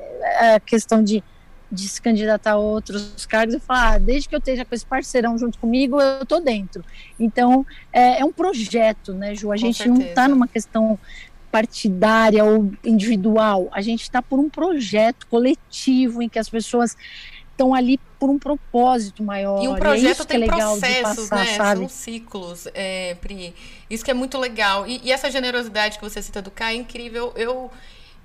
a 0.53 0.59
questão 0.59 1.01
de 1.01 1.23
de 1.71 1.87
se 1.87 2.01
candidatar 2.01 2.51
a 2.51 2.57
outros 2.57 3.25
cargos 3.25 3.55
e 3.55 3.59
falar, 3.59 3.93
ah, 3.93 3.97
desde 3.97 4.27
que 4.27 4.35
eu 4.35 4.39
esteja 4.39 4.65
com 4.65 4.75
esse 4.75 4.85
parceirão 4.85 5.37
junto 5.37 5.57
comigo, 5.57 6.01
eu 6.01 6.25
tô 6.25 6.39
dentro. 6.39 6.83
Então, 7.19 7.65
é, 7.93 8.19
é 8.19 8.25
um 8.25 8.31
projeto, 8.31 9.13
né, 9.13 9.33
Ju? 9.33 9.51
A 9.51 9.55
com 9.55 9.57
gente 9.57 9.77
certeza. 9.77 9.99
não 9.99 10.05
está 10.05 10.27
numa 10.27 10.47
questão 10.47 10.99
partidária 11.51 12.43
ou 12.45 12.71
individual, 12.83 13.67
a 13.73 13.81
gente 13.81 14.03
está 14.03 14.21
por 14.21 14.39
um 14.39 14.49
projeto 14.49 15.27
coletivo 15.27 16.21
em 16.21 16.29
que 16.29 16.39
as 16.39 16.49
pessoas 16.49 16.95
estão 17.51 17.75
ali 17.75 17.99
por 18.19 18.29
um 18.29 18.39
propósito 18.39 19.23
maior. 19.23 19.63
E 19.63 19.67
um 19.67 19.75
projeto 19.75 20.21
é 20.21 20.25
tem 20.25 20.43
é 20.43 20.47
processos, 20.47 21.29
passar, 21.29 21.45
né? 21.45 21.57
Sabe? 21.57 21.79
São 21.81 21.89
ciclos, 21.89 22.67
é, 22.73 23.15
Pri. 23.15 23.53
Isso 23.89 24.03
que 24.03 24.11
é 24.11 24.13
muito 24.13 24.37
legal. 24.37 24.87
E, 24.87 25.01
e, 25.03 25.11
essa 25.11 25.29
generosidade 25.29 25.97
que 25.97 26.03
você 26.03 26.21
cita 26.21 26.41
do 26.41 26.49
Kai 26.49 26.75
é 26.75 26.77
incrível. 26.77 27.33
Eu 27.35 27.69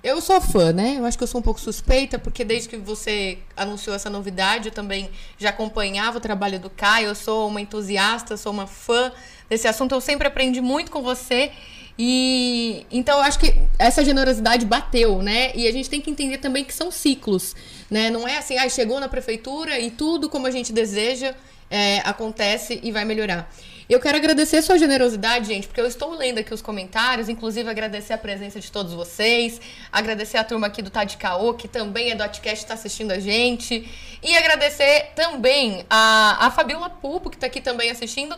eu 0.03 0.21
sou 0.21 0.39
fã, 0.39 0.71
né? 0.71 0.95
Eu 0.97 1.05
acho 1.05 1.17
que 1.17 1.23
eu 1.23 1.27
sou 1.27 1.39
um 1.39 1.43
pouco 1.43 1.59
suspeita, 1.59 2.19
porque 2.19 2.43
desde 2.43 2.69
que 2.69 2.77
você 2.77 3.39
anunciou 3.55 3.95
essa 3.95 4.09
novidade, 4.09 4.69
eu 4.69 4.73
também 4.73 5.09
já 5.37 5.49
acompanhava 5.49 6.17
o 6.17 6.21
trabalho 6.21 6.59
do 6.59 6.69
Caio. 6.69 7.07
Eu 7.07 7.15
sou 7.15 7.47
uma 7.47 7.59
entusiasta, 7.59 8.37
sou 8.37 8.51
uma 8.51 8.67
fã 8.67 9.11
desse 9.49 9.67
assunto. 9.67 9.93
Eu 9.93 10.01
sempre 10.01 10.27
aprendi 10.27 10.61
muito 10.61 10.91
com 10.91 11.01
você. 11.01 11.51
E 11.99 12.85
então 12.91 13.17
eu 13.17 13.23
acho 13.23 13.39
que 13.39 13.55
essa 13.79 14.05
generosidade 14.05 14.65
bateu, 14.65 15.21
né? 15.23 15.51
E 15.55 15.67
a 15.67 15.71
gente 15.71 15.89
tem 15.89 15.99
que 15.99 16.11
entender 16.11 16.37
também 16.37 16.63
que 16.63 16.73
são 16.73 16.91
ciclos, 16.91 17.55
né? 17.89 18.11
Não 18.11 18.27
é 18.27 18.37
assim, 18.37 18.55
ah, 18.57 18.69
chegou 18.69 18.99
na 18.99 19.09
prefeitura 19.09 19.79
e 19.79 19.89
tudo 19.89 20.29
como 20.29 20.45
a 20.45 20.51
gente 20.51 20.71
deseja 20.71 21.33
é, 21.69 21.99
acontece 22.05 22.79
e 22.83 22.91
vai 22.91 23.03
melhorar. 23.03 23.51
Eu 23.89 24.01
quero 24.01 24.17
agradecer 24.17 24.61
sua 24.61 24.77
generosidade, 24.77 25.47
gente, 25.47 25.65
porque 25.65 25.79
eu 25.79 25.87
estou 25.87 26.13
lendo 26.13 26.39
aqui 26.39 26.53
os 26.53 26.61
comentários, 26.61 27.29
inclusive 27.29 27.69
agradecer 27.69 28.11
a 28.11 28.17
presença 28.17 28.59
de 28.59 28.69
todos 28.69 28.93
vocês, 28.93 29.61
agradecer 29.89 30.35
a 30.35 30.43
turma 30.43 30.67
aqui 30.67 30.81
do 30.81 30.89
Tá 30.89 31.05
de 31.05 31.15
Caô, 31.15 31.53
que 31.53 31.69
também 31.69 32.11
é 32.11 32.15
do 32.15 32.21
Atcast, 32.21 32.65
está 32.65 32.73
assistindo 32.73 33.11
a 33.11 33.19
gente, 33.19 33.89
e 34.21 34.35
agradecer 34.35 35.13
também 35.15 35.85
a, 35.89 36.47
a 36.47 36.51
Fabiola 36.51 36.89
Pupo, 36.89 37.29
que 37.29 37.37
está 37.37 37.47
aqui 37.47 37.61
também 37.61 37.89
assistindo. 37.89 38.37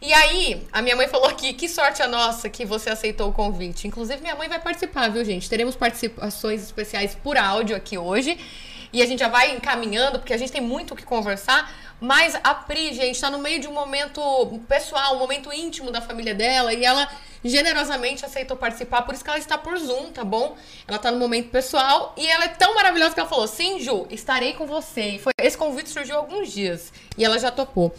E 0.00 0.14
aí, 0.14 0.66
a 0.72 0.80
minha 0.80 0.96
mãe 0.96 1.06
falou 1.08 1.28
aqui, 1.28 1.52
que 1.52 1.68
sorte 1.68 2.02
a 2.02 2.08
nossa 2.08 2.48
que 2.48 2.64
você 2.64 2.88
aceitou 2.88 3.28
o 3.28 3.34
convite. 3.34 3.86
Inclusive, 3.86 4.22
minha 4.22 4.34
mãe 4.34 4.48
vai 4.48 4.60
participar, 4.60 5.10
viu, 5.10 5.22
gente? 5.22 5.46
Teremos 5.46 5.76
participações 5.76 6.62
especiais 6.62 7.14
por 7.14 7.36
áudio 7.36 7.76
aqui 7.76 7.98
hoje. 7.98 8.38
E 8.94 9.02
a 9.02 9.06
gente 9.06 9.20
já 9.20 9.28
vai 9.28 9.54
encaminhando, 9.54 10.18
porque 10.18 10.32
a 10.32 10.38
gente 10.38 10.50
tem 10.50 10.60
muito 10.60 10.94
o 10.94 10.96
que 10.96 11.04
conversar. 11.04 11.70
Mas 12.00 12.34
a 12.42 12.54
Pri, 12.54 12.94
gente, 12.94 13.16
está 13.16 13.30
no 13.30 13.38
meio 13.38 13.60
de 13.60 13.68
um 13.68 13.72
momento 13.72 14.20
pessoal, 14.66 15.16
um 15.16 15.18
momento 15.18 15.52
íntimo 15.52 15.90
da 15.90 16.00
família 16.00 16.34
dela, 16.34 16.72
e 16.72 16.84
ela 16.84 17.08
generosamente 17.44 18.24
aceitou 18.24 18.56
participar, 18.56 19.02
por 19.02 19.14
isso 19.14 19.24
que 19.24 19.30
ela 19.30 19.38
está 19.38 19.56
por 19.56 19.78
Zoom, 19.78 20.10
tá 20.10 20.24
bom? 20.24 20.56
Ela 20.86 20.98
tá 20.98 21.10
no 21.10 21.18
momento 21.18 21.50
pessoal 21.50 22.14
e 22.16 22.26
ela 22.26 22.44
é 22.44 22.48
tão 22.48 22.74
maravilhosa 22.74 23.14
que 23.14 23.20
ela 23.20 23.28
falou: 23.28 23.46
Sim, 23.46 23.80
Ju, 23.80 24.06
estarei 24.10 24.54
com 24.54 24.66
você. 24.66 25.02
E 25.02 25.18
foi, 25.18 25.32
esse 25.38 25.56
convite 25.56 25.90
surgiu 25.90 26.16
alguns 26.16 26.52
dias 26.52 26.92
e 27.16 27.24
ela 27.24 27.38
já 27.38 27.50
topou. 27.50 27.94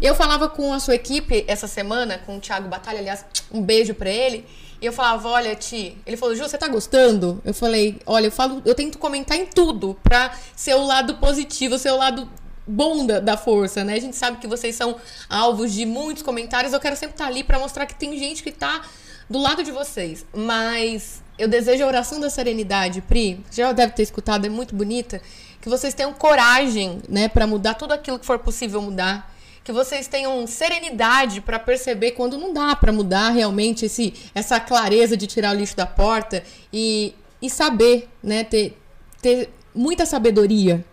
Eu 0.00 0.14
falava 0.14 0.48
com 0.48 0.72
a 0.72 0.80
sua 0.80 0.94
equipe 0.94 1.44
essa 1.48 1.66
semana, 1.66 2.18
com 2.18 2.36
o 2.36 2.40
Thiago 2.40 2.68
Batalha, 2.68 2.98
aliás, 2.98 3.24
um 3.50 3.62
beijo 3.62 3.94
para 3.94 4.10
ele. 4.10 4.46
E 4.80 4.86
eu 4.86 4.92
falava, 4.92 5.28
olha, 5.28 5.54
Ti, 5.54 5.96
ele 6.04 6.16
falou, 6.16 6.34
Ju, 6.34 6.42
você 6.42 6.58
tá 6.58 6.66
gostando? 6.66 7.40
Eu 7.44 7.54
falei, 7.54 8.00
olha, 8.04 8.26
eu 8.26 8.32
falo, 8.32 8.60
eu 8.64 8.74
tento 8.74 8.98
comentar 8.98 9.38
em 9.38 9.46
tudo 9.46 9.96
pra 10.02 10.36
ser 10.56 10.74
o 10.74 10.84
lado 10.84 11.18
positivo, 11.18 11.78
ser 11.78 11.92
o 11.92 11.96
lado 11.96 12.28
bom 12.66 13.06
da, 13.06 13.36
força, 13.36 13.84
né? 13.84 13.94
A 13.94 14.00
gente 14.00 14.16
sabe 14.16 14.38
que 14.38 14.46
vocês 14.46 14.74
são 14.74 14.96
alvos 15.28 15.72
de 15.72 15.84
muitos 15.84 16.22
comentários. 16.22 16.72
Eu 16.72 16.80
quero 16.80 16.96
sempre 16.96 17.14
estar 17.14 17.26
ali 17.26 17.42
para 17.42 17.58
mostrar 17.58 17.86
que 17.86 17.94
tem 17.94 18.16
gente 18.18 18.42
que 18.42 18.52
tá 18.52 18.82
do 19.28 19.38
lado 19.38 19.62
de 19.62 19.70
vocês. 19.70 20.24
Mas 20.34 21.22
eu 21.38 21.48
desejo 21.48 21.84
a 21.84 21.86
oração 21.86 22.20
da 22.20 22.30
serenidade, 22.30 23.00
Pri. 23.00 23.44
Já 23.50 23.72
deve 23.72 23.92
ter 23.92 24.02
escutado, 24.02 24.46
é 24.46 24.48
muito 24.48 24.74
bonita. 24.74 25.20
Que 25.60 25.68
vocês 25.68 25.94
tenham 25.94 26.12
coragem, 26.12 27.00
né, 27.08 27.28
para 27.28 27.46
mudar 27.46 27.74
tudo 27.74 27.92
aquilo 27.92 28.18
que 28.18 28.26
for 28.26 28.38
possível 28.38 28.80
mudar 28.82 29.32
que 29.64 29.72
vocês 29.72 30.08
tenham 30.08 30.46
serenidade 30.46 31.40
para 31.40 31.58
perceber 31.58 32.12
quando 32.12 32.36
não 32.36 32.52
dá 32.52 32.74
para 32.74 32.92
mudar 32.92 33.30
realmente 33.30 33.86
esse, 33.86 34.12
essa 34.34 34.58
clareza 34.58 35.16
de 35.16 35.26
tirar 35.26 35.54
o 35.54 35.58
lixo 35.58 35.76
da 35.76 35.86
porta 35.86 36.42
e, 36.72 37.14
e 37.40 37.48
saber, 37.48 38.08
né, 38.22 38.42
ter, 38.44 38.76
ter 39.20 39.50
muita 39.74 40.04
sabedoria, 40.04 40.84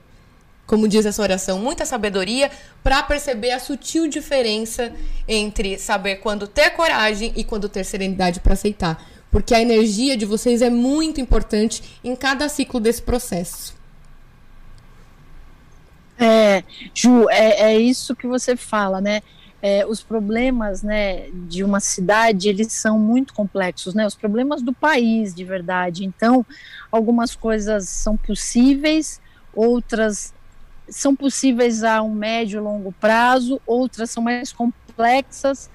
como 0.70 0.88
diz 0.88 1.04
essa 1.04 1.20
oração, 1.24 1.58
muita 1.58 1.84
sabedoria 1.84 2.52
para 2.84 3.02
perceber 3.02 3.50
a 3.50 3.60
sutil 3.60 4.08
diferença 4.08 4.94
entre 5.28 5.80
saber 5.80 6.18
quando 6.18 6.48
ter 6.48 6.70
coragem 6.70 7.34
e 7.36 7.44
quando 7.44 7.68
ter 7.68 7.84
serenidade 7.84 8.40
para 8.40 8.54
aceitar. 8.54 9.04
Porque 9.32 9.56
a 9.56 9.60
energia 9.60 10.16
de 10.16 10.28
vocês 10.28 10.62
é 10.62 10.70
muito 10.70 11.20
importante 11.20 12.00
em 12.04 12.16
cada 12.16 12.48
ciclo 12.48 12.80
desse 12.80 13.02
processo. 13.02 13.74
É, 16.20 16.64
Ju, 16.94 17.28
é, 17.32 17.74
é 17.74 17.80
isso 17.80 18.16
que 18.16 18.28
você 18.28 18.56
fala, 18.56 19.02
né? 19.02 19.24
É, 19.64 19.88
os 19.88 20.04
problemas 20.04 20.84
né, 20.84 21.30
de 21.48 21.64
uma 21.64 21.80
cidade 21.80 22.48
eles 22.48 22.72
são 22.74 23.00
muito 23.00 23.34
complexos, 23.34 23.96
né? 23.96 24.06
Os 24.06 24.16
problemas 24.16 24.62
do 24.62 24.72
país, 24.72 25.34
de 25.34 25.44
verdade. 25.44 26.06
Então, 26.06 26.46
algumas 26.92 27.34
coisas 27.36 27.90
são 27.90 28.16
possíveis, 28.16 29.20
outras 29.52 30.32
são 30.90 31.16
possíveis 31.16 31.84
a 31.84 32.02
um 32.02 32.14
médio 32.14 32.60
e 32.60 32.64
longo 32.64 32.92
prazo, 32.94 33.62
outras 33.66 34.10
são 34.10 34.24
mais 34.24 34.52
complexas 34.52 35.70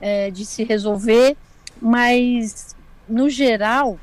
é, 0.00 0.30
de 0.30 0.44
se 0.44 0.64
resolver, 0.64 1.36
mas 1.80 2.74
no 3.08 3.28
geral 3.28 3.98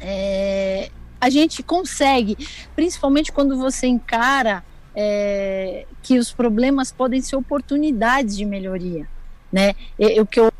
é, 0.00 0.90
a 1.20 1.30
gente 1.30 1.62
consegue, 1.62 2.36
principalmente 2.76 3.32
quando 3.32 3.56
você 3.56 3.86
encara 3.86 4.64
é, 4.94 5.86
que 6.02 6.18
os 6.18 6.32
problemas 6.32 6.92
podem 6.92 7.20
ser 7.20 7.36
oportunidades 7.36 8.36
de 8.36 8.44
melhoria, 8.44 9.08
né? 9.50 9.74
O 10.20 10.26
que 10.26 10.40
eu 10.40 10.52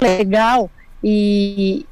legal 0.00 0.70
e 1.02 1.86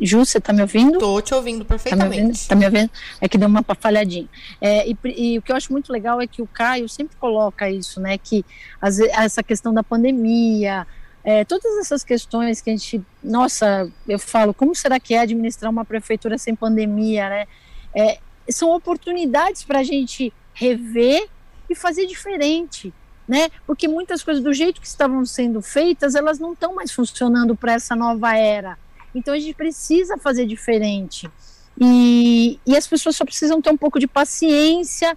Ju, 0.00 0.24
você 0.24 0.40
tá 0.40 0.52
me 0.52 0.62
ouvindo? 0.62 0.98
Tô 0.98 1.20
te 1.20 1.34
ouvindo 1.34 1.64
perfeitamente. 1.64 2.08
Tá 2.08 2.16
me 2.16 2.22
ouvindo? 2.22 2.48
Tá 2.48 2.56
me 2.56 2.64
ouvindo? 2.64 2.90
É 3.20 3.28
que 3.28 3.36
deu 3.36 3.48
uma 3.48 3.62
falhadinha. 3.78 4.28
É, 4.60 4.88
e, 4.88 4.96
e, 5.04 5.38
o 5.38 5.42
que 5.42 5.52
eu 5.52 5.56
acho 5.56 5.70
muito 5.70 5.92
legal 5.92 6.20
é 6.20 6.26
que 6.26 6.40
o 6.40 6.46
Caio 6.46 6.88
sempre 6.88 7.16
coloca 7.16 7.68
isso, 7.70 8.00
né? 8.00 8.16
Que 8.16 8.44
as, 8.80 8.98
essa 8.98 9.42
questão 9.42 9.74
da 9.74 9.82
pandemia, 9.82 10.86
é, 11.22 11.44
todas 11.44 11.76
essas 11.78 12.02
questões 12.02 12.62
que 12.62 12.70
a 12.70 12.72
gente, 12.72 13.02
nossa, 13.22 13.90
eu 14.08 14.18
falo, 14.18 14.54
como 14.54 14.74
será 14.74 14.98
que 14.98 15.14
é 15.14 15.18
administrar 15.18 15.70
uma 15.70 15.84
prefeitura 15.84 16.38
sem 16.38 16.54
pandemia, 16.54 17.28
né? 17.28 17.46
É, 17.94 18.18
são 18.48 18.70
oportunidades 18.70 19.64
para 19.64 19.80
a 19.80 19.84
gente 19.84 20.32
rever 20.54 21.28
e 21.68 21.74
fazer 21.74 22.06
diferente, 22.06 22.92
né? 23.28 23.50
Porque 23.66 23.86
muitas 23.86 24.22
coisas 24.22 24.42
do 24.42 24.52
jeito 24.52 24.80
que 24.80 24.86
estavam 24.86 25.26
sendo 25.26 25.60
feitas, 25.60 26.14
elas 26.14 26.38
não 26.38 26.54
estão 26.54 26.74
mais 26.74 26.90
funcionando 26.90 27.54
para 27.54 27.74
essa 27.74 27.94
nova 27.94 28.34
era. 28.34 28.78
Então 29.14 29.34
a 29.34 29.38
gente 29.38 29.54
precisa 29.54 30.16
fazer 30.16 30.46
diferente. 30.46 31.30
E, 31.80 32.58
e 32.66 32.76
as 32.76 32.86
pessoas 32.86 33.16
só 33.16 33.24
precisam 33.24 33.60
ter 33.60 33.70
um 33.70 33.76
pouco 33.76 33.98
de 33.98 34.06
paciência, 34.06 35.16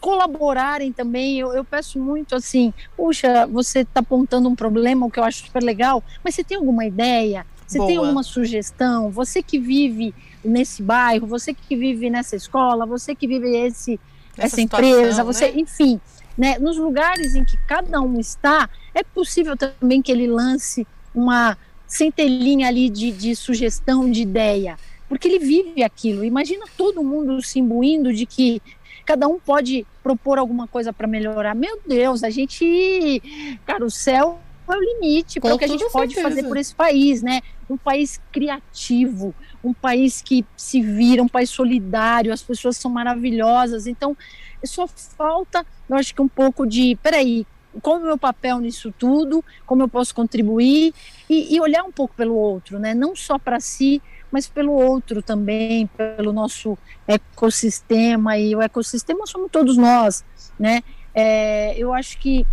colaborarem 0.00 0.92
também. 0.92 1.38
Eu, 1.38 1.52
eu 1.52 1.64
peço 1.64 1.98
muito 1.98 2.34
assim, 2.34 2.72
puxa, 2.96 3.46
você 3.46 3.80
está 3.80 4.00
apontando 4.00 4.48
um 4.48 4.54
problema, 4.54 5.06
o 5.06 5.10
que 5.10 5.18
eu 5.18 5.24
acho 5.24 5.46
super 5.46 5.62
legal, 5.62 6.02
mas 6.22 6.34
você 6.34 6.44
tem 6.44 6.56
alguma 6.56 6.84
ideia? 6.84 7.46
Você 7.66 7.78
Boa. 7.78 7.88
tem 7.88 7.96
alguma 7.98 8.22
sugestão? 8.22 9.10
Você 9.10 9.42
que 9.42 9.58
vive 9.58 10.14
nesse 10.44 10.82
bairro, 10.82 11.26
você 11.26 11.52
que 11.52 11.76
vive 11.76 12.08
nessa 12.08 12.36
escola, 12.36 12.86
você 12.86 13.14
que 13.14 13.26
vive 13.26 13.54
esse 13.56 14.00
essa 14.36 14.60
empresa, 14.60 15.24
você, 15.24 15.50
né? 15.50 15.60
enfim, 15.60 16.00
né, 16.36 16.58
nos 16.58 16.76
lugares 16.76 17.34
em 17.34 17.44
que 17.44 17.56
cada 17.66 18.00
um 18.00 18.20
está, 18.20 18.70
é 18.94 19.02
possível 19.02 19.56
também 19.56 20.00
que 20.00 20.12
ele 20.12 20.28
lance 20.28 20.86
uma 21.12 21.58
centelhinha 21.88 22.68
ali 22.68 22.88
de, 22.90 23.10
de 23.10 23.34
sugestão, 23.34 24.08
de 24.10 24.22
ideia, 24.22 24.78
porque 25.08 25.26
ele 25.26 25.38
vive 25.38 25.82
aquilo. 25.82 26.22
Imagina 26.22 26.66
todo 26.76 27.02
mundo 27.02 27.42
se 27.42 27.58
imbuindo 27.58 28.12
de 28.12 28.26
que 28.26 28.62
cada 29.06 29.26
um 29.26 29.40
pode 29.40 29.86
propor 30.02 30.38
alguma 30.38 30.68
coisa 30.68 30.92
para 30.92 31.08
melhorar. 31.08 31.54
Meu 31.54 31.80
Deus, 31.86 32.22
a 32.22 32.28
gente, 32.28 33.22
cara, 33.64 33.82
o 33.82 33.90
céu 33.90 34.38
é 34.68 34.76
o 34.76 34.80
limite 34.80 35.40
para 35.40 35.54
o 35.54 35.58
que 35.58 35.64
a 35.64 35.68
gente 35.68 35.90
pode 35.90 36.14
fazer 36.14 36.42
por 36.42 36.58
esse 36.58 36.74
país, 36.74 37.22
né? 37.22 37.40
Um 37.70 37.78
país 37.78 38.20
criativo, 38.30 39.34
um 39.64 39.72
país 39.72 40.20
que 40.20 40.44
se 40.56 40.82
vira, 40.82 41.22
um 41.22 41.28
país 41.28 41.48
solidário, 41.48 42.32
as 42.32 42.42
pessoas 42.42 42.76
são 42.76 42.90
maravilhosas. 42.90 43.86
Então, 43.86 44.14
só 44.62 44.86
falta, 44.86 45.64
eu 45.88 45.96
acho 45.96 46.14
que 46.14 46.20
um 46.20 46.28
pouco 46.28 46.66
de, 46.66 46.96
peraí, 47.02 47.46
qual 47.82 47.96
é 47.96 48.00
o 48.00 48.04
meu 48.04 48.18
papel 48.18 48.58
nisso 48.58 48.92
tudo, 48.98 49.44
como 49.66 49.82
eu 49.82 49.88
posso 49.88 50.14
contribuir 50.14 50.94
e, 51.28 51.54
e 51.54 51.60
olhar 51.60 51.84
um 51.84 51.92
pouco 51.92 52.14
pelo 52.14 52.34
outro, 52.34 52.78
né? 52.78 52.94
Não 52.94 53.14
só 53.14 53.38
para 53.38 53.60
si, 53.60 54.02
mas 54.30 54.46
pelo 54.46 54.72
outro 54.72 55.22
também, 55.22 55.86
pelo 55.86 56.32
nosso 56.32 56.76
ecossistema 57.06 58.38
e 58.38 58.54
o 58.54 58.62
ecossistema 58.62 59.26
somos 59.26 59.50
todos 59.50 59.76
nós, 59.76 60.24
né? 60.58 60.82
É, 61.14 61.74
eu 61.76 61.92
acho 61.92 62.18
que 62.18 62.46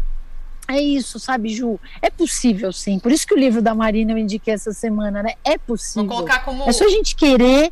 é 0.68 0.82
isso, 0.82 1.20
sabe, 1.20 1.50
Ju? 1.50 1.80
É 2.02 2.10
possível, 2.10 2.74
sim. 2.74 2.98
Por 2.98 3.12
isso 3.12 3.28
que 3.28 3.34
o 3.34 3.38
livro 3.38 3.62
da 3.62 3.76
Marina 3.76 4.14
eu 4.14 4.18
indiquei 4.18 4.54
essa 4.54 4.74
semana, 4.74 5.22
né? 5.22 5.34
É 5.44 5.58
possível. 5.58 6.08
Vou 6.08 6.18
colocar 6.18 6.44
como... 6.44 6.68
É 6.68 6.72
só 6.72 6.86
a 6.86 6.90
gente 6.90 7.16
querer, 7.16 7.72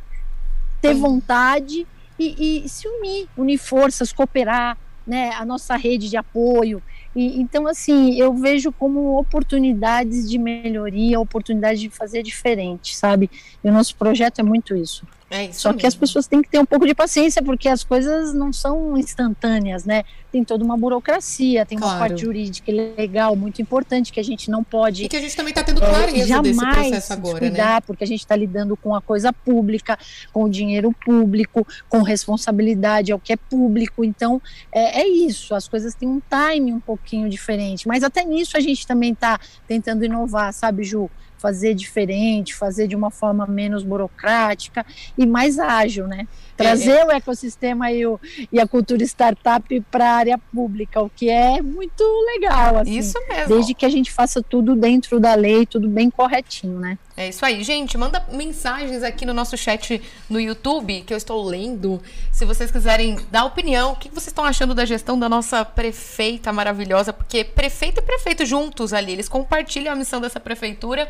ter 0.80 0.94
vontade 0.94 1.88
e, 2.20 2.64
e 2.66 2.70
se 2.70 2.88
unir, 2.88 3.28
unir 3.36 3.58
forças, 3.58 4.14
cooperar, 4.14 4.78
né? 5.08 5.32
A 5.34 5.46
nossa 5.46 5.76
rede 5.76 6.10
de 6.10 6.18
apoio. 6.18 6.84
E, 7.16 7.39
então, 7.39 7.68
assim, 7.68 8.20
eu 8.20 8.34
vejo 8.34 8.72
como 8.72 9.20
oportunidades 9.20 10.30
de 10.30 10.38
melhoria, 10.38 11.20
oportunidades 11.20 11.80
de 11.80 11.89
fazer 11.89 12.24
diferente, 12.24 12.95
sabe? 12.95 13.30
E 13.64 13.70
o 13.70 13.74
nosso 13.74 13.95
projeto 13.95 14.39
é 14.39 14.43
muito 14.43 14.76
isso. 14.76 15.05
É 15.34 15.52
Só 15.52 15.70
mesmo. 15.70 15.80
que 15.80 15.88
as 15.88 15.96
pessoas 15.96 16.28
têm 16.28 16.44
que 16.44 16.50
ter 16.50 16.60
um 16.60 16.66
pouco 16.66 16.86
de 16.86 16.94
paciência, 16.94 17.42
porque 17.42 17.68
as 17.68 17.84
coisas 17.84 18.36
não 18.36 18.54
são 18.54 18.96
instantâneas, 18.96 19.84
né? 19.84 20.04
Tem 20.32 20.44
toda 20.44 20.64
uma 20.64 20.78
burocracia, 20.78 21.66
tem 21.66 21.76
claro. 21.76 21.94
uma 21.94 22.00
parte 22.00 22.22
jurídica 22.22 22.72
legal, 22.72 23.36
muito 23.36 23.60
importante, 23.60 24.14
que 24.14 24.20
a 24.20 24.24
gente 24.24 24.52
não 24.52 24.64
pode. 24.64 25.06
E 25.06 25.10
que 25.10 25.18
a 25.18 25.20
gente 25.20 25.36
também 25.36 25.50
está 25.50 25.64
tendo 25.64 25.82
clareza 25.82 26.38
é, 26.38 26.42
desse 26.42 26.60
processo 26.60 27.14
agora, 27.14 27.40
descuidar, 27.40 27.76
né? 27.76 27.82
Porque 27.82 28.04
a 28.04 28.08
gente 28.08 28.20
está 28.20 28.36
lidando 28.36 28.78
com 28.78 28.96
a 28.96 29.02
coisa 29.02 29.34
pública, 29.34 29.98
com 30.32 30.44
o 30.44 30.50
dinheiro 30.50 30.94
público, 31.04 31.66
com 31.90 32.04
responsabilidade 32.04 33.12
ao 33.12 33.20
que 33.20 33.34
é 33.34 33.36
público. 33.36 34.04
Então, 34.04 34.40
é, 34.72 35.02
é 35.02 35.08
isso, 35.08 35.56
as 35.56 35.68
coisas 35.68 35.96
têm 35.96 36.08
um 36.08 36.22
time 36.22 36.72
um 36.72 36.80
pouquinho 36.80 37.28
diferente. 37.28 37.88
Mas 37.88 38.04
até 38.04 38.24
nisso 38.24 38.56
a 38.56 38.60
gente 38.60 38.86
também 38.86 39.14
está 39.14 39.40
tentando 39.68 40.06
inovar, 40.06 40.54
sabe, 40.54 40.84
Ju? 40.84 41.10
Fazer 41.44 41.74
diferente, 41.74 42.56
fazer 42.56 42.88
de 42.88 42.96
uma 42.96 43.12
forma 43.12 43.46
menos 43.46 43.84
burocrática 43.84 44.86
e 45.18 45.26
mais 45.26 45.60
ágil, 45.60 46.08
né? 46.08 46.26
Trazer 46.56 46.91
é, 46.91 46.99
é. 46.99 47.06
o 47.06 47.12
ecossistema 47.12 47.91
e, 47.91 48.06
o, 48.06 48.20
e 48.51 48.60
a 48.60 48.68
cultura 48.68 49.04
startup 49.04 49.82
para 49.91 50.06
a 50.06 50.16
área 50.16 50.38
pública, 50.38 51.01
o 51.01 51.10
que 51.10 51.30
é 51.30 51.62
muito 51.62 52.04
legal. 52.34 52.78
Assim, 52.78 52.97
isso 52.97 53.18
mesmo. 53.28 53.56
Desde 53.56 53.74
que 53.74 53.86
a 53.86 53.89
gente 53.89 54.12
faça 54.12 54.41
tudo 54.41 54.76
dentro 54.76 55.20
da 55.20 55.34
lei, 55.34 55.66
tudo 55.66 55.88
bem 55.88 56.10
corretinho, 56.10 56.80
né? 56.80 56.97
É 57.16 57.30
isso 57.30 57.45
aí, 57.45 57.64
gente. 57.64 57.97
Manda 57.97 58.26
mensagens 58.32 59.04
aqui 59.04 59.26
no 59.26 59.34
nosso 59.34 59.56
chat 59.56 60.01
no 60.30 60.39
YouTube, 60.39 61.01
que 61.01 61.14
eu 61.14 61.18
estou 61.18 61.43
lendo. 61.43 62.01
Se 62.32 62.43
vocês 62.43 62.72
quiserem 62.72 63.18
dar 63.30 63.45
opinião, 63.45 63.93
o 63.93 63.95
que 63.95 64.10
vocês 64.10 64.28
estão 64.28 64.43
achando 64.45 64.74
da 64.74 64.84
gestão 64.84 65.18
da 65.18 65.30
nossa 65.30 65.64
prefeita 65.64 66.51
maravilhosa? 66.51 67.14
Porque 67.14 67.43
prefeito 67.43 67.99
e 67.99 68.01
prefeito 68.01 68.45
juntos 68.45 68.93
ali, 68.93 69.12
eles 69.12 69.30
compartilham 69.30 69.93
a 69.93 69.95
missão 69.95 70.20
dessa 70.20 70.39
prefeitura. 70.39 71.08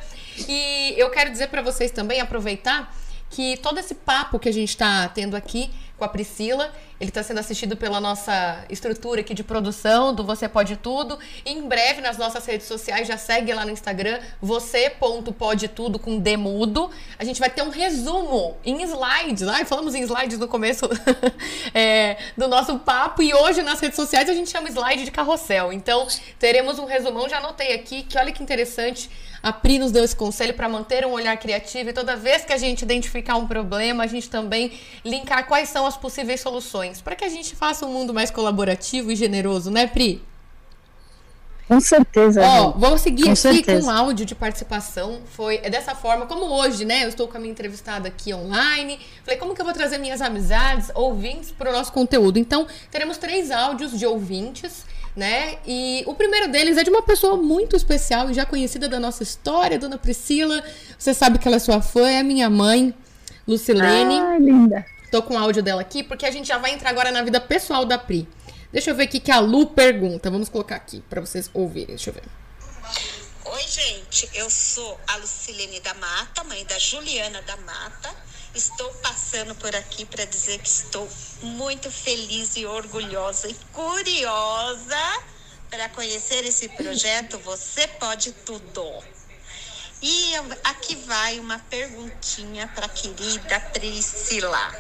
E 0.48 0.94
eu 0.98 1.10
quero 1.10 1.30
dizer 1.30 1.48
para 1.48 1.62
vocês 1.62 1.92
também, 1.92 2.20
aproveitar 2.20 2.94
que 3.34 3.58
todo 3.58 3.80
esse 3.80 3.96
papo 3.96 4.38
que 4.38 4.48
a 4.48 4.54
gente 4.54 4.70
está 4.70 5.08
tendo 5.10 5.36
aqui 5.36 5.72
com 5.98 6.06
a 6.06 6.10
Priscila. 6.10 6.72
Ele 7.00 7.10
está 7.10 7.22
sendo 7.22 7.40
assistido 7.40 7.76
pela 7.76 8.00
nossa 8.00 8.64
estrutura 8.70 9.22
aqui 9.22 9.34
de 9.34 9.44
produção 9.44 10.14
do 10.14 10.24
Você 10.24 10.48
Pode 10.48 10.78
Tudo. 10.78 11.20
Em 11.46 11.68
breve 11.68 12.02
nas 12.02 12.18
nossas 12.18 12.46
redes 12.46 12.68
sociais, 12.68 13.08
já 13.08 13.18
segue 13.18 13.54
lá 13.54 13.66
no 13.66 13.72
Instagram, 13.72 14.20
você.podetudo 14.42 16.00
com 16.00 16.18
demudo. 16.18 16.90
A 17.18 17.24
gente 17.24 17.40
vai 17.40 17.50
ter 17.50 17.62
um 17.62 17.70
resumo 17.70 18.58
em 18.64 18.82
slides. 18.84 19.48
Ai, 19.48 19.66
falamos 19.66 19.96
em 19.96 20.04
slides 20.04 20.40
no 20.40 20.48
começo 20.48 20.88
é, 21.74 22.18
do 22.38 22.48
nosso 22.48 22.80
papo. 22.80 23.22
E 23.22 23.34
hoje 23.34 23.62
nas 23.62 23.80
redes 23.80 23.96
sociais 23.96 24.30
a 24.30 24.34
gente 24.34 24.50
chama 24.50 24.70
slide 24.70 25.04
de 25.04 25.12
carrossel. 25.12 25.74
Então 25.74 26.08
teremos 26.40 26.80
um 26.80 26.86
resumão. 26.86 27.28
Já 27.28 27.40
anotei 27.40 27.74
aqui 27.74 28.04
que 28.04 28.18
olha 28.18 28.32
que 28.32 28.42
interessante 28.42 29.10
a 29.44 29.52
Pri 29.52 29.78
nos 29.78 29.92
deu 29.92 30.06
esse 30.06 30.16
conselho 30.16 30.54
para 30.54 30.70
manter 30.70 31.06
um 31.06 31.12
olhar 31.12 31.36
criativo 31.36 31.90
e 31.90 31.94
toda 31.94 32.16
vez 32.16 32.46
que 32.46 32.54
a 32.54 32.58
gente 32.58 32.84
identificar 32.84 33.36
um 33.36 33.46
problema, 33.46 34.06
a 34.06 34.08
gente 34.08 34.30
também 34.30 34.72
linkar 35.04 35.46
quais 35.46 35.68
são 35.68 35.86
as 35.86 35.98
possíveis 35.98 36.40
soluções, 36.40 37.02
para 37.02 37.14
que 37.14 37.26
a 37.26 37.30
gente 37.30 37.54
faça 37.54 37.86
um 37.86 37.92
mundo 37.92 38.14
mais 38.14 38.32
colaborativo 38.32 39.12
e 39.12 39.16
generoso, 39.18 39.70
né, 39.70 39.86
Pri? 39.86 40.24
Com 41.68 41.80
certeza. 41.80 42.42
Ó, 42.42 42.72
vamos 42.72 43.02
seguir 43.02 43.24
com 43.24 43.30
aqui 43.32 43.42
certeza. 43.42 43.82
com 43.82 43.88
um 43.88 43.90
áudio 43.90 44.26
de 44.26 44.36
participação. 44.36 45.22
Foi 45.26 45.60
é 45.64 45.70
dessa 45.70 45.96
forma, 45.96 46.26
como 46.26 46.46
hoje, 46.46 46.84
né? 46.84 47.06
Eu 47.06 47.10
estou 47.10 47.28
com 47.28 47.38
a 47.38 47.40
minha 47.40 47.52
entrevistada 47.52 48.08
aqui 48.10 48.34
online. 48.34 49.00
Falei, 49.24 49.40
como 49.40 49.56
que 49.56 49.62
eu 49.62 49.66
vou 49.66 49.74
trazer 49.74 49.98
minhas 49.98 50.22
amizades, 50.22 50.92
ouvintes 50.94 51.52
para 51.52 51.70
o 51.70 51.74
nosso 51.74 51.92
conteúdo? 51.92 52.38
Então, 52.38 52.68
teremos 52.92 53.18
três 53.18 53.50
áudios 53.50 53.98
de 53.98 54.06
ouvintes 54.06 54.86
né? 55.16 55.58
E 55.66 56.04
o 56.08 56.16
primeiro 56.16 56.52
deles 56.52 56.78
é 56.78 56.84
de 56.84 56.90
uma 56.90 57.02
pessoa 57.02 57.38
muito 57.38 57.76
especial 57.76 58.30
e 58.30 58.34
já 58.34 58.46
conhecida 58.46 58.90
da 58.90 59.00
nossa 59.00 59.24
história, 59.24 59.78
Dona 59.78 59.98
Priscila. 59.98 60.64
Você 60.98 61.14
sabe 61.14 61.38
que 61.40 61.48
ela 61.48 61.58
é 61.58 61.60
sua 61.60 61.82
fã, 61.82 62.10
é 62.10 62.20
a 62.20 62.24
minha 62.24 62.50
mãe, 62.50 62.94
Lucilene. 63.48 64.20
Ah, 64.20 64.38
linda. 64.40 64.86
Tô 65.12 65.22
com 65.22 65.36
o 65.36 65.38
áudio 65.38 65.62
dela 65.62 65.82
aqui 65.82 66.02
porque 66.04 66.26
a 66.26 66.32
gente 66.32 66.48
já 66.48 66.58
vai 66.58 66.74
entrar 66.74 66.90
agora 66.90 67.12
na 67.12 67.22
vida 67.22 67.40
pessoal 67.40 67.86
da 67.86 67.98
Pri. 67.98 68.28
Deixa 68.72 68.90
eu 68.90 68.96
ver 68.96 69.04
aqui 69.04 69.20
que 69.20 69.32
a 69.32 69.40
Lu 69.40 69.68
pergunta. 69.68 70.32
Vamos 70.32 70.50
colocar 70.50 70.76
aqui 70.76 71.02
para 71.08 71.22
vocês 71.22 71.50
ouvirem. 71.54 71.96
Deixa 71.96 72.10
eu 72.10 72.14
ver. 72.16 72.24
Oi, 73.46 73.62
gente. 73.68 74.28
Eu 74.34 74.50
sou 74.50 75.00
a 75.06 75.18
Lucilene 75.18 75.80
da 75.82 75.94
Mata, 75.94 76.44
mãe 76.46 76.66
da 76.66 76.80
Juliana 76.80 77.40
da 77.44 77.56
Mata. 77.58 78.16
Estou 78.54 78.88
passando 79.02 79.56
por 79.56 79.76
aqui 79.76 80.06
para 80.06 80.26
dizer 80.26 80.60
que 80.60 80.70
estou 80.70 81.10
muito 81.42 81.90
feliz 81.90 82.56
e 82.56 82.68
orgulhosa 82.68 83.48
e 83.48 83.54
curiosa 83.72 85.24
para 85.72 85.90
conhecer 85.90 86.46
esse 86.46 86.70
projeto 86.70 87.40
Você 87.40 87.88
Pode 87.88 88.32
Tudo. 88.32 89.04
E 90.04 90.34
aqui 90.66 90.96
vai 90.98 91.40
uma 91.40 91.58
perguntinha 91.58 92.68
para 92.76 92.86
a 92.86 92.90
querida 92.90 93.60
Priscila, 93.72 94.72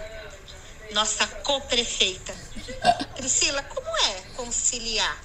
nossa 0.91 1.25
co-prefeita. 1.25 2.35
Priscila, 3.17 3.63
como 3.63 3.97
é 4.05 4.21
conciliar 4.35 5.19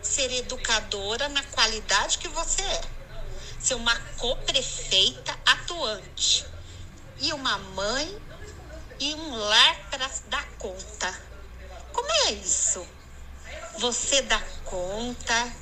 ser 0.00 0.32
educadora 0.32 1.28
na 1.28 1.42
qualidade 1.42 2.16
que 2.16 2.28
você 2.28 2.62
é? 2.62 2.80
Ser 3.60 3.74
uma 3.74 3.94
co-prefeita 4.16 5.38
atuante 5.44 6.48
e 7.20 7.32
uma 7.32 7.58
mãe 7.58 8.16
e 8.98 9.14
um 9.14 9.34
lar 9.36 9.76
para 9.90 10.10
dar 10.28 10.46
conta. 10.58 11.14
Como 11.92 12.08
é 12.26 12.32
isso? 12.32 12.86
Você 13.78 14.22
dá 14.22 14.40
conta, 14.64 15.52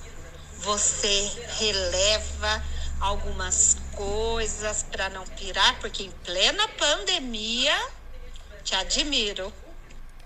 você 0.58 1.30
releva 1.58 2.62
algumas 3.00 3.76
coisas 3.94 4.82
para 4.82 5.08
não 5.08 5.24
pirar, 5.24 5.78
porque 5.80 6.02
em 6.04 6.10
plena 6.24 6.66
pandemia, 6.68 7.74
te 8.64 8.74
admiro. 8.74 9.52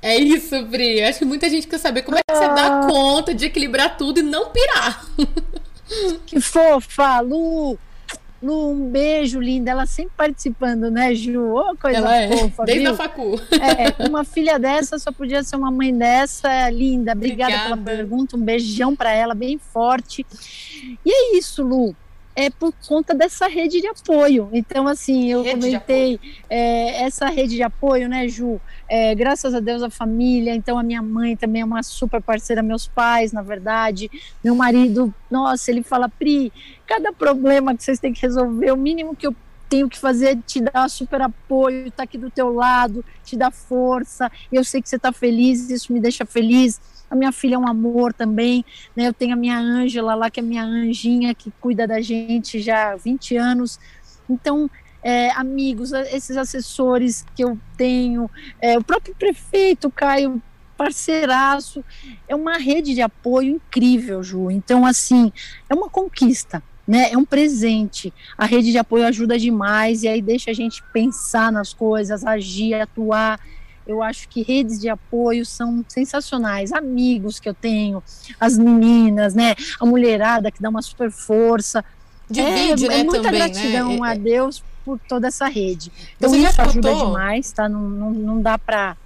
É 0.01 0.17
isso, 0.17 0.65
Bri. 0.67 1.03
Acho 1.03 1.21
que 1.21 1.25
muita 1.25 1.49
gente 1.49 1.67
quer 1.67 1.79
saber 1.79 2.03
como 2.03 2.19
é 2.19 2.21
que 2.27 2.35
você 2.35 2.49
dá 2.49 2.81
ah. 2.81 2.87
conta 2.89 3.35
de 3.35 3.47
equilibrar 3.47 3.97
tudo 3.97 4.21
e 4.21 4.23
não 4.23 4.51
pirar. 4.51 5.07
Que 6.25 6.41
fofa, 6.41 7.21
Lu! 7.21 7.79
Lu, 8.43 8.71
um 8.71 8.91
beijo, 8.91 9.41
linda. 9.41 9.71
Ela 9.71 9.87
sempre 9.87 10.13
participando, 10.17 10.91
né, 10.91 11.15
Ju? 11.15 11.55
Oh, 11.55 11.77
coisa 11.77 11.99
ela 11.99 12.17
é, 12.17 12.37
fofa. 12.37 12.65
Desde 12.65 12.85
viu? 12.85 12.93
a 12.93 12.97
facu. 12.97 13.41
É, 13.53 14.09
uma 14.09 14.25
filha 14.25 14.59
dessa 14.59 14.99
só 14.99 15.13
podia 15.13 15.43
ser 15.43 15.57
uma 15.57 15.71
mãe 15.71 15.97
dessa. 15.97 16.69
Linda. 16.71 17.13
Obrigada, 17.13 17.55
Obrigada. 17.55 17.83
pela 17.83 17.97
pergunta. 17.97 18.37
Um 18.37 18.41
beijão 18.41 18.97
para 18.97 19.13
ela, 19.13 19.35
bem 19.35 19.59
forte. 19.59 20.27
E 21.05 21.11
é 21.11 21.39
isso, 21.39 21.63
Lu 21.63 21.95
é 22.35 22.49
por 22.51 22.73
conta 22.87 23.15
dessa 23.15 23.47
rede 23.47 23.81
de 23.81 23.87
apoio. 23.87 24.49
Então, 24.53 24.89
assim, 24.89 25.31
eu 25.31 25.43
rede 25.43 25.55
comentei 25.55 26.21
é, 26.49 27.03
essa 27.05 27.29
rede 27.29 27.57
de 27.57 27.63
apoio, 27.63 28.09
né, 28.09 28.27
Ju? 28.29 28.61
É, 28.89 29.15
graças 29.15 29.55
a 29.55 29.61
Deus 29.61 29.83
a 29.83 29.91
família, 29.91 30.55
então 30.55 30.79
a 30.79 30.83
minha 30.83 31.03
mãe 31.03 31.37
também 31.37 31.63
é 31.63 31.65
uma 31.65 31.83
super 31.83 32.23
parceira, 32.23 32.63
meus 32.63 32.87
pais, 32.87 33.33
na 33.33 33.43
verdade, 33.43 34.11
meu 34.43 34.55
marido, 34.55 35.15
nossa, 35.31 35.71
ele 35.71 35.83
fala, 35.83 36.09
Pri, 36.09 36.53
cada 36.87 37.13
problema 37.13 37.77
que 37.77 37.83
vocês 37.83 37.99
têm 37.99 38.13
que 38.13 38.23
resolver, 38.23 38.71
o 38.73 38.77
mínimo 38.77 39.15
que 39.15 39.27
eu 39.27 39.35
tenho 39.69 39.89
que 39.89 39.99
fazer 39.99 40.27
é 40.33 40.37
te 40.37 40.61
dar 40.61 40.89
super 40.91 41.23
apoio, 41.23 41.91
tá 41.91 42.03
aqui 42.03 42.19
do 42.19 42.31
teu 42.31 42.53
lado, 42.53 43.03
te 43.25 43.37
dar 43.37 43.51
força, 43.51 44.31
eu 44.53 44.63
sei 44.63 44.83
que 44.83 44.89
você 44.89 44.99
tá 44.99 45.11
feliz, 45.11 45.71
isso 45.71 45.93
me 45.95 45.99
deixa 45.99 46.27
feliz, 46.27 46.79
a 47.13 47.15
minha 47.15 47.31
filha 47.31 47.57
é 47.57 47.59
um 47.59 47.69
amor 47.69 48.15
também, 48.15 48.65
né? 48.97 49.07
Eu 49.07 49.13
tenho 49.13 49.35
a 49.35 49.37
minha 49.37 49.59
Ângela 49.59 50.15
lá, 50.15 50.31
que 50.31 50.41
é 50.41 50.43
minha 50.43 50.65
anjinha, 50.65 51.35
que 51.35 51.53
cuida 51.61 51.87
da 51.87 52.01
gente 52.01 52.59
já 52.59 52.93
há 52.93 52.97
20 52.97 53.37
anos. 53.37 53.79
Então, 54.31 54.71
é, 55.03 55.31
amigos, 55.33 55.93
esses 55.93 56.39
assessores 56.39 57.27
que 57.37 57.45
eu 57.45 57.59
tenho, 57.77 58.31
é, 58.59 58.79
o 58.79 58.83
próprio 58.83 59.15
prefeito 59.15 59.91
Caio, 59.91 60.41
parceiraço, 60.75 61.85
é 62.27 62.35
uma 62.35 62.57
rede 62.57 62.95
de 62.95 63.03
apoio 63.03 63.57
incrível, 63.57 64.23
Ju. 64.23 64.51
Então, 64.51 64.87
assim, 64.87 65.31
é 65.69 65.75
uma 65.75 65.91
conquista. 65.91 66.63
Né, 66.85 67.13
é 67.13 67.17
um 67.17 67.25
presente. 67.25 68.13
A 68.37 68.45
rede 68.45 68.73
de 68.73 68.79
apoio 68.79 69.07
ajuda 69.07 69.39
demais 69.39 70.03
e 70.03 70.09
aí 70.09 70.21
deixa 70.21 70.51
a 70.51 70.55
gente 70.55 70.83
pensar 70.93 71.53
nas 71.53 71.73
coisas, 71.73 72.25
agir, 72.25 72.75
atuar. 72.75 73.39
Eu 73.87 74.03
acho 74.03 74.29
que 74.29 74.43
redes 74.43 74.81
de 74.81 74.89
apoio 74.89 75.45
são 75.45 75.85
sensacionais. 75.89 76.73
Amigos 76.73 77.41
que 77.41 77.49
eu 77.49 77.55
tenho, 77.55 78.03
as 78.39 78.57
meninas, 78.57 79.35
né? 79.35 79.55
A 79.81 79.87
mulherada 79.87 80.51
que 80.51 80.63
dá 80.63 80.69
uma 80.69 80.83
super 80.83 81.11
força. 81.11 81.85
Divide, 82.31 82.87
é, 82.87 82.89
né, 82.89 83.01
é 83.01 83.05
muita 83.05 83.23
também, 83.23 83.41
gratidão 83.41 83.99
né? 83.99 84.11
a 84.11 84.15
Deus 84.15 84.63
por 84.85 84.99
toda 85.09 85.29
essa 85.29 85.47
rede. 85.49 85.93
Então 86.17 86.31
Você 86.31 86.39
isso 86.39 86.61
ajuda 86.61 86.95
demais, 86.95 87.53
tá? 87.53 87.69
Não, 87.69 87.89
não, 87.89 88.11
não 88.11 88.43
dá 88.43 88.59
para 88.59 88.97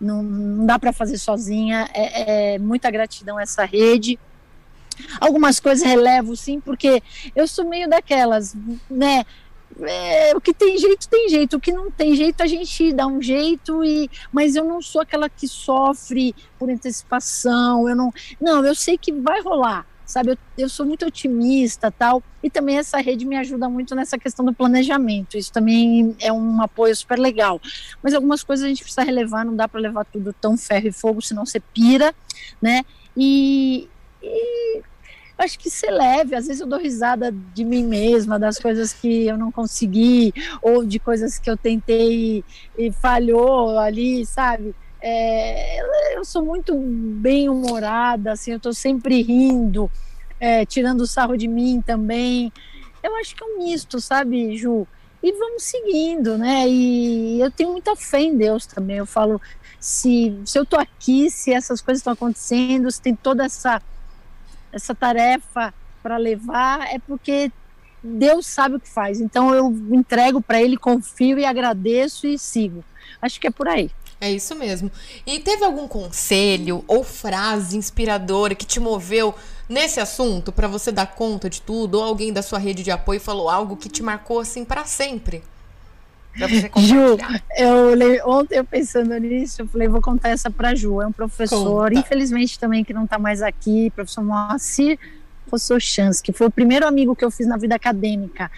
não, 0.00 0.22
não 0.22 0.66
dá 0.66 0.78
para 0.78 0.92
fazer 0.92 1.18
sozinha. 1.18 1.88
É, 1.92 2.54
é 2.54 2.58
muita 2.58 2.90
gratidão 2.90 3.36
a 3.36 3.42
essa 3.42 3.64
rede. 3.64 4.18
Algumas 5.20 5.58
coisas 5.60 5.86
relevo, 5.86 6.36
sim, 6.36 6.60
porque 6.60 7.02
eu 7.34 7.46
sou 7.46 7.68
meio 7.68 7.88
daquelas, 7.88 8.54
né? 8.90 9.24
É, 9.82 10.36
o 10.36 10.40
que 10.40 10.52
tem 10.52 10.76
jeito 10.78 11.08
tem 11.08 11.28
jeito, 11.28 11.56
o 11.56 11.60
que 11.60 11.72
não 11.72 11.90
tem 11.90 12.14
jeito 12.14 12.42
a 12.42 12.46
gente 12.46 12.92
dá 12.92 13.06
um 13.06 13.20
jeito 13.20 13.84
e 13.84 14.10
mas 14.32 14.56
eu 14.56 14.64
não 14.64 14.80
sou 14.82 15.00
aquela 15.00 15.28
que 15.28 15.46
sofre 15.46 16.34
por 16.58 16.70
antecipação, 16.70 17.88
eu 17.88 17.96
não, 17.96 18.12
não, 18.40 18.64
eu 18.64 18.74
sei 18.74 18.98
que 18.98 19.12
vai 19.12 19.40
rolar, 19.40 19.86
sabe? 20.04 20.32
Eu, 20.32 20.38
eu 20.58 20.68
sou 20.68 20.84
muito 20.84 21.06
otimista, 21.06 21.90
tal, 21.90 22.22
e 22.42 22.50
também 22.50 22.78
essa 22.78 22.98
rede 22.98 23.24
me 23.24 23.36
ajuda 23.36 23.68
muito 23.68 23.94
nessa 23.94 24.18
questão 24.18 24.44
do 24.44 24.52
planejamento. 24.52 25.36
Isso 25.36 25.52
também 25.52 26.14
é 26.20 26.32
um 26.32 26.60
apoio 26.60 26.94
super 26.94 27.18
legal. 27.18 27.60
Mas 28.02 28.14
algumas 28.14 28.42
coisas 28.42 28.64
a 28.64 28.68
gente 28.68 28.82
precisa 28.82 29.02
relevar, 29.02 29.44
não 29.44 29.54
dá 29.54 29.68
para 29.68 29.80
levar 29.80 30.04
tudo 30.04 30.32
tão 30.32 30.56
ferro 30.56 30.88
e 30.88 30.92
fogo, 30.92 31.22
senão 31.22 31.46
você 31.46 31.60
pira, 31.60 32.14
né? 32.60 32.82
E, 33.16 33.88
e 34.22 34.82
acho 35.40 35.58
que 35.58 35.70
ser 35.70 35.90
leve. 35.90 36.34
Às 36.34 36.46
vezes 36.46 36.60
eu 36.60 36.66
dou 36.66 36.78
risada 36.78 37.32
de 37.54 37.64
mim 37.64 37.84
mesma, 37.84 38.38
das 38.38 38.58
coisas 38.58 38.92
que 38.92 39.26
eu 39.26 39.36
não 39.36 39.50
consegui, 39.50 40.32
ou 40.62 40.84
de 40.84 40.98
coisas 40.98 41.38
que 41.38 41.50
eu 41.50 41.56
tentei 41.56 42.44
e 42.78 42.92
falhou 42.92 43.78
ali, 43.78 44.24
sabe? 44.26 44.74
É, 45.02 46.16
eu 46.16 46.24
sou 46.24 46.44
muito 46.44 46.76
bem 46.76 47.48
humorada, 47.48 48.32
assim, 48.32 48.52
eu 48.52 48.58
estou 48.58 48.74
sempre 48.74 49.22
rindo, 49.22 49.90
é, 50.38 50.66
tirando 50.66 51.06
sarro 51.06 51.36
de 51.36 51.48
mim 51.48 51.82
também. 51.84 52.52
Eu 53.02 53.16
acho 53.16 53.34
que 53.34 53.42
é 53.42 53.46
um 53.46 53.58
misto, 53.64 54.00
sabe, 54.00 54.56
Ju? 54.56 54.86
E 55.22 55.32
vamos 55.32 55.64
seguindo, 55.64 56.38
né? 56.38 56.66
E 56.68 57.40
eu 57.40 57.50
tenho 57.50 57.72
muita 57.72 57.94
fé 57.96 58.20
em 58.20 58.36
Deus 58.36 58.66
também. 58.66 58.96
Eu 58.96 59.06
falo, 59.06 59.40
se, 59.78 60.38
se 60.44 60.58
eu 60.58 60.64
tô 60.64 60.76
aqui, 60.76 61.30
se 61.30 61.52
essas 61.52 61.80
coisas 61.80 62.00
estão 62.00 62.12
acontecendo, 62.12 62.90
se 62.90 63.00
tem 63.00 63.14
toda 63.14 63.44
essa 63.44 63.82
essa 64.72 64.94
tarefa 64.94 65.74
para 66.02 66.16
levar, 66.16 66.92
é 66.92 66.98
porque 66.98 67.52
Deus 68.02 68.46
sabe 68.46 68.76
o 68.76 68.80
que 68.80 68.88
faz. 68.88 69.20
Então 69.20 69.54
eu 69.54 69.70
entrego 69.90 70.40
para 70.40 70.60
Ele, 70.60 70.76
confio 70.76 71.38
e 71.38 71.44
agradeço 71.44 72.26
e 72.26 72.38
sigo. 72.38 72.84
Acho 73.20 73.40
que 73.40 73.46
é 73.46 73.50
por 73.50 73.68
aí. 73.68 73.90
É 74.20 74.30
isso 74.30 74.54
mesmo. 74.54 74.90
E 75.26 75.38
teve 75.40 75.64
algum 75.64 75.88
conselho 75.88 76.84
ou 76.86 77.02
frase 77.02 77.76
inspiradora 77.76 78.54
que 78.54 78.66
te 78.66 78.78
moveu 78.78 79.34
nesse 79.66 79.98
assunto 79.98 80.52
para 80.52 80.68
você 80.68 80.92
dar 80.92 81.06
conta 81.14 81.48
de 81.48 81.62
tudo? 81.62 81.96
Ou 81.96 82.04
alguém 82.04 82.32
da 82.32 82.42
sua 82.42 82.58
rede 82.58 82.82
de 82.82 82.90
apoio 82.90 83.20
falou 83.20 83.48
algo 83.48 83.76
que 83.76 83.88
te 83.88 84.02
marcou 84.02 84.40
assim 84.40 84.64
para 84.64 84.84
sempre? 84.84 85.42
Ju, 86.76 87.18
eu, 87.56 88.28
ontem 88.28 88.56
eu 88.56 88.64
pensando 88.64 89.16
nisso, 89.18 89.62
eu 89.62 89.66
falei, 89.66 89.88
vou 89.88 90.00
contar 90.00 90.30
essa 90.30 90.50
para 90.50 90.74
Ju. 90.74 91.00
É 91.02 91.06
um 91.06 91.12
professor, 91.12 91.88
Conta. 91.88 91.98
infelizmente 91.98 92.58
também 92.58 92.84
que 92.84 92.92
não 92.92 93.04
está 93.04 93.18
mais 93.18 93.42
aqui, 93.42 93.90
professor 93.90 94.22
Moacir 94.22 94.98
Chance, 95.80 96.22
que 96.22 96.32
foi 96.32 96.46
o 96.46 96.50
primeiro 96.50 96.86
amigo 96.86 97.16
que 97.16 97.24
eu 97.24 97.30
fiz 97.30 97.46
na 97.46 97.56
vida 97.56 97.74
acadêmica. 97.74 98.50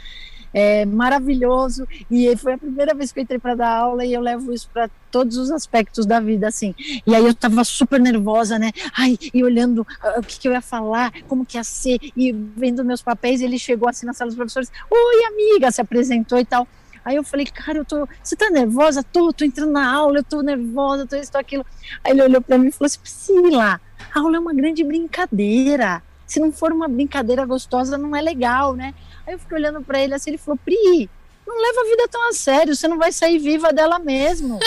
É 0.54 0.84
maravilhoso 0.84 1.88
e 2.10 2.36
foi 2.36 2.52
a 2.52 2.58
primeira 2.58 2.94
vez 2.94 3.10
que 3.10 3.18
eu 3.18 3.22
entrei 3.22 3.38
para 3.38 3.54
dar 3.54 3.74
aula 3.74 4.04
e 4.04 4.12
eu 4.12 4.20
levo 4.20 4.52
isso 4.52 4.68
para 4.70 4.90
todos 5.10 5.38
os 5.38 5.50
aspectos 5.50 6.04
da 6.04 6.20
vida 6.20 6.46
assim. 6.46 6.74
E 7.06 7.14
aí 7.14 7.24
eu 7.24 7.30
estava 7.30 7.64
super 7.64 7.98
nervosa, 7.98 8.58
né? 8.58 8.70
Ai, 8.94 9.16
e 9.32 9.42
olhando 9.42 9.78
uh, 9.80 10.20
o 10.20 10.22
que, 10.22 10.38
que, 10.38 10.46
eu 10.46 10.52
ia 10.52 10.60
falar, 10.60 11.10
como 11.26 11.46
que 11.46 11.56
ia 11.56 11.64
ser 11.64 11.98
e 12.14 12.32
vendo 12.32 12.84
meus 12.84 13.00
papéis, 13.00 13.40
ele 13.40 13.58
chegou 13.58 13.88
assim 13.88 14.04
na 14.04 14.12
sala 14.12 14.28
dos 14.28 14.36
professores: 14.36 14.70
"Oi, 14.90 15.24
amiga", 15.24 15.70
se 15.70 15.80
apresentou 15.80 16.38
e 16.38 16.44
tal. 16.44 16.68
Aí 17.04 17.16
eu 17.16 17.24
falei, 17.24 17.46
cara, 17.46 17.78
eu 17.78 17.84
tô. 17.84 18.08
Você 18.22 18.36
tá 18.36 18.48
nervosa? 18.50 19.02
Tô, 19.02 19.32
tô 19.32 19.44
entrando 19.44 19.72
na 19.72 19.92
aula, 19.92 20.18
eu 20.18 20.24
tô 20.24 20.40
nervosa, 20.40 21.06
tô 21.06 21.16
isso, 21.16 21.32
tô 21.32 21.38
aquilo. 21.38 21.66
Aí 22.04 22.12
ele 22.12 22.22
olhou 22.22 22.40
para 22.40 22.58
mim 22.58 22.68
e 22.68 22.72
falou 22.72 22.86
assim: 22.86 23.00
Priscila, 23.00 23.80
a 24.14 24.18
aula 24.18 24.36
é 24.36 24.40
uma 24.40 24.54
grande 24.54 24.84
brincadeira. 24.84 26.02
Se 26.26 26.38
não 26.38 26.52
for 26.52 26.72
uma 26.72 26.88
brincadeira 26.88 27.44
gostosa, 27.44 27.98
não 27.98 28.14
é 28.14 28.22
legal, 28.22 28.74
né? 28.74 28.94
Aí 29.26 29.34
eu 29.34 29.38
fiquei 29.38 29.58
olhando 29.58 29.82
para 29.82 30.00
ele 30.00 30.14
assim, 30.14 30.30
ele 30.30 30.38
falou: 30.38 30.58
Pri, 30.64 31.10
não 31.46 31.60
leva 31.60 31.80
a 31.80 31.84
vida 31.84 32.08
tão 32.08 32.28
a 32.28 32.32
sério, 32.32 32.74
você 32.74 32.86
não 32.86 32.98
vai 32.98 33.12
sair 33.12 33.38
viva 33.38 33.72
dela 33.72 33.98
mesmo. 33.98 34.58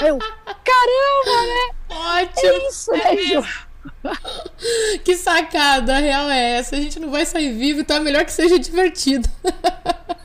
Eu, 0.00 0.18
caramba, 0.18 1.46
né? 1.46 1.70
Ótimo. 1.90 2.48
É 2.48 2.68
isso, 2.68 2.92
né, 2.92 3.16
Ju? 3.16 3.44
que 5.04 5.16
sacada, 5.16 5.96
a 5.96 5.98
real 5.98 6.30
é 6.30 6.58
essa. 6.58 6.76
A 6.76 6.80
gente 6.80 7.00
não 7.00 7.10
vai 7.10 7.26
sair 7.26 7.52
vivo, 7.52 7.80
então 7.80 7.96
é 7.96 8.00
melhor 8.00 8.24
que 8.24 8.32
seja 8.32 8.58
divertido. 8.58 9.28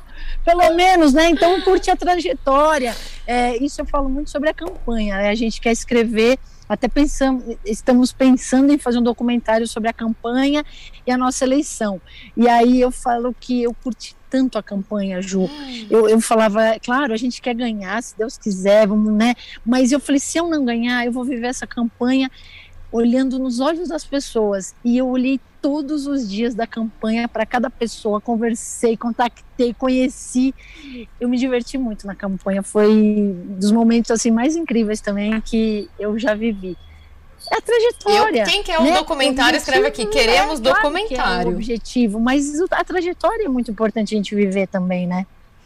pelo 0.46 0.76
menos, 0.76 1.12
né? 1.12 1.30
Então 1.30 1.60
curte 1.62 1.89
a 1.89 1.96
trajetória. 1.96 2.96
É, 3.26 3.58
isso 3.58 3.82
eu 3.82 3.86
falo 3.86 4.08
muito 4.08 4.30
sobre 4.30 4.50
a 4.50 4.54
campanha. 4.54 5.18
Né? 5.18 5.30
A 5.30 5.36
gente 5.36 5.60
quer 5.60 5.72
escrever, 5.72 6.38
até 6.70 6.88
pensamos, 6.88 7.43
estamos 7.66 8.14
pensando 8.14 8.72
em 8.72 8.78
fazer 8.78 9.00
um 9.00 9.04
documentário 9.04 9.68
sobre 9.68 9.89
a 9.89 9.93
campanha 9.93 10.64
e 11.06 11.12
a 11.12 11.18
nossa 11.18 11.43
eleição. 11.43 12.00
E 12.38 12.48
aí 12.48 12.80
eu 12.80 12.91
falo 12.91 13.36
que 13.38 13.64
eu 13.64 13.74
curti 13.74 14.16
tanto 14.30 14.58
a 14.58 14.64
campanha, 14.64 15.22
Ju. 15.22 15.50
Eu, 15.89 16.08
eu 16.10 16.22
falava, 16.22 16.78
claro, 16.84 17.14
a 17.14 17.18
gente 17.18 17.41
quer 17.41 17.56
ganhar, 17.56 18.04
se 18.04 18.18
Deus 18.18 18.38
quiser, 18.38 18.86
vamos, 18.86 19.14
né? 19.14 19.34
Mas 19.66 19.91
eu 19.91 20.00
falei, 20.00 20.20
se 20.20 20.38
eu 20.38 20.48
não 20.48 20.66
ganhar, 20.66 21.06
eu 21.06 21.12
vou 21.12 21.24
viver 21.24 21.48
essa 21.48 21.66
campanha 21.66 22.30
olhando 22.91 23.39
nos 23.39 23.60
olhos 23.60 23.89
das 23.89 24.06
pessoas. 24.06 24.76
E 24.84 24.98
eu 24.98 25.08
olhei 25.08 25.39
todos 25.66 26.05
os 26.05 26.30
dias 26.30 26.53
da 26.53 26.68
campanha 26.68 27.28
para 27.28 27.43
cada 27.43 27.72
pessoa, 27.72 28.22
conversei, 28.22 28.95
contactei, 28.95 29.74
conheci. 29.74 30.53
Eu 31.20 31.28
me 31.28 31.39
diverti 31.39 31.76
muito 31.76 32.05
na 32.05 32.13
campanha, 32.13 32.61
foi 32.61 33.36
dos 33.47 33.72
momentos 33.72 34.11
assim 34.11 34.30
mais 34.30 34.55
incríveis 34.55 35.01
também 35.01 35.41
que 35.41 35.89
eu 35.97 36.20
já 36.20 36.36
vivi. 36.36 36.78
É 37.51 37.57
a 37.57 37.61
trajetória. 37.61 38.41
Eu, 38.43 38.45
quem 38.45 38.61
quer 38.61 38.80
um 38.80 38.84
né? 38.84 38.93
documentário, 38.93 39.57
escreve 39.57 39.88
aqui. 39.88 40.05
Queremos 40.05 40.59
é, 40.59 40.61
documentário. 40.61 41.16
Claro 41.16 41.41
que 41.41 41.47
é 41.47 41.51
o 41.51 41.55
objetivo, 41.55 42.20
mas 42.20 42.61
a 42.70 42.84
trajetória 42.84 43.45
é 43.45 43.49
muito 43.49 43.72
importante 43.72 44.13
a 44.13 44.18
gente 44.18 44.36
viver 44.36 44.68
também, 44.68 45.07
né? 45.07 45.26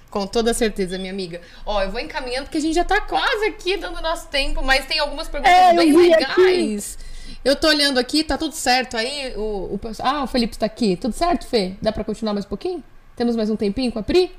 Com 0.10 0.26
toda 0.26 0.54
certeza, 0.54 0.98
minha 0.98 1.12
amiga. 1.12 1.42
Ó, 1.66 1.84
eu 1.84 1.92
vou 1.92 2.00
encaminhando 2.00 2.46
porque 2.46 2.58
a 2.58 2.62
gente 2.62 2.74
já 2.74 2.86
tá 2.86 3.02
quase 3.02 3.48
aqui 3.48 3.76
dando 3.76 4.02
nosso 4.02 4.30
tempo, 4.30 4.64
mas 4.64 4.86
tem 4.86 4.98
algumas 5.00 5.28
perguntas 5.28 5.54
é, 5.54 5.74
bem 5.74 5.92
legais. 5.92 6.98
Aqui. 6.98 7.09
Eu 7.44 7.56
tô 7.56 7.68
olhando 7.68 7.98
aqui, 7.98 8.24
tá 8.24 8.38
tudo 8.38 8.54
certo 8.54 8.98
aí? 8.98 9.34
O, 9.36 9.42
o, 9.76 9.80
ah, 10.00 10.24
o 10.24 10.28
Felipe 10.28 10.54
está 10.54 10.66
aqui. 10.66 10.96
Tudo 10.98 11.14
certo, 11.14 11.48
Fê? 11.48 11.74
Dá 11.82 11.92
para 11.92 12.04
continuar 12.04 12.34
mais 12.34 12.46
um 12.46 12.50
pouquinho? 12.50 12.84
Temos 13.16 13.36
mais 13.36 13.50
um 13.50 13.56
tempinho 13.56 13.92
com 13.92 14.00
a 14.00 14.04
Pri? 14.04 14.32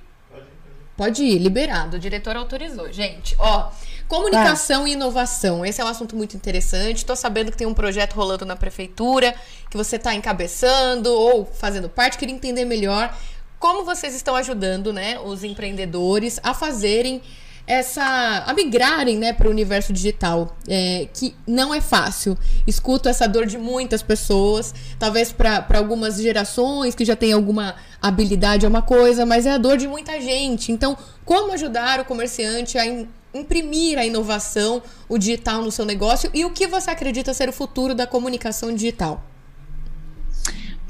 Pode, 0.96 1.24
ir, 1.24 1.38
liberado. 1.38 1.96
O 1.96 2.00
diretor 2.00 2.36
autorizou. 2.36 2.92
Gente, 2.92 3.34
ó, 3.38 3.70
comunicação 4.06 4.86
e 4.86 4.92
inovação. 4.92 5.64
Esse 5.64 5.80
é 5.80 5.84
um 5.84 5.88
assunto 5.88 6.14
muito 6.14 6.36
interessante. 6.36 7.06
Tô 7.06 7.16
sabendo 7.16 7.50
que 7.50 7.56
tem 7.56 7.66
um 7.66 7.72
projeto 7.72 8.12
rolando 8.12 8.44
na 8.44 8.54
prefeitura, 8.54 9.34
que 9.70 9.78
você 9.78 9.98
tá 9.98 10.14
encabeçando 10.14 11.10
ou 11.10 11.46
fazendo 11.46 11.88
parte. 11.88 12.18
Queria 12.18 12.34
entender 12.34 12.66
melhor 12.66 13.16
como 13.58 13.82
vocês 13.82 14.14
estão 14.14 14.36
ajudando, 14.36 14.92
né, 14.92 15.18
os 15.20 15.42
empreendedores 15.42 16.38
a 16.42 16.52
fazerem 16.52 17.22
essa 17.70 18.42
a 18.48 18.52
migrarem 18.52 19.16
né, 19.16 19.32
para 19.32 19.46
o 19.46 19.50
universo 19.50 19.92
digital, 19.92 20.56
é, 20.66 21.06
que 21.14 21.36
não 21.46 21.72
é 21.72 21.80
fácil. 21.80 22.36
Escuto 22.66 23.08
essa 23.08 23.28
dor 23.28 23.46
de 23.46 23.56
muitas 23.56 24.02
pessoas, 24.02 24.74
talvez 24.98 25.30
para 25.30 25.78
algumas 25.78 26.20
gerações 26.20 26.96
que 26.96 27.04
já 27.04 27.14
têm 27.14 27.32
alguma 27.32 27.76
habilidade 28.02 28.66
é 28.66 28.68
uma 28.68 28.82
coisa, 28.82 29.24
mas 29.24 29.46
é 29.46 29.52
a 29.52 29.58
dor 29.58 29.76
de 29.76 29.86
muita 29.86 30.20
gente. 30.20 30.72
Então, 30.72 30.98
como 31.24 31.52
ajudar 31.52 32.00
o 32.00 32.04
comerciante 32.04 32.76
a 32.76 32.84
imprimir 33.32 34.00
a 34.00 34.04
inovação, 34.04 34.82
o 35.08 35.16
digital 35.16 35.62
no 35.62 35.70
seu 35.70 35.84
negócio 35.84 36.28
e 36.34 36.44
o 36.44 36.50
que 36.50 36.66
você 36.66 36.90
acredita 36.90 37.32
ser 37.32 37.48
o 37.48 37.52
futuro 37.52 37.94
da 37.94 38.04
comunicação 38.04 38.74
digital? 38.74 39.22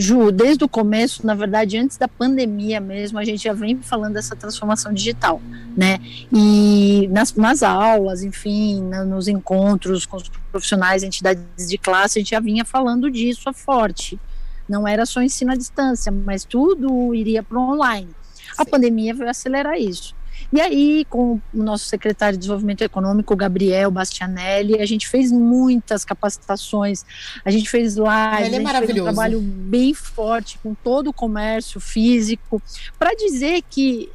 Ju, 0.00 0.32
desde 0.32 0.64
o 0.64 0.68
começo, 0.68 1.26
na 1.26 1.34
verdade, 1.34 1.76
antes 1.76 1.98
da 1.98 2.08
pandemia 2.08 2.80
mesmo, 2.80 3.18
a 3.18 3.24
gente 3.24 3.44
já 3.44 3.52
vem 3.52 3.76
falando 3.82 4.14
dessa 4.14 4.34
transformação 4.34 4.94
digital, 4.94 5.42
né? 5.76 5.98
E 6.32 7.06
nas, 7.12 7.34
nas 7.34 7.62
aulas, 7.62 8.22
enfim, 8.22 8.82
na, 8.82 9.04
nos 9.04 9.28
encontros 9.28 10.06
com 10.06 10.16
os 10.16 10.30
profissionais, 10.50 11.02
entidades 11.02 11.68
de 11.68 11.76
classe, 11.76 12.18
a 12.18 12.22
gente 12.22 12.30
já 12.30 12.40
vinha 12.40 12.64
falando 12.64 13.10
disso 13.10 13.46
a 13.50 13.52
forte. 13.52 14.18
Não 14.66 14.88
era 14.88 15.04
só 15.04 15.20
ensino 15.20 15.52
à 15.52 15.54
distância, 15.54 16.10
mas 16.10 16.46
tudo 16.46 17.14
iria 17.14 17.42
para 17.42 17.58
o 17.58 17.72
online. 17.72 18.08
Sim. 18.32 18.52
A 18.56 18.64
pandemia 18.64 19.12
veio 19.12 19.28
acelerar 19.28 19.78
isso. 19.78 20.14
E 20.52 20.60
aí, 20.60 21.04
com 21.08 21.34
o 21.34 21.62
nosso 21.62 21.86
secretário 21.86 22.34
de 22.34 22.40
Desenvolvimento 22.40 22.82
Econômico, 22.82 23.36
Gabriel 23.36 23.90
Bastianelli, 23.90 24.80
a 24.80 24.86
gente 24.86 25.08
fez 25.08 25.30
muitas 25.30 26.04
capacitações, 26.04 27.04
a 27.44 27.50
gente 27.50 27.70
fez 27.70 27.94
lives, 27.94 28.52
Ele 28.52 28.56
é 28.56 29.00
um 29.00 29.04
trabalho 29.04 29.40
bem 29.40 29.94
forte 29.94 30.58
com 30.58 30.74
todo 30.74 31.10
o 31.10 31.12
comércio 31.12 31.80
físico, 31.80 32.60
para 32.98 33.14
dizer 33.14 33.62
que 33.70 34.10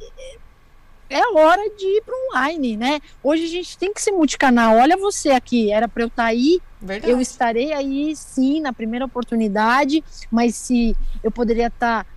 é 1.08 1.20
hora 1.38 1.62
de 1.76 1.84
ir 1.84 2.02
para 2.02 2.14
online, 2.28 2.76
né? 2.76 3.00
Hoje 3.22 3.44
a 3.44 3.48
gente 3.48 3.78
tem 3.78 3.94
que 3.94 4.02
ser 4.02 4.10
multicanal. 4.10 4.76
Olha 4.76 4.96
você 4.96 5.30
aqui, 5.30 5.70
era 5.70 5.88
para 5.88 6.02
eu 6.02 6.08
estar 6.08 6.24
tá 6.24 6.28
aí, 6.28 6.60
Verdade. 6.80 7.12
eu 7.12 7.20
estarei 7.20 7.72
aí 7.72 8.14
sim 8.14 8.60
na 8.60 8.72
primeira 8.72 9.04
oportunidade, 9.04 10.02
mas 10.30 10.54
se 10.56 10.96
eu 11.22 11.30
poderia 11.30 11.68
estar 11.68 12.04
tá 12.04 12.10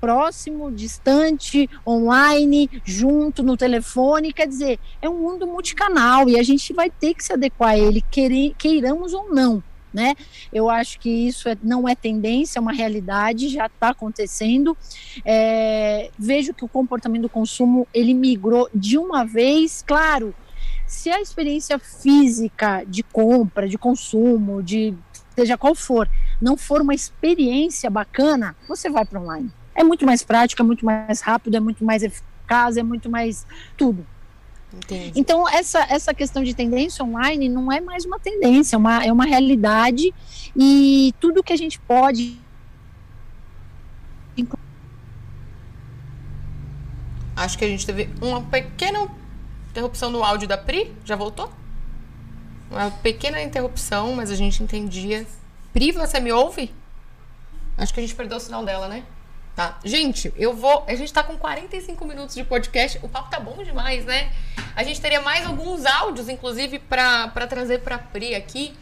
próximo, 0.00 0.70
distante, 0.70 1.68
online, 1.86 2.70
junto, 2.84 3.42
no 3.42 3.56
telefone. 3.56 4.32
Quer 4.32 4.48
dizer, 4.48 4.78
é 5.00 5.08
um 5.08 5.18
mundo 5.18 5.46
multicanal 5.46 6.28
e 6.28 6.38
a 6.38 6.42
gente 6.42 6.72
vai 6.72 6.90
ter 6.90 7.14
que 7.14 7.24
se 7.24 7.32
adequar 7.32 7.70
a 7.70 7.78
ele, 7.78 8.04
queiramos 8.56 9.12
ou 9.12 9.32
não. 9.32 9.62
Né? 9.92 10.14
Eu 10.52 10.68
acho 10.68 11.00
que 11.00 11.08
isso 11.08 11.48
é, 11.48 11.56
não 11.62 11.88
é 11.88 11.94
tendência, 11.94 12.58
é 12.58 12.60
uma 12.60 12.72
realidade, 12.72 13.48
já 13.48 13.66
está 13.66 13.88
acontecendo. 13.88 14.76
É, 15.24 16.10
vejo 16.18 16.52
que 16.52 16.64
o 16.64 16.68
comportamento 16.68 17.22
do 17.22 17.28
consumo 17.28 17.88
ele 17.92 18.12
migrou 18.12 18.68
de 18.74 18.98
uma 18.98 19.24
vez, 19.24 19.82
claro. 19.86 20.34
Se 20.86 21.10
a 21.10 21.20
experiência 21.20 21.78
física 21.78 22.84
de 22.86 23.02
compra, 23.02 23.68
de 23.68 23.78
consumo, 23.78 24.62
de 24.62 24.94
seja 25.34 25.56
qual 25.56 25.74
for, 25.74 26.08
não 26.40 26.56
for 26.56 26.80
uma 26.80 26.94
experiência 26.94 27.88
bacana, 27.88 28.56
você 28.66 28.90
vai 28.90 29.04
para 29.04 29.20
online 29.20 29.52
é 29.78 29.84
muito 29.84 30.04
mais 30.04 30.24
prático, 30.24 30.60
é 30.60 30.64
muito 30.64 30.84
mais 30.84 31.20
rápido, 31.20 31.56
é 31.56 31.60
muito 31.60 31.84
mais 31.84 32.02
eficaz, 32.02 32.76
é 32.76 32.82
muito 32.82 33.08
mais 33.08 33.46
tudo. 33.76 34.04
Entendi. 34.74 35.12
Então, 35.14 35.48
essa, 35.48 35.80
essa 35.88 36.12
questão 36.12 36.42
de 36.42 36.52
tendência 36.52 37.04
online 37.04 37.48
não 37.48 37.70
é 37.70 37.80
mais 37.80 38.04
uma 38.04 38.18
tendência, 38.18 38.74
é 38.74 38.78
uma, 38.78 39.04
é 39.04 39.12
uma 39.12 39.24
realidade 39.24 40.12
e 40.54 41.14
tudo 41.20 41.44
que 41.44 41.52
a 41.52 41.56
gente 41.56 41.78
pode. 41.80 42.38
Acho 47.36 47.56
que 47.56 47.64
a 47.64 47.68
gente 47.68 47.86
teve 47.86 48.10
uma 48.20 48.42
pequena 48.42 49.08
interrupção 49.70 50.10
no 50.10 50.24
áudio 50.24 50.48
da 50.48 50.58
Pri. 50.58 50.92
Já 51.04 51.14
voltou? 51.14 51.48
Uma 52.68 52.90
pequena 52.90 53.40
interrupção, 53.40 54.12
mas 54.16 54.28
a 54.28 54.34
gente 54.34 54.60
entendia. 54.60 55.24
Pri, 55.72 55.92
você 55.92 56.18
me 56.18 56.32
ouve? 56.32 56.74
Acho 57.76 57.94
que 57.94 58.00
a 58.00 58.02
gente 58.02 58.16
perdeu 58.16 58.38
o 58.38 58.40
sinal 58.40 58.64
dela, 58.64 58.88
né? 58.88 59.04
Tá? 59.58 59.76
Gente, 59.84 60.32
eu 60.36 60.54
vou. 60.54 60.84
A 60.86 60.94
gente 60.94 61.12
tá 61.12 61.20
com 61.20 61.36
45 61.36 62.04
minutos 62.04 62.36
de 62.36 62.44
podcast. 62.44 62.96
O 63.02 63.08
papo 63.08 63.28
tá 63.28 63.40
bom 63.40 63.60
demais, 63.64 64.04
né? 64.04 64.30
A 64.76 64.84
gente 64.84 65.00
teria 65.00 65.20
mais 65.20 65.44
alguns 65.44 65.84
áudios, 65.84 66.28
inclusive, 66.28 66.78
para 66.78 67.44
trazer 67.48 67.80
pra 67.80 67.98
Pri 67.98 68.36
aqui. 68.36 68.72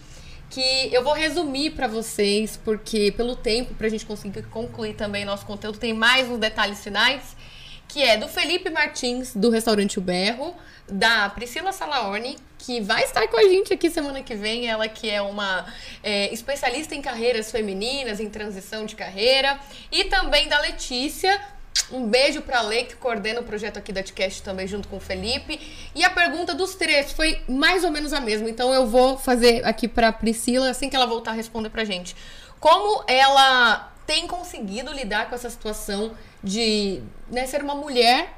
Que 0.51 0.93
eu 0.93 1.03
vou 1.03 1.15
resumir 1.15 1.71
para 1.71 1.89
vocês, 1.89 2.61
porque 2.63 3.11
pelo 3.13 3.35
tempo, 3.35 3.73
pra 3.73 3.89
gente 3.89 4.05
conseguir 4.05 4.43
concluir 4.49 4.93
também 4.93 5.25
nosso 5.25 5.47
conteúdo, 5.47 5.79
tem 5.79 5.95
mais 5.95 6.29
uns 6.29 6.37
detalhes 6.37 6.85
finais. 6.85 7.35
Que 7.89 8.03
é 8.03 8.19
do 8.19 8.29
Felipe 8.29 8.69
Martins, 8.69 9.35
do 9.35 9.49
Restaurante 9.49 9.99
O 9.99 10.03
Berro, 10.03 10.55
da 10.87 11.31
Priscila 11.31 11.73
Salaorni, 11.73 12.37
que 12.67 12.81
vai 12.81 13.05
estar 13.05 13.29
com 13.29 13.37
a 13.37 13.45
gente 13.45 13.73
aqui 13.73 13.89
semana 13.89 14.21
que 14.21 14.35
vem. 14.35 14.67
Ela 14.69 14.89
que 14.89 15.09
é 15.09 15.23
uma 15.23 15.65
é, 16.03 16.35
especialista 16.35 16.97
em 16.97 17.01
carreiras 17.01 17.49
femininas, 17.53 18.19
em 18.19 18.29
transição 18.29 18.85
de 18.85 18.97
carreira. 18.97 19.57
E 19.93 20.05
também 20.05 20.49
da 20.49 20.59
Letícia, 20.59 21.41
Um 21.93 22.09
beijo 22.09 22.43
pra 22.43 22.63
Lei, 22.63 22.85
que 22.85 22.97
coordena 22.97 23.41
o 23.41 23.45
projeto 23.45 23.79
aqui 23.79 23.93
da 23.93 24.03
Tcast 24.03 24.43
também, 24.43 24.67
junto 24.67 24.89
com 24.89 24.97
o 24.97 25.01
Felipe. 25.01 25.61
E 25.95 26.03
a 26.03 26.11
pergunta 26.11 26.53
dos 26.53 26.75
três 26.75 27.13
foi 27.13 27.41
mais 27.49 27.85
ou 27.85 27.93
menos 27.93 28.13
a 28.13 28.21
mesma. 28.21 28.51
Então 28.51 28.75
eu 28.75 28.85
vou 28.85 29.17
fazer 29.17 29.65
aqui 29.65 29.87
pra 29.87 30.11
Priscila, 30.11 30.71
assim 30.71 30.89
que 30.89 30.97
ela 30.97 31.07
voltar 31.07 31.31
a 31.31 31.35
responder 31.35 31.71
pra 31.71 31.85
gente. 31.85 32.17
Como 32.59 33.05
ela 33.07 33.93
tem 34.05 34.27
conseguido 34.27 34.93
lidar 34.93 35.29
com 35.29 35.37
essa 35.37 35.51
situação 35.51 36.17
de 36.43 37.01
né, 37.31 37.47
ser 37.47 37.63
uma 37.63 37.75
mulher 37.75 38.36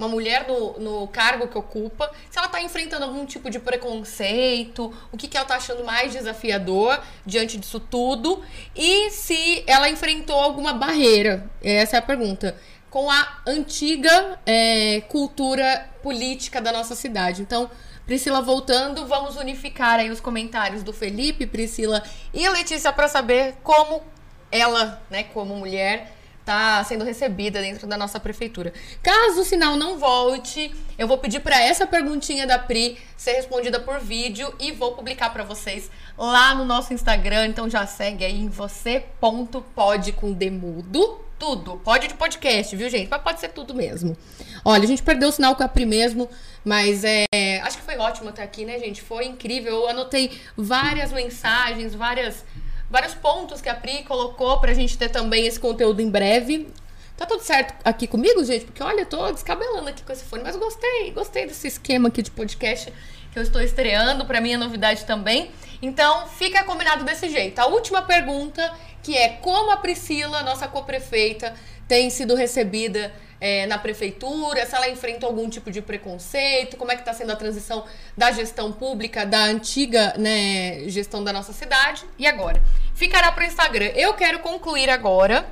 uma 0.00 0.08
mulher 0.08 0.48
no, 0.48 0.78
no 0.78 1.08
cargo 1.08 1.46
que 1.46 1.58
ocupa, 1.58 2.10
se 2.30 2.38
ela 2.38 2.46
está 2.46 2.62
enfrentando 2.62 3.04
algum 3.04 3.26
tipo 3.26 3.50
de 3.50 3.58
preconceito, 3.60 4.92
o 5.12 5.16
que, 5.16 5.28
que 5.28 5.36
ela 5.36 5.44
está 5.44 5.56
achando 5.56 5.84
mais 5.84 6.12
desafiador 6.12 6.98
diante 7.26 7.58
disso 7.58 7.78
tudo, 7.78 8.42
e 8.74 9.10
se 9.10 9.62
ela 9.66 9.90
enfrentou 9.90 10.40
alguma 10.40 10.72
barreira. 10.72 11.50
Essa 11.62 11.96
é 11.96 11.98
a 11.98 12.02
pergunta. 12.02 12.56
Com 12.88 13.10
a 13.10 13.42
antiga 13.46 14.40
é, 14.46 15.02
cultura 15.02 15.90
política 16.02 16.62
da 16.62 16.72
nossa 16.72 16.94
cidade. 16.94 17.42
Então, 17.42 17.70
Priscila 18.06 18.40
voltando, 18.40 19.06
vamos 19.06 19.36
unificar 19.36 20.00
aí 20.00 20.10
os 20.10 20.18
comentários 20.18 20.82
do 20.82 20.94
Felipe, 20.94 21.46
Priscila 21.46 22.02
e 22.32 22.48
Letícia 22.48 22.90
para 22.90 23.06
saber 23.06 23.56
como 23.62 24.02
ela, 24.50 25.00
né, 25.10 25.24
como 25.24 25.54
mulher, 25.56 26.16
está 26.50 26.82
sendo 26.82 27.04
recebida 27.04 27.60
dentro 27.60 27.86
da 27.86 27.96
nossa 27.96 28.18
prefeitura. 28.18 28.72
Caso 29.02 29.40
o 29.40 29.44
sinal 29.44 29.76
não 29.76 29.98
volte, 29.98 30.74
eu 30.98 31.06
vou 31.06 31.16
pedir 31.16 31.40
para 31.40 31.62
essa 31.62 31.86
perguntinha 31.86 32.46
da 32.46 32.58
Pri 32.58 32.98
ser 33.16 33.34
respondida 33.34 33.78
por 33.78 34.00
vídeo 34.00 34.52
e 34.58 34.72
vou 34.72 34.92
publicar 34.92 35.30
para 35.30 35.44
vocês 35.44 35.88
lá 36.18 36.54
no 36.54 36.64
nosso 36.64 36.92
Instagram. 36.92 37.46
Então 37.46 37.70
já 37.70 37.86
segue 37.86 38.24
aí 38.24 38.40
em 38.40 38.48
você.pod 38.48 40.12
com 40.12 40.32
demudo. 40.32 41.20
Tudo. 41.38 41.80
Pode 41.82 42.06
de 42.06 42.12
podcast, 42.12 42.76
viu, 42.76 42.90
gente? 42.90 43.08
Mas 43.08 43.22
pode 43.22 43.40
ser 43.40 43.48
tudo 43.48 43.72
mesmo. 43.72 44.14
Olha, 44.62 44.84
a 44.84 44.86
gente 44.86 45.02
perdeu 45.02 45.30
o 45.30 45.32
sinal 45.32 45.56
com 45.56 45.62
a 45.62 45.68
Pri 45.68 45.86
mesmo, 45.86 46.28
mas 46.62 47.02
é, 47.02 47.24
acho 47.62 47.78
que 47.78 47.82
foi 47.82 47.96
ótimo 47.96 48.28
até 48.28 48.42
aqui, 48.42 48.66
né, 48.66 48.78
gente? 48.78 49.00
Foi 49.00 49.24
incrível. 49.24 49.72
Eu 49.72 49.88
anotei 49.88 50.38
várias 50.54 51.10
mensagens, 51.12 51.94
várias 51.94 52.44
vários 52.90 53.14
pontos 53.14 53.60
que 53.60 53.68
a 53.68 53.74
Pri 53.74 54.02
colocou 54.02 54.58
pra 54.58 54.74
gente 54.74 54.98
ter 54.98 55.08
também 55.08 55.46
esse 55.46 55.58
conteúdo 55.58 56.02
em 56.02 56.10
breve. 56.10 56.68
Tá 57.16 57.24
tudo 57.24 57.42
certo 57.42 57.74
aqui 57.84 58.06
comigo, 58.06 58.42
gente? 58.44 58.64
Porque 58.64 58.82
olha, 58.82 59.02
eu 59.02 59.06
tô 59.06 59.30
descabelando 59.30 59.88
aqui 59.88 60.02
com 60.02 60.12
esse 60.12 60.24
fone, 60.24 60.42
mas 60.42 60.56
gostei, 60.56 61.12
gostei 61.12 61.46
desse 61.46 61.68
esquema 61.68 62.08
aqui 62.08 62.22
de 62.22 62.30
podcast 62.30 62.92
que 63.30 63.38
eu 63.38 63.42
estou 63.42 63.62
estreando, 63.62 64.24
para 64.24 64.40
mim 64.40 64.52
é 64.52 64.56
novidade 64.56 65.04
também. 65.04 65.50
Então, 65.80 66.26
fica 66.26 66.64
combinado 66.64 67.04
desse 67.04 67.28
jeito. 67.28 67.58
A 67.60 67.66
última 67.66 68.02
pergunta, 68.02 68.72
que 69.02 69.16
é 69.16 69.28
como 69.28 69.70
a 69.70 69.76
Priscila, 69.76 70.42
nossa 70.42 70.66
co-prefeita, 70.66 71.54
tem 71.86 72.10
sido 72.10 72.34
recebida 72.34 73.12
é, 73.40 73.66
na 73.66 73.78
prefeitura, 73.78 74.66
se 74.66 74.74
ela 74.74 74.88
enfrenta 74.88 75.26
algum 75.26 75.48
tipo 75.48 75.70
de 75.70 75.80
preconceito, 75.80 76.76
como 76.76 76.92
é 76.92 76.94
que 76.94 77.00
está 77.00 77.14
sendo 77.14 77.32
a 77.32 77.36
transição 77.36 77.84
da 78.16 78.30
gestão 78.30 78.70
pública, 78.70 79.24
da 79.24 79.44
antiga 79.44 80.14
né, 80.18 80.88
gestão 80.88 81.24
da 81.24 81.32
nossa 81.32 81.52
cidade. 81.52 82.04
E 82.18 82.26
agora? 82.26 82.62
Ficará 82.94 83.32
para 83.32 83.44
o 83.44 83.46
Instagram. 83.46 83.86
Eu 83.94 84.12
quero 84.14 84.40
concluir 84.40 84.90
agora, 84.90 85.48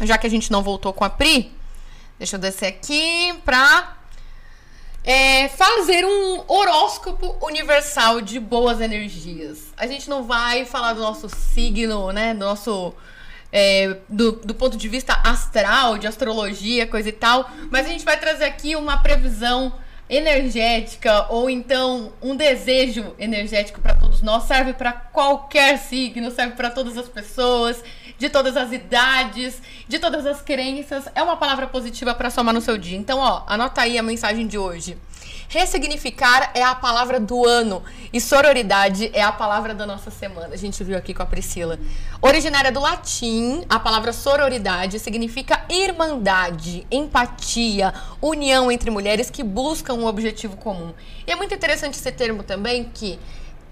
já 0.00 0.18
que 0.18 0.26
a 0.26 0.30
gente 0.30 0.52
não 0.52 0.62
voltou 0.62 0.92
com 0.92 1.04
a 1.04 1.10
Pri. 1.10 1.50
Deixa 2.18 2.36
eu 2.36 2.40
descer 2.40 2.66
aqui 2.66 3.32
para 3.44 3.96
é, 5.02 5.48
fazer 5.48 6.04
um 6.04 6.44
horóscopo 6.46 7.36
universal 7.40 8.20
de 8.20 8.38
boas 8.38 8.80
energias. 8.80 9.72
A 9.76 9.86
gente 9.86 10.08
não 10.08 10.24
vai 10.24 10.64
falar 10.64 10.92
do 10.92 11.00
nosso 11.00 11.28
signo, 11.28 12.12
né? 12.12 12.34
Do 12.34 12.40
nosso 12.40 12.94
é, 13.56 13.98
do, 14.08 14.32
do 14.32 14.52
ponto 14.52 14.76
de 14.76 14.88
vista 14.88 15.14
astral, 15.24 15.96
de 15.96 16.08
astrologia, 16.08 16.88
coisa 16.88 17.08
e 17.08 17.12
tal, 17.12 17.48
mas 17.70 17.86
a 17.86 17.88
gente 17.88 18.04
vai 18.04 18.18
trazer 18.18 18.46
aqui 18.46 18.74
uma 18.74 18.96
previsão 18.96 19.72
energética 20.10 21.26
ou 21.30 21.48
então 21.48 22.12
um 22.20 22.34
desejo 22.34 23.14
energético 23.16 23.80
para 23.80 23.94
todos 23.94 24.20
nós, 24.22 24.42
serve 24.42 24.72
para 24.72 24.92
qualquer 24.92 25.78
signo, 25.78 26.32
serve 26.32 26.56
para 26.56 26.68
todas 26.68 26.98
as 26.98 27.08
pessoas, 27.08 27.80
de 28.18 28.28
todas 28.28 28.56
as 28.56 28.72
idades, 28.72 29.62
de 29.86 30.00
todas 30.00 30.26
as 30.26 30.42
crenças. 30.42 31.04
É 31.14 31.22
uma 31.22 31.36
palavra 31.36 31.68
positiva 31.68 32.12
para 32.12 32.30
somar 32.30 32.52
no 32.52 32.60
seu 32.60 32.76
dia. 32.76 32.98
Então, 32.98 33.20
ó, 33.20 33.44
anota 33.46 33.82
aí 33.82 33.96
a 33.96 34.02
mensagem 34.02 34.48
de 34.48 34.58
hoje. 34.58 34.98
Ressignificar 35.54 36.50
é 36.52 36.64
a 36.64 36.74
palavra 36.74 37.20
do 37.20 37.46
ano 37.46 37.80
e 38.12 38.20
sororidade 38.20 39.08
é 39.14 39.22
a 39.22 39.30
palavra 39.30 39.72
da 39.72 39.86
nossa 39.86 40.10
semana. 40.10 40.52
A 40.52 40.56
gente 40.56 40.82
viu 40.82 40.98
aqui 40.98 41.14
com 41.14 41.22
a 41.22 41.26
Priscila. 41.26 41.78
Originária 42.20 42.72
do 42.72 42.80
latim, 42.80 43.64
a 43.68 43.78
palavra 43.78 44.12
sororidade 44.12 44.98
significa 44.98 45.64
irmandade, 45.70 46.84
empatia, 46.90 47.94
união 48.20 48.68
entre 48.68 48.90
mulheres 48.90 49.30
que 49.30 49.44
buscam 49.44 49.94
um 49.94 50.06
objetivo 50.06 50.56
comum. 50.56 50.92
E 51.24 51.30
é 51.30 51.36
muito 51.36 51.54
interessante 51.54 51.94
esse 51.94 52.10
termo 52.10 52.42
também 52.42 52.90
que 52.92 53.16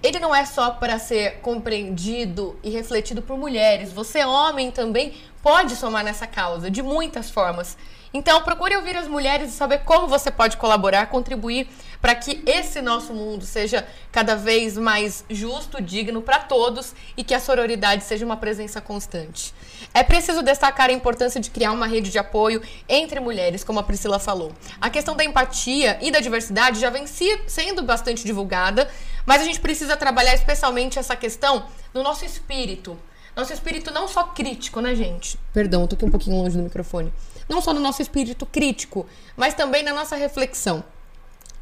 ele 0.01 0.19
não 0.19 0.33
é 0.33 0.45
só 0.45 0.71
para 0.71 0.97
ser 0.97 1.39
compreendido 1.41 2.57
e 2.63 2.69
refletido 2.69 3.21
por 3.21 3.37
mulheres. 3.37 3.91
Você, 3.91 4.23
homem, 4.23 4.71
também 4.71 5.15
pode 5.41 5.75
somar 5.75 6.05
nessa 6.05 6.27
causa 6.27 6.71
de 6.71 6.81
muitas 6.81 7.29
formas. 7.29 7.77
Então, 8.13 8.43
procure 8.43 8.75
ouvir 8.75 8.95
as 8.95 9.07
mulheres 9.07 9.49
e 9.49 9.53
saber 9.53 9.79
como 9.79 10.07
você 10.07 10.29
pode 10.29 10.55
colaborar, 10.57 11.07
contribuir 11.07 11.67
para 11.99 12.13
que 12.13 12.43
esse 12.45 12.79
nosso 12.79 13.11
mundo 13.11 13.43
seja 13.43 13.87
cada 14.11 14.35
vez 14.35 14.77
mais 14.77 15.25
justo, 15.27 15.81
digno 15.81 16.21
para 16.21 16.37
todos 16.37 16.93
e 17.17 17.23
que 17.23 17.33
a 17.33 17.39
sororidade 17.39 18.03
seja 18.03 18.23
uma 18.23 18.37
presença 18.37 18.79
constante. 18.79 19.51
É 19.95 20.03
preciso 20.03 20.43
destacar 20.43 20.91
a 20.91 20.93
importância 20.93 21.41
de 21.41 21.49
criar 21.49 21.71
uma 21.71 21.87
rede 21.87 22.11
de 22.11 22.19
apoio 22.19 22.61
entre 22.87 23.19
mulheres, 23.19 23.63
como 23.63 23.79
a 23.79 23.83
Priscila 23.83 24.19
falou. 24.19 24.51
A 24.79 24.91
questão 24.91 25.15
da 25.15 25.23
empatia 25.23 25.97
e 25.99 26.11
da 26.11 26.19
diversidade 26.19 26.79
já 26.79 26.91
vem 26.91 27.05
sendo 27.07 27.81
bastante 27.81 28.23
divulgada, 28.23 28.87
mas 29.25 29.41
a 29.41 29.45
gente 29.45 29.59
precisa 29.59 29.97
trabalhar 29.97 30.35
especialmente 30.35 30.99
essa 30.99 31.15
questão 31.15 31.65
no 31.91 32.03
nosso 32.03 32.25
espírito. 32.25 32.95
Nosso 33.35 33.51
espírito 33.51 33.91
não 33.91 34.07
só 34.07 34.25
crítico, 34.25 34.79
né, 34.81 34.93
gente? 34.93 35.39
Perdão, 35.51 35.87
tô 35.87 35.95
aqui 35.95 36.05
um 36.05 36.11
pouquinho 36.11 36.37
longe 36.37 36.55
do 36.55 36.61
microfone 36.61 37.11
não 37.47 37.61
só 37.61 37.73
no 37.73 37.79
nosso 37.79 38.01
espírito 38.01 38.45
crítico, 38.45 39.05
mas 39.35 39.53
também 39.53 39.83
na 39.83 39.93
nossa 39.93 40.15
reflexão. 40.15 40.83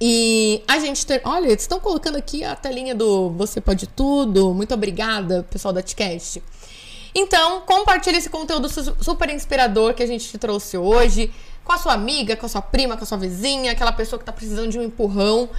E 0.04 0.64
a 0.68 0.80
gente 0.80 1.06
ter. 1.06 1.22
Olha, 1.24 1.46
eles 1.46 1.62
estão 1.62 1.80
colocando 1.80 2.18
aqui 2.18 2.44
a 2.44 2.56
telinha 2.56 2.96
do 2.96 3.30
Você 3.32 3.62
Pode 3.62 3.86
Tudo. 3.86 4.52
Muito 4.52 4.74
obrigada, 4.74 5.46
pessoal 5.50 5.72
da 5.72 5.84
Tcast. 5.84 6.42
Então, 7.14 7.62
compartilhe 7.62 8.18
esse 8.18 8.30
conteúdo 8.30 8.68
super 8.70 9.30
inspirador 9.30 9.94
que 9.94 10.02
a 10.02 10.08
gente 10.08 10.28
te 10.28 10.38
trouxe 10.38 10.78
hoje 10.78 11.32
com 11.64 11.74
a 11.74 11.78
sua 11.78 11.94
amiga, 11.94 12.36
com 12.36 12.46
a 12.46 12.50
sua 12.50 12.62
prima, 12.62 12.98
com 12.98 13.04
a 13.04 13.06
sua 13.06 13.18
vizinha, 13.18 13.74
aquela 13.74 13.92
pessoa 13.92 14.18
que 14.18 14.24
está 14.24 14.32
precisando 14.32 14.70
de 14.70 14.80
um 14.80 14.84
empurrão. 14.84 15.50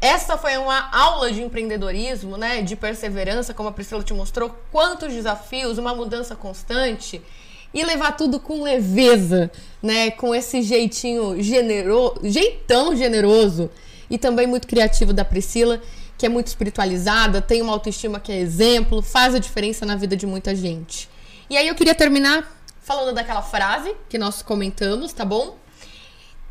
Essa 0.00 0.38
foi 0.38 0.56
uma 0.56 0.88
aula 0.96 1.30
de 1.30 1.42
empreendedorismo, 1.42 2.38
né? 2.38 2.62
De 2.62 2.76
perseverança, 2.76 3.52
como 3.52 3.68
a 3.68 3.72
Priscila 3.72 4.02
te 4.02 4.14
mostrou. 4.14 4.56
Quantos 4.72 5.12
desafios, 5.12 5.76
uma 5.76 5.94
mudança 5.94 6.34
constante 6.34 7.20
e 7.72 7.84
levar 7.84 8.12
tudo 8.12 8.40
com 8.40 8.62
leveza, 8.62 9.50
né? 9.82 10.10
Com 10.10 10.34
esse 10.34 10.62
jeitinho 10.62 11.40
generoso, 11.42 12.20
jeitão 12.24 12.94
generoso 12.96 13.70
e 14.08 14.18
também 14.18 14.46
muito 14.46 14.66
criativo 14.66 15.12
da 15.12 15.24
Priscila, 15.24 15.80
que 16.18 16.26
é 16.26 16.28
muito 16.28 16.48
espiritualizada, 16.48 17.40
tem 17.40 17.62
uma 17.62 17.72
autoestima 17.72 18.18
que 18.20 18.32
é 18.32 18.38
exemplo, 18.38 19.00
faz 19.00 19.34
a 19.34 19.38
diferença 19.38 19.86
na 19.86 19.96
vida 19.96 20.16
de 20.16 20.26
muita 20.26 20.54
gente. 20.54 21.08
E 21.48 21.56
aí 21.56 21.66
eu 21.66 21.74
queria 21.74 21.94
terminar 21.94 22.60
falando 22.82 23.14
daquela 23.14 23.42
frase 23.42 23.94
que 24.08 24.18
nós 24.18 24.42
comentamos, 24.42 25.12
tá 25.12 25.24
bom? 25.24 25.56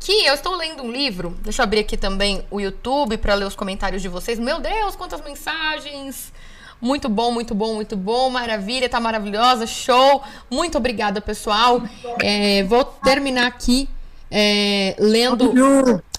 Que 0.00 0.24
eu 0.26 0.34
estou 0.34 0.56
lendo 0.56 0.82
um 0.82 0.90
livro, 0.90 1.36
deixa 1.42 1.60
eu 1.60 1.64
abrir 1.64 1.80
aqui 1.80 1.96
também 1.96 2.42
o 2.50 2.58
YouTube 2.58 3.18
para 3.18 3.34
ler 3.34 3.44
os 3.44 3.54
comentários 3.54 4.00
de 4.00 4.08
vocês. 4.08 4.38
Meu 4.38 4.58
Deus, 4.58 4.96
quantas 4.96 5.20
mensagens! 5.20 6.32
Muito 6.80 7.08
bom, 7.08 7.30
muito 7.30 7.54
bom, 7.54 7.74
muito 7.74 7.96
bom. 7.96 8.30
Maravilha, 8.30 8.88
tá 8.88 8.98
maravilhosa. 8.98 9.66
Show. 9.66 10.22
Muito 10.50 10.78
obrigada, 10.78 11.20
pessoal. 11.20 11.82
É, 12.22 12.64
vou 12.64 12.84
terminar 12.84 13.46
aqui 13.46 13.88
é, 14.30 14.94
lendo. 14.98 15.52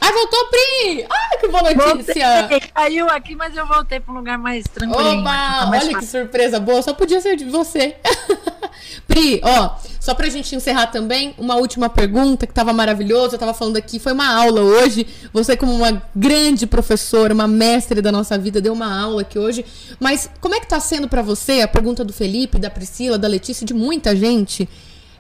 Ah, 0.03 0.11
voltou, 0.11 0.45
Pri! 0.49 1.05
Ah, 1.07 1.37
que 1.37 1.47
boa 1.47 1.73
notícia! 1.73 2.39
Voltei. 2.39 2.59
Caiu 2.73 3.07
aqui, 3.07 3.35
mas 3.35 3.55
eu 3.55 3.67
voltei 3.67 3.99
para 3.99 4.11
um 4.11 4.17
lugar 4.17 4.37
mais 4.37 4.63
tranquilo. 4.63 5.19
Opa! 5.19 5.31
Tá 5.31 5.69
olha 5.69 5.79
fácil. 5.79 5.99
que 5.99 6.05
surpresa 6.05 6.59
boa. 6.59 6.81
Só 6.81 6.91
podia 6.91 7.21
ser 7.21 7.35
de 7.35 7.45
você. 7.45 7.95
Pri, 9.07 9.39
ó, 9.43 9.75
só 9.99 10.15
pra 10.15 10.27
gente 10.29 10.55
encerrar 10.55 10.87
também, 10.87 11.35
uma 11.37 11.55
última 11.55 11.87
pergunta 11.89 12.47
que 12.47 12.53
tava 12.53 12.73
maravilhoso, 12.73 13.35
eu 13.35 13.39
tava 13.39 13.53
falando 13.53 13.77
aqui, 13.77 13.99
foi 13.99 14.13
uma 14.13 14.27
aula 14.33 14.61
hoje, 14.61 15.05
você 15.31 15.55
como 15.55 15.73
uma 15.73 16.01
grande 16.15 16.65
professora, 16.65 17.33
uma 17.33 17.47
mestre 17.47 18.01
da 18.01 18.11
nossa 18.11 18.37
vida, 18.37 18.59
deu 18.59 18.73
uma 18.73 19.01
aula 19.01 19.21
aqui 19.21 19.37
hoje, 19.37 19.65
mas 19.99 20.29
como 20.39 20.55
é 20.55 20.59
que 20.59 20.67
tá 20.67 20.79
sendo 20.79 21.07
para 21.07 21.21
você, 21.21 21.61
a 21.61 21.67
pergunta 21.67 22.03
do 22.03 22.13
Felipe, 22.13 22.57
da 22.57 22.69
Priscila, 22.69 23.17
da 23.17 23.27
Letícia, 23.27 23.65
de 23.65 23.73
muita 23.73 24.15
gente, 24.15 24.67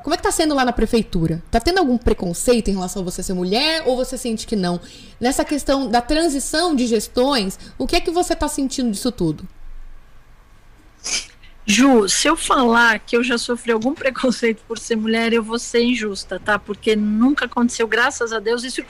como 0.03 0.13
é 0.13 0.17
que 0.17 0.23
tá 0.23 0.31
sendo 0.31 0.55
lá 0.55 0.65
na 0.65 0.73
prefeitura? 0.73 1.41
Tá 1.49 1.59
tendo 1.59 1.79
algum 1.79 1.97
preconceito 1.97 2.69
em 2.69 2.73
relação 2.73 3.01
a 3.01 3.05
você 3.05 3.21
ser 3.23 3.33
mulher 3.33 3.83
ou 3.85 3.95
você 3.95 4.17
sente 4.17 4.47
que 4.47 4.55
não? 4.55 4.79
Nessa 5.19 5.45
questão 5.45 5.87
da 5.87 6.01
transição 6.01 6.75
de 6.75 6.87
gestões, 6.87 7.59
o 7.77 7.87
que 7.87 7.95
é 7.95 8.01
que 8.01 8.11
você 8.11 8.35
tá 8.35 8.47
sentindo 8.47 8.91
disso 8.91 9.11
tudo? 9.11 9.47
Ju, 11.65 12.09
se 12.09 12.27
eu 12.27 12.35
falar 12.35 12.99
que 12.99 13.15
eu 13.15 13.23
já 13.23 13.37
sofri 13.37 13.71
algum 13.71 13.93
preconceito 13.95 14.63
por 14.67 14.77
ser 14.77 14.95
mulher, 14.95 15.31
eu 15.31 15.43
vou 15.43 15.59
ser 15.59 15.83
injusta, 15.83 16.39
tá? 16.39 16.57
Porque 16.57 16.95
nunca 16.95 17.45
aconteceu, 17.45 17.87
graças 17.87 18.33
a 18.33 18.39
Deus. 18.39 18.63
Isso, 18.63 18.83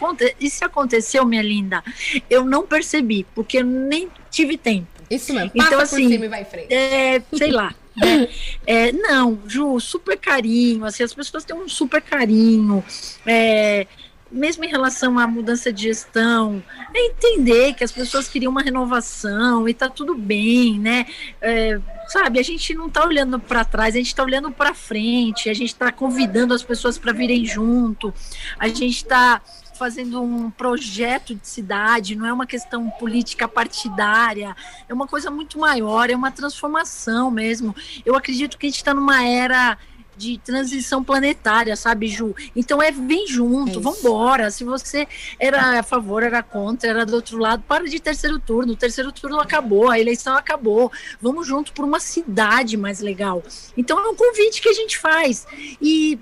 se 0.50 0.64
aconteceu, 0.64 1.26
minha 1.26 1.42
linda, 1.42 1.84
eu 2.30 2.46
não 2.46 2.66
percebi, 2.66 3.26
porque 3.36 3.62
nem 3.62 4.10
tive 4.30 4.58
tempo. 4.58 5.01
Isso 5.12 5.34
mesmo. 5.34 5.52
Passa 5.52 5.68
então, 5.68 5.80
assim, 5.80 6.10
cima 6.10 6.26
e 6.26 6.30
vai 6.30 6.42
em 6.42 6.46
frente. 6.46 6.74
É, 6.74 7.22
sei 7.34 7.52
lá. 7.52 7.76
Né? 7.96 8.28
É, 8.66 8.92
não, 8.92 9.40
Ju, 9.46 9.80
super 9.80 10.18
carinho, 10.18 10.86
assim, 10.86 11.04
as 11.04 11.14
pessoas 11.14 11.44
têm 11.44 11.56
um 11.56 11.68
super 11.68 12.02
carinho, 12.02 12.82
é, 13.26 13.86
mesmo 14.32 14.64
em 14.64 14.70
relação 14.70 15.20
à 15.20 15.28
mudança 15.28 15.74
de 15.74 15.84
gestão, 15.84 16.64
é 16.94 17.08
entender 17.08 17.74
que 17.74 17.84
as 17.84 17.92
pessoas 17.92 18.30
queriam 18.30 18.52
uma 18.52 18.62
renovação 18.62 19.68
e 19.68 19.74
tá 19.74 19.90
tudo 19.90 20.16
bem, 20.16 20.80
né? 20.80 21.06
É, 21.42 21.80
sabe, 22.08 22.40
a 22.40 22.44
gente 22.44 22.74
não 22.74 22.90
tá 22.90 23.06
olhando 23.06 23.40
para 23.40 23.66
trás, 23.66 23.94
a 23.96 23.98
gente 23.98 24.16
tá 24.16 24.24
olhando 24.24 24.52
para 24.52 24.74
frente, 24.74 25.50
a 25.50 25.54
gente 25.54 25.76
tá 25.76 25.92
convidando 25.92 26.54
as 26.54 26.64
pessoas 26.64 26.98
para 26.98 27.12
virem 27.12 27.46
junto, 27.46 28.14
a 28.58 28.70
gente 28.70 29.04
tá 29.04 29.42
fazendo 29.82 30.22
um 30.22 30.52
projeto 30.52 31.34
de 31.34 31.48
cidade, 31.48 32.16
não 32.16 32.28
é 32.28 32.32
uma 32.32 32.46
questão 32.46 32.88
política 33.00 33.48
partidária, 33.48 34.56
é 34.88 34.94
uma 34.94 35.08
coisa 35.08 35.32
muito 35.32 35.58
maior, 35.58 36.08
é 36.08 36.16
uma 36.16 36.30
transformação 36.30 37.32
mesmo. 37.32 37.76
Eu 38.06 38.16
acredito 38.16 38.60
que 38.60 38.68
a 38.68 38.70
gente 38.70 38.78
está 38.78 38.94
numa 38.94 39.26
era 39.26 39.80
de 40.16 40.38
transição 40.38 41.04
planetária, 41.04 41.76
sabe, 41.76 42.08
Ju? 42.08 42.36
Então 42.56 42.80
é 42.80 42.92
vem 42.92 43.26
junto, 43.26 43.80
é 43.80 43.82
vambora. 43.82 44.52
Se 44.52 44.64
você 44.64 45.08
era 45.40 45.80
a 45.80 45.82
favor, 45.82 46.22
era 46.22 46.44
contra, 46.44 46.88
era 46.88 47.04
do 47.04 47.16
outro 47.16 47.40
lado, 47.40 47.64
para 47.68 47.86
de 47.86 48.00
terceiro 48.00 48.38
turno. 48.38 48.74
O 48.74 48.76
terceiro 48.76 49.12
turno 49.12 49.40
acabou, 49.40 49.90
a 49.90 50.00
eleição 50.00 50.38
acabou. 50.38 50.92
Vamos 51.20 51.48
junto 51.48 51.74
por 51.74 51.84
uma 51.84 52.00
cidade 52.00 52.78
mais 52.78 53.00
legal. 53.00 53.42
Então 53.76 53.98
é 54.00 54.08
um 54.08 54.16
convite 54.16 54.62
que 54.62 54.70
a 54.70 54.74
gente 54.74 55.00
faz. 55.00 55.48
E 55.82 56.20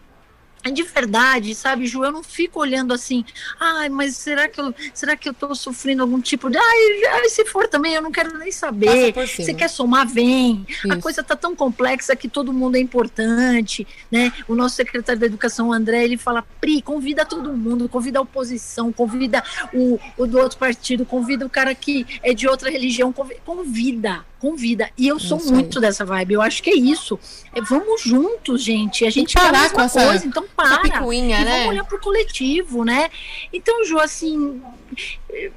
de 0.63 0.83
verdade, 0.83 1.55
sabe, 1.55 1.85
Ju, 1.85 2.03
eu 2.03 2.11
não 2.11 2.23
fico 2.23 2.59
olhando 2.59 2.93
assim, 2.93 3.23
ai, 3.59 3.89
mas 3.89 4.15
será 4.17 4.47
que 4.47 4.59
eu, 4.59 4.73
será 4.93 5.15
que 5.15 5.29
eu 5.29 5.33
tô 5.33 5.55
sofrendo 5.55 6.01
algum 6.03 6.19
tipo 6.19 6.49
de, 6.49 6.57
ai, 6.57 7.05
ai 7.13 7.29
se 7.29 7.45
for 7.45 7.67
também, 7.67 7.93
eu 7.93 8.01
não 8.01 8.11
quero 8.11 8.37
nem 8.37 8.51
saber. 8.51 9.13
Você 9.13 9.53
quer 9.53 9.69
somar, 9.69 10.07
vem. 10.07 10.65
Isso. 10.67 10.91
A 10.91 10.97
coisa 10.97 11.23
tá 11.23 11.35
tão 11.35 11.55
complexa 11.55 12.15
que 12.15 12.27
todo 12.27 12.51
mundo 12.51 12.75
é 12.75 12.79
importante, 12.79 13.87
né? 14.11 14.33
O 14.47 14.55
nosso 14.55 14.75
secretário 14.75 15.19
da 15.19 15.25
Educação, 15.25 15.71
André, 15.71 16.03
ele 16.03 16.17
fala, 16.17 16.43
Pri, 16.59 16.81
convida 16.81 17.25
todo 17.25 17.53
mundo, 17.53 17.87
convida 17.87 18.19
a 18.19 18.21
oposição, 18.21 18.91
convida 18.91 19.43
o, 19.73 19.99
o 20.17 20.27
do 20.27 20.39
outro 20.39 20.57
partido, 20.57 21.05
convida 21.05 21.45
o 21.45 21.49
cara 21.49 21.73
que 21.73 22.05
é 22.21 22.33
de 22.33 22.47
outra 22.47 22.69
religião, 22.69 23.13
convida 23.45 24.25
convida. 24.39 24.89
E 24.97 25.07
eu 25.07 25.19
sou 25.19 25.37
isso 25.37 25.53
muito 25.53 25.77
aí. 25.77 25.81
dessa 25.81 26.05
vibe. 26.05 26.33
Eu 26.33 26.41
acho 26.41 26.63
que 26.63 26.69
é 26.69 26.75
isso. 26.75 27.19
É, 27.53 27.61
vamos 27.61 28.01
juntos, 28.01 28.63
gente. 28.63 29.05
A 29.05 29.09
gente 29.09 29.33
parar 29.33 29.71
com 29.71 29.81
essa 29.81 30.05
coisa, 30.05 30.25
então 30.25 30.45
para. 30.55 30.79
Picuinha, 30.79 31.41
e 31.41 31.45
né? 31.45 31.51
Vamos 31.57 31.69
olhar 31.69 31.83
pro 31.83 31.99
coletivo, 31.99 32.83
né? 32.83 33.09
Então, 33.51 33.83
Ju, 33.85 33.99
assim, 33.99 34.61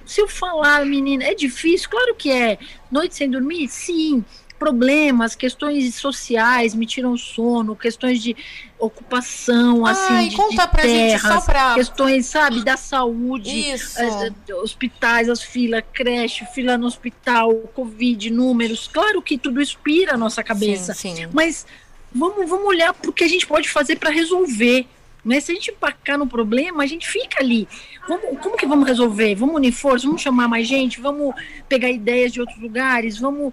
se 0.05 0.21
eu 0.21 0.29
falar, 0.29 0.85
menina, 0.85 1.25
é 1.25 1.35
difícil? 1.35 1.89
Claro 1.89 2.15
que 2.15 2.31
é. 2.31 2.59
Noite 2.91 3.15
sem 3.15 3.31
dormir? 3.31 3.69
Sim 3.69 4.25
problemas, 4.63 5.35
questões 5.35 5.97
sociais 5.97 6.73
me 6.73 6.87
tiram 6.87 7.17
sono, 7.17 7.75
questões 7.75 8.23
de 8.23 8.37
ocupação, 8.79 9.85
assim, 9.85 10.15
Ai, 10.15 10.29
de, 10.29 10.37
conta 10.37 10.67
de 10.67 10.71
pra 10.71 10.83
terras, 10.83 11.21
gente 11.21 11.35
só 11.35 11.41
pra... 11.41 11.75
questões, 11.75 12.27
sabe, 12.27 12.65
da 12.65 12.77
saúde, 12.77 13.73
as, 13.73 13.97
eh, 13.99 14.31
hospitais, 14.63 15.29
as 15.29 15.43
filas, 15.43 15.83
creche, 15.93 16.47
fila 16.55 16.79
no 16.79 16.87
hospital, 16.87 17.53
Covid, 17.75 18.31
números, 18.31 18.87
claro 18.87 19.21
que 19.21 19.37
tudo 19.37 19.61
inspira 19.61 20.15
a 20.15 20.17
nossa 20.17 20.45
cabeça, 20.45 20.95
sim, 20.95 21.17
sim. 21.17 21.29
mas 21.33 21.67
vamos, 22.15 22.49
vamos 22.49 22.67
olhar 22.67 22.95
para 22.95 23.11
o 23.11 23.13
que 23.13 23.25
a 23.25 23.29
gente 23.29 23.45
pode 23.45 23.69
fazer 23.69 23.97
para 23.97 24.11
resolver, 24.11 24.87
né? 25.25 25.41
Se 25.41 25.51
a 25.51 25.55
gente 25.57 25.73
empacar 25.73 26.17
no 26.17 26.27
problema, 26.27 26.85
a 26.85 26.87
gente 26.87 27.09
fica 27.09 27.41
ali. 27.41 27.69
Vamos, 28.09 28.41
como 28.41 28.57
que 28.57 28.67
vamos 28.67 28.87
resolver? 28.87 29.35
Vamos 29.37 29.57
unir 29.57 29.73
forças, 29.73 30.05
vamos 30.05 30.23
chamar 30.23 30.49
mais 30.49 30.67
gente, 30.67 31.01
vamos 31.01 31.35
pegar 31.69 31.91
ideias 31.91 32.33
de 32.33 32.41
outros 32.41 32.61
lugares, 32.61 33.19
vamos 33.19 33.53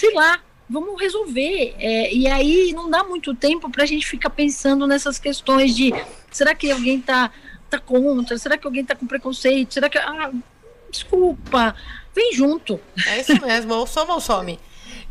sei 0.00 0.14
lá, 0.14 0.40
vamos 0.68 0.98
resolver. 0.98 1.74
É, 1.78 2.12
e 2.12 2.26
aí 2.26 2.72
não 2.72 2.88
dá 2.88 3.04
muito 3.04 3.34
tempo 3.34 3.68
para 3.68 3.82
a 3.82 3.86
gente 3.86 4.06
ficar 4.06 4.30
pensando 4.30 4.86
nessas 4.86 5.18
questões 5.18 5.76
de 5.76 5.92
será 6.30 6.54
que 6.54 6.70
alguém 6.70 6.98
está 6.98 7.30
tá 7.68 7.78
contra? 7.78 8.38
Será 8.38 8.56
que 8.56 8.66
alguém 8.66 8.80
está 8.80 8.96
com 8.96 9.06
preconceito? 9.06 9.74
Será 9.74 9.90
que. 9.90 9.98
Ah, 9.98 10.30
desculpa, 10.90 11.74
vem 12.14 12.32
junto. 12.32 12.80
É 13.06 13.20
isso 13.20 13.38
mesmo, 13.42 13.74
ou 13.74 13.86
soma 13.86 14.14
ou 14.14 14.20
some. 14.20 14.58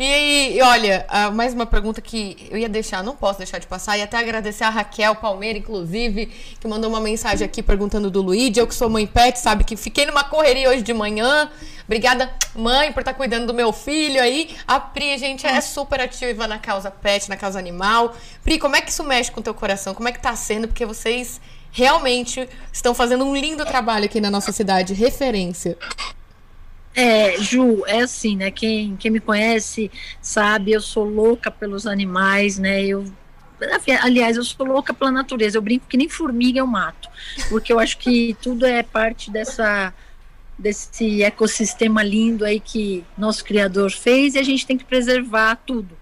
E, 0.01 0.55
e 0.55 0.61
olha, 0.61 1.05
mais 1.33 1.53
uma 1.53 1.65
pergunta 1.65 1.99
que 1.99 2.47
eu 2.49 2.57
ia 2.57 2.69
deixar, 2.69 3.03
não 3.03 3.17
posso 3.17 3.39
deixar 3.39 3.59
de 3.59 3.67
passar, 3.67 3.97
e 3.97 4.01
até 4.01 4.15
agradecer 4.15 4.63
a 4.63 4.69
Raquel 4.69 5.13
Palmeira, 5.15 5.59
inclusive, 5.59 6.27
que 6.57 6.65
mandou 6.69 6.89
uma 6.89 7.01
mensagem 7.01 7.45
aqui 7.45 7.61
perguntando 7.61 8.09
do 8.09 8.21
Luigi. 8.21 8.61
Eu 8.61 8.65
que 8.65 8.73
sou 8.73 8.89
mãe 8.89 9.05
pet, 9.05 9.37
sabe 9.37 9.65
que 9.65 9.75
fiquei 9.75 10.05
numa 10.05 10.23
correria 10.23 10.69
hoje 10.69 10.83
de 10.83 10.93
manhã. 10.93 11.51
Obrigada, 11.83 12.33
mãe, 12.55 12.93
por 12.93 13.01
estar 13.01 13.11
tá 13.11 13.17
cuidando 13.17 13.47
do 13.47 13.53
meu 13.53 13.73
filho 13.73 14.21
aí. 14.21 14.55
A 14.65 14.79
Pri, 14.79 15.17
gente, 15.17 15.45
é 15.45 15.59
super 15.59 15.99
ativa 15.99 16.47
na 16.47 16.59
causa 16.59 16.89
pet, 16.89 17.27
na 17.27 17.35
causa 17.35 17.59
animal. 17.59 18.15
Pri, 18.41 18.57
como 18.57 18.77
é 18.77 18.81
que 18.81 18.91
isso 18.91 19.03
mexe 19.03 19.29
com 19.29 19.41
o 19.41 19.43
teu 19.43 19.53
coração? 19.53 19.93
Como 19.93 20.07
é 20.07 20.13
que 20.13 20.21
tá 20.21 20.33
sendo? 20.33 20.69
Porque 20.69 20.85
vocês 20.85 21.41
realmente 21.73 22.47
estão 22.71 22.93
fazendo 22.93 23.25
um 23.25 23.35
lindo 23.35 23.65
trabalho 23.65 24.05
aqui 24.05 24.21
na 24.21 24.31
nossa 24.31 24.53
cidade, 24.53 24.93
referência. 24.93 25.77
É, 26.95 27.37
Ju, 27.37 27.85
é 27.85 28.01
assim, 28.01 28.35
né? 28.35 28.51
Quem, 28.51 28.95
quem 28.97 29.11
me 29.11 29.19
conhece 29.19 29.91
sabe, 30.21 30.71
eu 30.71 30.81
sou 30.81 31.05
louca 31.05 31.49
pelos 31.51 31.85
animais, 31.87 32.57
né? 32.57 32.83
Eu 32.83 33.05
aliás, 34.01 34.37
eu 34.37 34.43
sou 34.43 34.65
louca 34.65 34.93
pela 34.93 35.11
natureza. 35.11 35.57
Eu 35.57 35.61
brinco 35.61 35.85
que 35.87 35.97
nem 35.97 36.07
formiga 36.07 36.59
eu 36.59 36.67
mato, 36.67 37.09
porque 37.49 37.73
eu 37.73 37.79
acho 37.79 37.97
que 37.97 38.35
tudo 38.41 38.65
é 38.65 38.83
parte 38.83 39.29
dessa 39.31 39.93
desse 40.57 41.23
ecossistema 41.23 42.03
lindo 42.03 42.43
aí 42.43 42.59
que 42.59 43.05
nosso 43.17 43.45
criador 43.45 43.91
fez 43.91 44.35
e 44.35 44.39
a 44.39 44.43
gente 44.43 44.65
tem 44.67 44.77
que 44.77 44.83
preservar 44.83 45.55
tudo. 45.55 45.97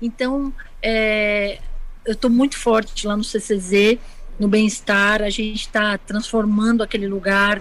Então, 0.00 0.54
é, 0.80 1.58
eu 2.04 2.12
estou 2.12 2.30
muito 2.30 2.56
forte 2.56 3.06
lá 3.08 3.16
no 3.16 3.24
CCZ, 3.24 3.98
no 4.38 4.46
bem-estar. 4.46 5.20
A 5.20 5.30
gente 5.30 5.62
está 5.62 5.98
transformando 5.98 6.82
aquele 6.82 7.08
lugar. 7.08 7.60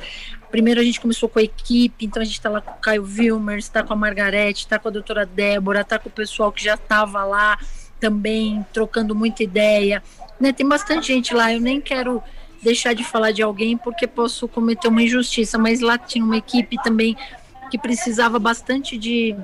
Primeiro 0.50 0.80
a 0.80 0.84
gente 0.84 1.00
começou 1.00 1.28
com 1.28 1.39
a 1.39 1.43
equipe, 1.43 2.06
então 2.06 2.22
a 2.22 2.26
gente 2.26 2.36
está 2.36 2.50
lá 2.50 2.62
com 2.62 2.72
o 2.72 2.78
Caio 2.78 3.04
Wilmer, 3.04 3.58
está 3.58 3.84
com 3.84 3.93
a 3.93 3.95
Margarete, 3.95 4.62
está 4.62 4.80
com 4.80 4.88
a 4.88 4.91
doutora 4.91 5.26
Débora, 5.26 5.82
está 5.82 6.00
com 6.00 6.10
o 6.10 6.12
pessoal 6.12 6.52
que 6.52 6.64
já 6.64 6.76
estava 6.76 7.24
lá 7.24 7.60
também, 8.00 8.66
trocando 8.72 9.14
muita 9.14 9.43
ideia. 9.43 10.02
Né? 10.39 10.54
Tem 10.54 10.68
bastante 10.68 11.08
gente 11.08 11.34
lá, 11.34 11.54
eu 11.54 11.60
nem 11.60 11.82
quero 11.82 12.24
deixar 12.62 12.93
de 12.93 13.04
falar 13.04 13.32
de 13.32 13.41
alguém 13.41 13.78
porque 13.78 14.08
posso 14.08 14.48
cometer 14.48 14.88
uma 14.88 15.02
injustiça, 15.02 15.58
mas 15.58 15.80
lá 15.80 15.98
tinha 15.98 16.24
uma 16.24 16.38
equipe 16.38 16.82
também 16.82 17.16
que 17.70 17.78
precisava 17.78 18.39
bastante 18.39 18.98
de, 18.98 19.36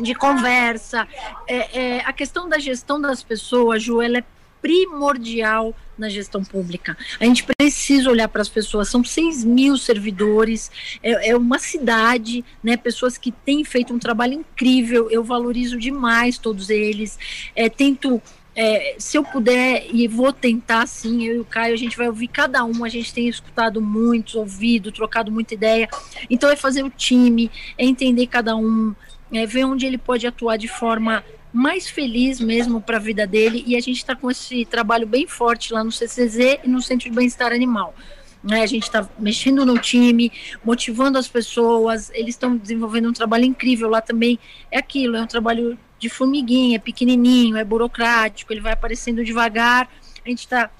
de 0.00 0.14
conversa. 0.14 1.06
É, 1.46 1.80
é, 1.80 2.00
a 2.00 2.12
questão 2.12 2.48
da 2.48 2.58
gestão 2.58 3.00
das 3.00 3.22
pessoas, 3.22 3.82
Ju, 3.82 4.00
ela 4.00 4.18
é 4.18 4.24
primordial 4.64 5.76
na 5.98 6.08
gestão 6.08 6.42
pública. 6.42 6.96
A 7.20 7.24
gente 7.26 7.44
precisa 7.44 8.08
olhar 8.08 8.28
para 8.28 8.40
as 8.40 8.48
pessoas, 8.48 8.88
são 8.88 9.04
6 9.04 9.44
mil 9.44 9.76
servidores, 9.76 10.70
é, 11.02 11.28
é, 11.28 11.36
uma 11.36 11.58
cidade, 11.58 12.42
né, 12.62 12.74
pessoas 12.74 13.18
que 13.18 13.30
têm 13.30 13.62
feito 13.62 13.92
um 13.92 13.98
trabalho 13.98 14.32
incrível, 14.32 15.10
eu 15.10 15.22
valorizo 15.22 15.78
demais 15.78 16.38
todos 16.38 16.70
eles, 16.70 17.18
é, 17.54 17.68
tento 17.68 18.22
é, 18.56 18.94
se 18.98 19.18
eu 19.18 19.24
puder, 19.24 19.86
e 19.92 20.08
vou 20.08 20.32
tentar 20.32 20.86
sim, 20.86 21.24
eu 21.24 21.36
e 21.36 21.40
o 21.40 21.44
Caio, 21.44 21.74
a 21.74 21.76
gente 21.76 21.96
vai 21.96 22.06
ouvir 22.06 22.28
cada 22.28 22.64
um, 22.64 22.84
a 22.84 22.88
gente 22.88 23.12
tem 23.12 23.28
escutado 23.28 23.82
muitos, 23.82 24.34
ouvido, 24.34 24.92
trocado 24.92 25.30
muita 25.30 25.52
ideia. 25.54 25.88
Então 26.30 26.48
é 26.48 26.56
fazer 26.56 26.84
o 26.84 26.90
time, 26.90 27.50
é 27.76 27.84
entender 27.84 28.28
cada 28.28 28.56
um, 28.56 28.94
é 29.30 29.44
ver 29.44 29.64
onde 29.64 29.84
ele 29.84 29.98
pode 29.98 30.26
atuar 30.26 30.56
de 30.56 30.68
forma 30.68 31.22
mais 31.54 31.88
feliz 31.88 32.40
mesmo 32.40 32.80
para 32.80 32.96
a 32.96 33.00
vida 33.00 33.24
dele. 33.24 33.62
E 33.64 33.76
a 33.76 33.80
gente 33.80 33.98
está 33.98 34.16
com 34.16 34.28
esse 34.28 34.64
trabalho 34.64 35.06
bem 35.06 35.24
forte 35.24 35.72
lá 35.72 35.84
no 35.84 35.92
CCZ 35.92 36.58
e 36.64 36.68
no 36.68 36.82
Centro 36.82 37.08
de 37.08 37.14
Bem-Estar 37.14 37.52
Animal. 37.52 37.94
Né, 38.42 38.60
a 38.60 38.66
gente 38.66 38.82
está 38.82 39.08
mexendo 39.18 39.64
no 39.64 39.78
time, 39.78 40.30
motivando 40.62 41.16
as 41.16 41.26
pessoas, 41.26 42.10
eles 42.12 42.34
estão 42.34 42.58
desenvolvendo 42.58 43.08
um 43.08 43.12
trabalho 43.12 43.44
incrível 43.44 43.88
lá 43.88 44.02
também. 44.02 44.38
É 44.70 44.78
aquilo, 44.78 45.16
é 45.16 45.22
um 45.22 45.26
trabalho 45.26 45.78
de 45.98 46.10
formiguinha, 46.10 46.76
é 46.76 46.78
pequenininho, 46.78 47.56
é 47.56 47.64
burocrático, 47.64 48.52
ele 48.52 48.60
vai 48.60 48.72
aparecendo 48.72 49.24
devagar. 49.24 49.88
A 50.22 50.28
gente 50.28 50.40
está 50.40 50.70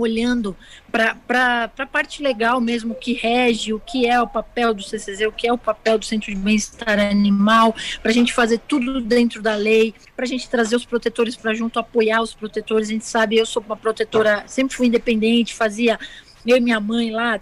olhando 0.00 0.56
para 0.90 1.70
a 1.78 1.86
parte 1.86 2.22
legal 2.22 2.60
mesmo, 2.60 2.94
que 2.94 3.12
rege, 3.12 3.72
o 3.72 3.80
que 3.80 4.06
é 4.06 4.20
o 4.20 4.26
papel 4.26 4.74
do 4.74 4.82
CCZ, 4.82 5.22
o 5.22 5.32
que 5.32 5.46
é 5.46 5.52
o 5.52 5.58
papel 5.58 5.98
do 5.98 6.04
Centro 6.04 6.30
de 6.30 6.36
Bem-Estar 6.36 6.98
Animal, 6.98 7.74
para 8.02 8.10
a 8.10 8.14
gente 8.14 8.32
fazer 8.32 8.58
tudo 8.66 9.00
dentro 9.00 9.40
da 9.40 9.54
lei, 9.54 9.94
para 10.16 10.24
a 10.24 10.28
gente 10.28 10.48
trazer 10.48 10.76
os 10.76 10.84
protetores 10.84 11.36
para 11.36 11.54
junto, 11.54 11.78
apoiar 11.78 12.20
os 12.22 12.34
protetores. 12.34 12.88
A 12.88 12.92
gente 12.92 13.06
sabe, 13.06 13.36
eu 13.36 13.46
sou 13.46 13.62
uma 13.62 13.76
protetora, 13.76 14.44
sempre 14.46 14.76
fui 14.76 14.86
independente, 14.86 15.54
fazia, 15.54 15.98
eu 16.46 16.56
e 16.56 16.60
minha 16.60 16.80
mãe 16.80 17.10
lá, 17.10 17.38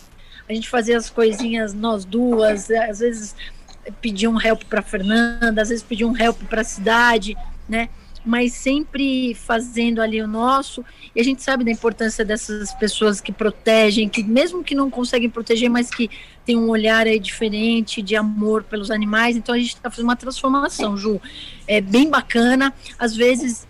a 0.48 0.52
gente 0.52 0.68
fazia 0.68 0.96
as 0.96 1.10
coisinhas 1.10 1.74
nós 1.74 2.04
duas, 2.04 2.70
às 2.70 3.00
vezes 3.00 3.34
pedia 4.00 4.30
um 4.30 4.40
help 4.40 4.64
para 4.64 4.82
Fernanda, 4.82 5.62
às 5.62 5.68
vezes 5.68 5.82
pedia 5.82 6.06
um 6.06 6.16
help 6.16 6.42
para 6.44 6.60
a 6.62 6.64
cidade, 6.64 7.36
né? 7.68 7.88
Mas 8.28 8.52
sempre 8.52 9.34
fazendo 9.34 10.02
ali 10.02 10.20
o 10.20 10.26
nosso. 10.26 10.84
E 11.16 11.20
a 11.20 11.24
gente 11.24 11.42
sabe 11.42 11.64
da 11.64 11.70
importância 11.70 12.26
dessas 12.26 12.74
pessoas 12.74 13.22
que 13.22 13.32
protegem, 13.32 14.06
que 14.06 14.22
mesmo 14.22 14.62
que 14.62 14.74
não 14.74 14.90
conseguem 14.90 15.30
proteger, 15.30 15.70
mas 15.70 15.88
que 15.88 16.10
tem 16.44 16.56
um 16.56 16.68
olhar 16.68 17.06
aí 17.06 17.18
diferente 17.18 18.02
de 18.02 18.16
amor 18.16 18.64
pelos 18.64 18.90
animais. 18.90 19.36
Então 19.36 19.54
a 19.54 19.58
gente 19.58 19.74
está 19.74 19.90
fazendo 19.90 20.04
uma 20.04 20.16
transformação, 20.16 20.96
Ju. 20.96 21.20
É 21.66 21.80
bem 21.80 22.10
bacana. 22.10 22.74
Às 22.98 23.14
vezes 23.14 23.67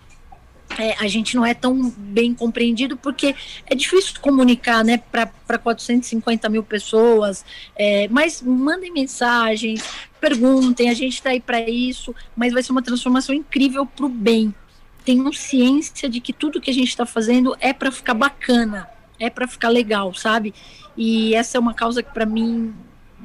é, 0.77 0.95
a 0.99 1.07
gente 1.07 1.35
não 1.35 1.45
é 1.45 1.53
tão 1.53 1.89
bem 1.97 2.33
compreendido 2.33 2.95
porque 2.95 3.35
é 3.65 3.75
difícil 3.75 4.19
comunicar 4.21 4.83
né, 4.83 4.97
para 4.97 5.57
450 5.57 6.47
mil 6.49 6.63
pessoas, 6.63 7.43
é, 7.75 8.07
mas 8.09 8.41
mandem 8.41 8.91
mensagens, 8.91 9.83
perguntem, 10.19 10.89
a 10.89 10.93
gente 10.93 11.13
está 11.13 11.31
aí 11.31 11.39
para 11.39 11.61
isso, 11.61 12.13
mas 12.35 12.53
vai 12.53 12.61
ser 12.61 12.71
uma 12.71 12.81
transformação 12.81 13.33
incrível 13.33 13.85
para 13.85 14.05
o 14.05 14.09
bem. 14.09 14.53
Tenham 15.03 15.31
ciência 15.33 16.09
de 16.09 16.19
que 16.19 16.31
tudo 16.31 16.61
que 16.61 16.69
a 16.69 16.73
gente 16.73 16.89
está 16.89 17.05
fazendo 17.05 17.55
é 17.59 17.73
para 17.73 17.91
ficar 17.91 18.13
bacana, 18.13 18.87
é 19.19 19.29
para 19.29 19.47
ficar 19.47 19.69
legal, 19.69 20.13
sabe? 20.13 20.53
E 20.95 21.33
essa 21.33 21.57
é 21.57 21.59
uma 21.59 21.73
causa 21.73 22.03
que 22.03 22.13
para 22.13 22.25
mim 22.25 22.73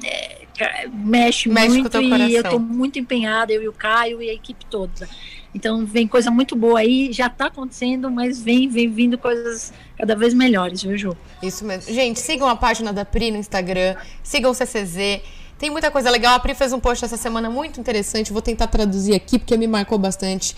é, 0.03 0.45
mexe, 0.91 1.49
mexe, 1.49 1.79
muito 1.79 2.01
e 2.01 2.35
eu 2.35 2.41
estou 2.41 2.59
muito 2.59 2.97
empenhada, 2.97 3.51
eu 3.51 3.61
e 3.61 3.67
o 3.67 3.73
Caio 3.73 4.21
e 4.21 4.29
a 4.29 4.33
equipe 4.33 4.65
toda. 4.65 5.07
Então 5.55 5.85
vem 5.85 6.05
coisa 6.05 6.29
muito 6.29 6.53
boa 6.53 6.79
aí, 6.79 7.13
já 7.13 7.27
está 7.27 7.45
acontecendo, 7.45 8.11
mas 8.11 8.41
vem, 8.41 8.67
vem 8.67 8.89
vindo 8.89 9.17
coisas 9.17 9.71
cada 9.97 10.13
vez 10.13 10.33
melhores, 10.33 10.83
viu, 10.83 10.97
Ju? 10.97 11.17
Isso 11.41 11.63
mesmo. 11.63 11.93
Gente, 11.93 12.19
sigam 12.19 12.49
a 12.49 12.57
página 12.57 12.91
da 12.91 13.05
Pri 13.05 13.31
no 13.31 13.37
Instagram, 13.37 13.95
sigam 14.21 14.51
o 14.51 14.53
CCZ. 14.53 15.21
Tem 15.57 15.69
muita 15.69 15.89
coisa 15.89 16.09
legal. 16.09 16.35
A 16.35 16.39
Pri 16.39 16.53
fez 16.53 16.73
um 16.73 16.79
post 16.81 17.05
essa 17.05 17.15
semana 17.15 17.49
muito 17.49 17.79
interessante. 17.79 18.33
Vou 18.33 18.41
tentar 18.41 18.67
traduzir 18.67 19.15
aqui 19.15 19.39
porque 19.39 19.55
me 19.55 19.65
marcou 19.65 19.97
bastante. 19.97 20.53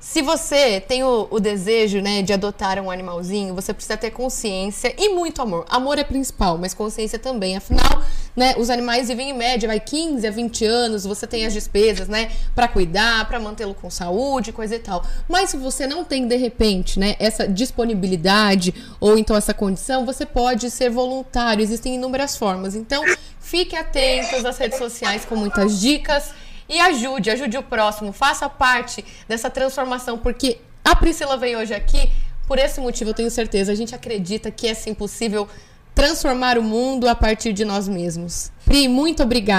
Se 0.00 0.22
você 0.22 0.80
tem 0.80 1.04
o, 1.04 1.28
o, 1.30 1.38
desejo 1.38 2.00
né, 2.00 2.22
de 2.22 2.32
adotar 2.32 2.78
um 2.78 2.90
animalzinho, 2.90 3.54
você 3.54 3.74
precisa 3.74 3.98
ter 3.98 4.10
consciência 4.10 4.94
e 4.96 5.10
muito 5.10 5.42
amor. 5.42 5.66
Amor 5.68 5.98
é 5.98 6.04
principal, 6.04 6.56
mas 6.56 6.72
consciência 6.72 7.18
também. 7.18 7.54
Afinal, 7.54 8.02
né, 8.34 8.54
os 8.56 8.70
animais 8.70 9.08
vivem 9.08 9.28
em 9.28 9.36
média 9.36 9.68
vai 9.68 9.78
15 9.78 10.26
a 10.26 10.30
20 10.30 10.64
anos, 10.64 11.04
você 11.04 11.26
tem 11.26 11.44
as 11.44 11.52
despesas, 11.52 12.08
né, 12.08 12.32
para 12.54 12.66
cuidar, 12.66 13.28
para 13.28 13.38
mantê-lo 13.38 13.74
com 13.74 13.90
saúde, 13.90 14.52
coisa 14.52 14.76
e 14.76 14.78
tal. 14.78 15.04
Mas 15.28 15.50
se 15.50 15.58
você 15.58 15.86
não 15.86 16.02
tem 16.02 16.26
de 16.26 16.36
repente, 16.36 16.98
né, 16.98 17.14
essa 17.18 17.46
disponibilidade 17.46 18.74
ou 18.98 19.18
então 19.18 19.36
essa 19.36 19.52
condição, 19.52 20.06
você 20.06 20.24
pode 20.24 20.70
ser 20.70 20.88
voluntário. 20.88 21.62
Existem 21.62 21.96
inúmeras 21.96 22.38
formas. 22.38 22.74
Então, 22.74 23.04
fique 23.38 23.76
atento 23.76 24.46
às 24.48 24.56
redes 24.56 24.78
sociais 24.78 25.26
com 25.26 25.36
muitas 25.36 25.78
dicas 25.78 26.32
e 26.70 26.80
ajude, 26.80 27.30
ajude 27.30 27.58
o 27.58 27.62
próximo, 27.62 28.12
faça 28.12 28.48
parte 28.48 29.04
dessa 29.28 29.50
transformação, 29.50 30.16
porque 30.16 30.58
a 30.84 30.94
Priscila 30.94 31.36
veio 31.36 31.58
hoje 31.58 31.74
aqui 31.74 32.10
por 32.46 32.58
esse 32.58 32.80
motivo, 32.80 33.10
eu 33.10 33.14
tenho 33.14 33.30
certeza. 33.30 33.70
A 33.70 33.74
gente 33.76 33.94
acredita 33.94 34.50
que 34.50 34.66
é 34.66 34.74
sim 34.74 34.94
possível 34.94 35.48
transformar 35.94 36.58
o 36.58 36.62
mundo 36.62 37.08
a 37.08 37.14
partir 37.14 37.52
de 37.52 37.64
nós 37.64 37.86
mesmos. 37.86 38.50
Pri, 38.64 38.88
muito 38.88 39.22
obrigada. 39.22 39.58